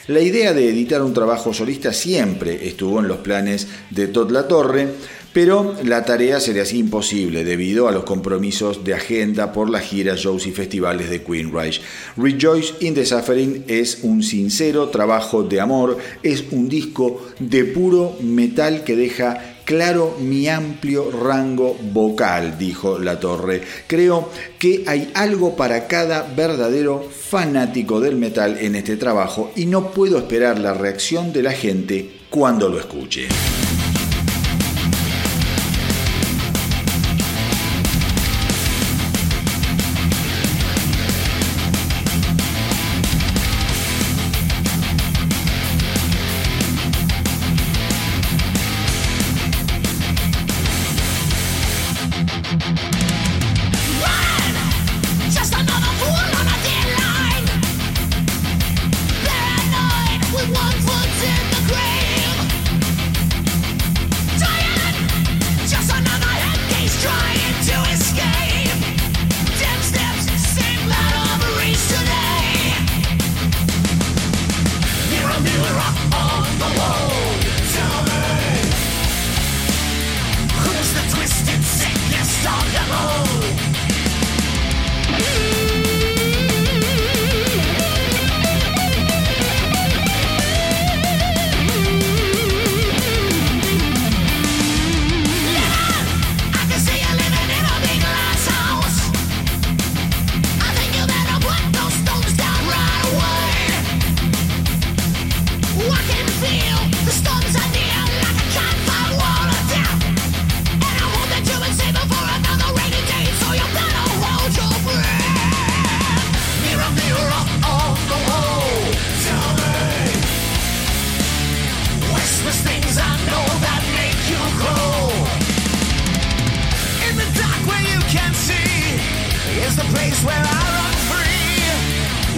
La 0.08 0.20
idea 0.20 0.52
de 0.52 0.68
editar 0.68 1.02
un 1.04 1.14
trabajo 1.14 1.54
solista 1.54 1.94
siempre 1.94 2.68
estuvo 2.68 3.00
en 3.00 3.08
los 3.08 3.20
planes 3.20 3.68
de 3.92 4.08
Todd 4.08 4.32
La 4.32 4.48
Torre, 4.48 4.90
pero 5.34 5.76
la 5.84 6.04
tarea 6.04 6.40
sería 6.40 6.64
así 6.64 6.80
imposible 6.80 7.44
debido 7.44 7.88
a 7.88 7.92
los 7.92 8.04
compromisos 8.04 8.84
de 8.84 8.94
agenda 8.94 9.54
por 9.54 9.70
las 9.70 9.84
giras, 9.84 10.20
shows 10.20 10.48
y 10.48 10.52
festivales 10.52 11.10
de 11.10 11.24
Queen 11.24 11.54
Reich. 11.54 11.82
Rejoice 12.18 12.74
in 12.82 12.94
the 12.94 13.06
Suffering 13.06 13.64
es 13.68 14.00
un 14.04 14.24
sincero 14.24 14.90
trabajo 14.90 15.44
de 15.44 15.62
amor, 15.62 15.98
es 16.24 16.44
un 16.52 16.68
disco 16.68 17.26
de 17.40 17.66
puro 17.66 18.18
metal 18.22 18.84
que 18.84 18.96
deja 18.96 19.52
claro 19.64 20.18
mi 20.20 20.50
amplio 20.50 21.12
rango 21.12 21.78
vocal, 21.94 22.58
dijo 22.58 23.00
La 23.00 23.20
Torre. 23.20 23.62
Creo 23.88 24.30
que 24.60 24.84
hay 24.88 25.12
algo 25.14 25.56
para 25.56 25.88
cada 25.88 26.24
verdadero 26.24 27.02
fanático 27.10 28.02
del 28.02 28.18
metal 28.18 28.58
en 28.60 28.76
este 28.76 28.98
trabajo 28.98 29.52
y 29.56 29.66
no 29.66 29.92
puedo 29.92 30.18
esperar 30.18 30.60
la 30.60 30.74
reacción 30.74 31.32
de 31.32 31.44
la 31.44 31.52
gente 31.54 32.10
cuando 32.30 32.68
lo 32.68 32.80
escuche. 32.80 33.28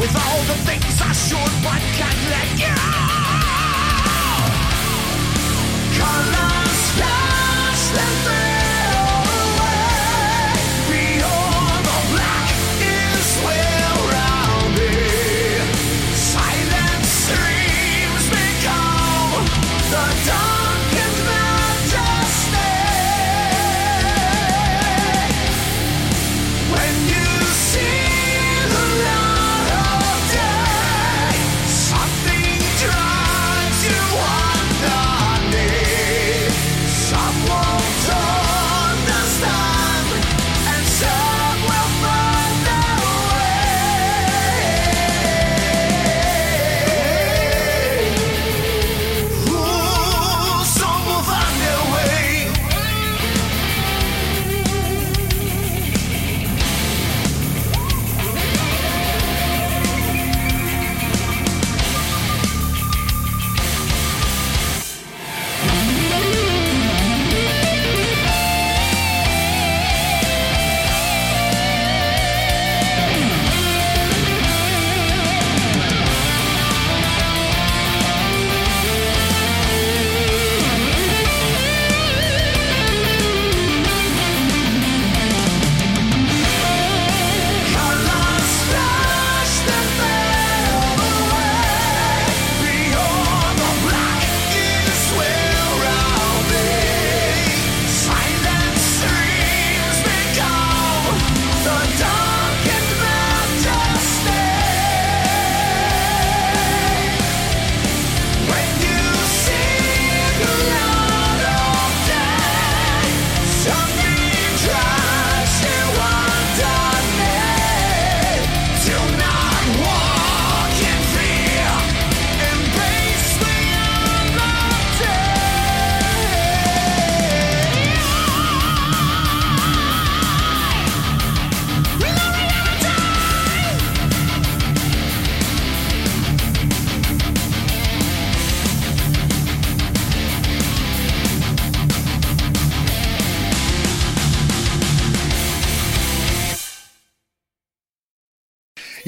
With 0.03 0.17
all 0.17 0.43
the 0.43 0.55
things 0.65 0.99
I 0.99 1.13
should 1.13 1.63
but 1.63 1.79
can't 1.95 2.29
let 2.29 2.59
go. 2.59 3.22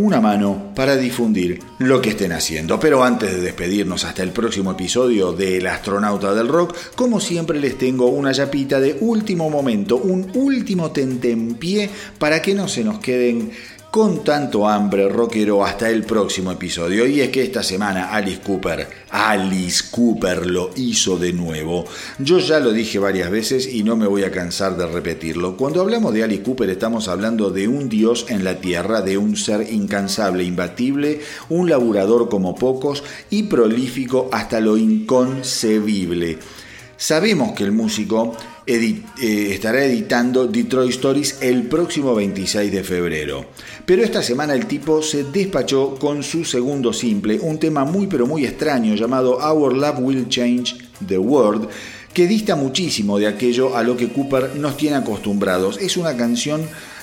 una 0.00 0.20
mano 0.20 0.72
para 0.74 0.96
difundir 0.96 1.60
lo 1.78 2.00
que 2.00 2.10
estén 2.10 2.32
haciendo. 2.32 2.80
Pero 2.80 3.04
antes 3.04 3.32
de 3.32 3.40
despedirnos 3.40 4.04
hasta 4.04 4.22
el 4.22 4.30
próximo 4.30 4.72
episodio 4.72 5.32
de 5.32 5.58
El 5.58 5.66
astronauta 5.66 6.34
del 6.34 6.48
rock, 6.48 6.74
como 6.94 7.20
siempre 7.20 7.60
les 7.60 7.76
tengo 7.76 8.06
una 8.06 8.32
yapita 8.32 8.80
de 8.80 8.96
último 9.00 9.50
momento, 9.50 9.96
un 9.96 10.30
último 10.34 10.90
tentempié 10.90 11.90
para 12.18 12.40
que 12.40 12.54
no 12.54 12.66
se 12.68 12.82
nos 12.82 12.98
queden 13.00 13.50
con 13.90 14.22
tanto 14.22 14.68
hambre 14.68 15.08
rockero 15.08 15.64
hasta 15.64 15.90
el 15.90 16.04
próximo 16.04 16.52
episodio. 16.52 17.06
Y 17.06 17.20
es 17.20 17.30
que 17.30 17.42
esta 17.42 17.62
semana 17.62 18.10
Alice 18.12 18.40
Cooper, 18.40 18.86
Alice 19.10 19.84
Cooper 19.90 20.46
lo 20.46 20.70
hizo 20.76 21.18
de 21.18 21.32
nuevo. 21.32 21.84
Yo 22.18 22.38
ya 22.38 22.60
lo 22.60 22.72
dije 22.72 22.98
varias 22.98 23.30
veces 23.30 23.66
y 23.66 23.82
no 23.82 23.96
me 23.96 24.06
voy 24.06 24.22
a 24.22 24.30
cansar 24.30 24.76
de 24.76 24.86
repetirlo. 24.86 25.56
Cuando 25.56 25.80
hablamos 25.80 26.14
de 26.14 26.22
Alice 26.22 26.42
Cooper 26.42 26.70
estamos 26.70 27.08
hablando 27.08 27.50
de 27.50 27.66
un 27.66 27.88
dios 27.88 28.26
en 28.28 28.44
la 28.44 28.60
tierra, 28.60 29.02
de 29.02 29.18
un 29.18 29.36
ser 29.36 29.72
incansable, 29.72 30.44
imbatible, 30.44 31.20
un 31.48 31.68
laburador 31.68 32.28
como 32.28 32.54
pocos 32.54 33.02
y 33.28 33.44
prolífico 33.44 34.28
hasta 34.32 34.60
lo 34.60 34.76
inconcebible. 34.76 36.38
Sabemos 36.96 37.52
que 37.52 37.64
el 37.64 37.72
músico 37.72 38.36
eh, 38.66 39.02
estará 39.52 39.84
editando 39.84 40.46
Detroit 40.46 40.90
Stories 40.90 41.38
el 41.40 41.64
próximo 41.64 42.14
26 42.14 42.70
de 42.70 42.84
febrero. 42.84 43.46
Pero 43.86 44.02
esta 44.02 44.22
semana 44.22 44.54
el 44.54 44.66
tipo 44.66 45.02
se 45.02 45.24
despachó 45.24 45.96
con 45.96 46.22
su 46.22 46.44
segundo 46.44 46.92
simple, 46.92 47.38
un 47.40 47.58
tema 47.58 47.84
muy 47.84 48.06
pero 48.06 48.26
muy 48.26 48.44
extraño 48.44 48.94
llamado 48.94 49.38
Our 49.38 49.76
Love 49.76 49.98
Will 50.00 50.28
Change 50.28 50.76
the 51.06 51.18
World, 51.18 51.68
que 52.12 52.26
dista 52.26 52.56
muchísimo 52.56 53.18
de 53.18 53.28
aquello 53.28 53.76
a 53.76 53.82
lo 53.82 53.96
que 53.96 54.08
Cooper 54.08 54.56
nos 54.56 54.76
tiene 54.76 54.96
acostumbrados. 54.96 55.78
Es 55.78 55.96
una 55.96 56.16
canción 56.16 56.62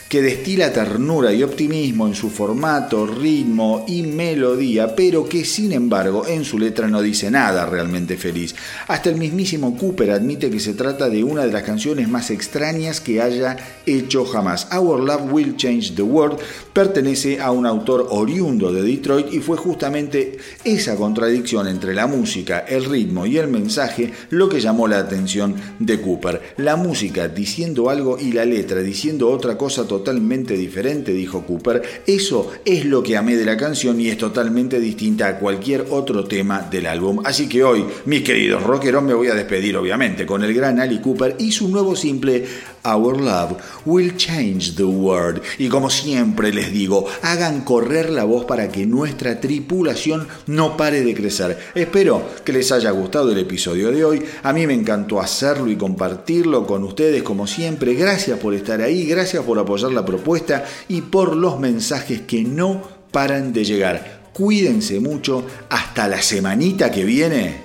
que 0.10 0.22
destila 0.22 0.72
ternura 0.72 1.34
y 1.34 1.44
optimismo 1.44 2.08
en 2.08 2.16
su 2.16 2.30
formato, 2.30 3.06
ritmo 3.06 3.84
y 3.88 4.04
melodía, 4.04 4.96
pero 4.96 5.28
que 5.28 5.44
sin 5.44 5.74
embargo 5.74 6.26
en 6.26 6.46
su 6.46 6.58
letra 6.58 6.88
no 6.88 7.02
dice 7.02 7.30
nada 7.30 7.66
realmente 7.66 8.16
feliz. 8.16 8.56
Hasta 8.88 9.10
el 9.10 9.18
mismísimo 9.18 9.78
Cooper 9.78 10.12
admite 10.12 10.50
que 10.50 10.62
se 10.62 10.74
trata 10.74 11.10
de 11.10 11.24
una 11.24 11.46
de 11.46 11.52
las 11.52 11.64
canciones 11.64 12.08
más 12.08 12.32
extrañas 12.32 13.02
que 13.02 13.22
haya 13.22 13.58
hecho 13.86 14.24
jamás. 14.26 14.70
Our 14.74 15.02
Love 15.02 15.32
Will 15.32 15.58
Change 15.58 15.96
the 15.96 16.04
World 16.04 16.40
pertenece 16.72 17.42
a 17.42 17.52
un 17.52 17.66
autor 17.66 18.08
oriundo 18.10 18.72
de 18.72 18.84
Detroit 18.84 19.34
y 19.34 19.40
fue 19.40 19.58
justamente 19.58 20.38
esa 20.64 20.96
contradicción 20.96 21.68
entre 21.68 21.94
la 21.94 22.08
música, 22.08 22.60
el 22.60 22.86
ritmo 22.86 23.26
y 23.26 23.38
el 23.38 23.48
mensaje 23.48 24.14
lo 24.30 24.48
que 24.48 24.62
llamó 24.62 24.88
la 24.88 25.00
atención 25.00 25.56
de 25.80 26.00
Cooper. 26.00 26.54
La 26.58 26.78
música 26.78 27.28
diciendo 27.28 27.90
algo 27.90 28.18
y 28.18 28.32
la 28.32 28.46
letra 28.46 28.80
diciendo 28.82 29.30
otra 29.30 29.58
cosa 29.58 29.84
totalmente 29.84 29.97
totalmente 29.98 30.56
diferente, 30.56 31.12
dijo 31.12 31.46
Cooper. 31.46 31.82
Eso 32.06 32.52
es 32.66 32.86
lo 32.86 33.04
que 33.04 33.18
amé 33.18 33.36
de 33.36 33.46
la 33.46 33.58
canción 33.58 34.00
y 34.00 34.10
es 34.10 34.18
totalmente 34.18 34.80
distinta 34.80 35.28
a 35.28 35.40
cualquier 35.40 35.86
otro 35.90 36.26
tema 36.26 36.62
del 36.62 36.86
álbum. 36.86 37.22
Así 37.26 37.50
que 37.50 37.64
hoy, 37.64 37.86
mis 38.06 38.24
queridos 38.24 38.64
rockeros, 38.64 39.04
me 39.04 39.14
voy 39.14 39.28
a 39.28 39.36
despedir 39.36 39.76
obviamente 39.78 40.26
con 40.26 40.44
el 40.44 40.54
gran 40.54 40.80
Ali 40.80 41.00
Cooper 41.00 41.36
y 41.40 41.52
su 41.52 41.70
nuevo 41.70 41.96
simple 41.96 42.46
Our 42.88 43.20
Love 43.20 43.58
Will 43.86 44.16
Change 44.16 44.76
the 44.76 44.84
World. 44.84 45.42
Y 45.58 45.70
como 45.70 45.90
siempre 45.90 46.54
les 46.54 46.72
digo, 46.72 47.06
hagan 47.22 47.62
correr 47.62 48.10
la 48.10 48.24
voz 48.24 48.46
para 48.46 48.70
que 48.70 48.86
nuestra 48.86 49.40
tripulación 49.40 50.28
no 50.46 50.78
pare 50.78 51.04
de 51.04 51.14
crecer. 51.14 51.58
Espero 51.76 52.24
que 52.46 52.54
les 52.54 52.72
haya 52.72 52.92
gustado 52.92 53.32
el 53.32 53.38
episodio 53.40 53.92
de 53.92 54.06
hoy. 54.06 54.24
A 54.44 54.54
mí 54.54 54.66
me 54.66 54.74
encantó 54.74 55.20
hacerlo 55.20 55.70
y 55.70 55.76
compartirlo 55.76 56.66
con 56.66 56.84
ustedes 56.84 57.24
como 57.24 57.48
siempre. 57.48 57.94
Gracias 57.94 58.40
por 58.40 58.54
estar 58.54 58.82
ahí, 58.82 59.06
gracias 59.06 59.44
por 59.44 59.60
apoyar 59.60 59.92
la 59.92 60.06
propuesta 60.06 60.66
y 60.88 61.02
por 61.02 61.36
los 61.36 61.60
mensajes 61.60 62.22
que 62.22 62.44
no 62.44 62.82
paran 63.12 63.54
de 63.54 63.64
llegar. 63.64 64.18
Cuídense 64.34 65.00
mucho. 65.00 65.46
Hasta 65.70 66.08
la 66.08 66.22
semanita 66.22 66.92
que 66.92 67.04
viene. 67.04 67.62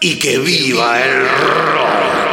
Y 0.00 0.16
que 0.20 0.38
viva 0.38 1.04
el 1.04 1.20
rock. 1.22 2.27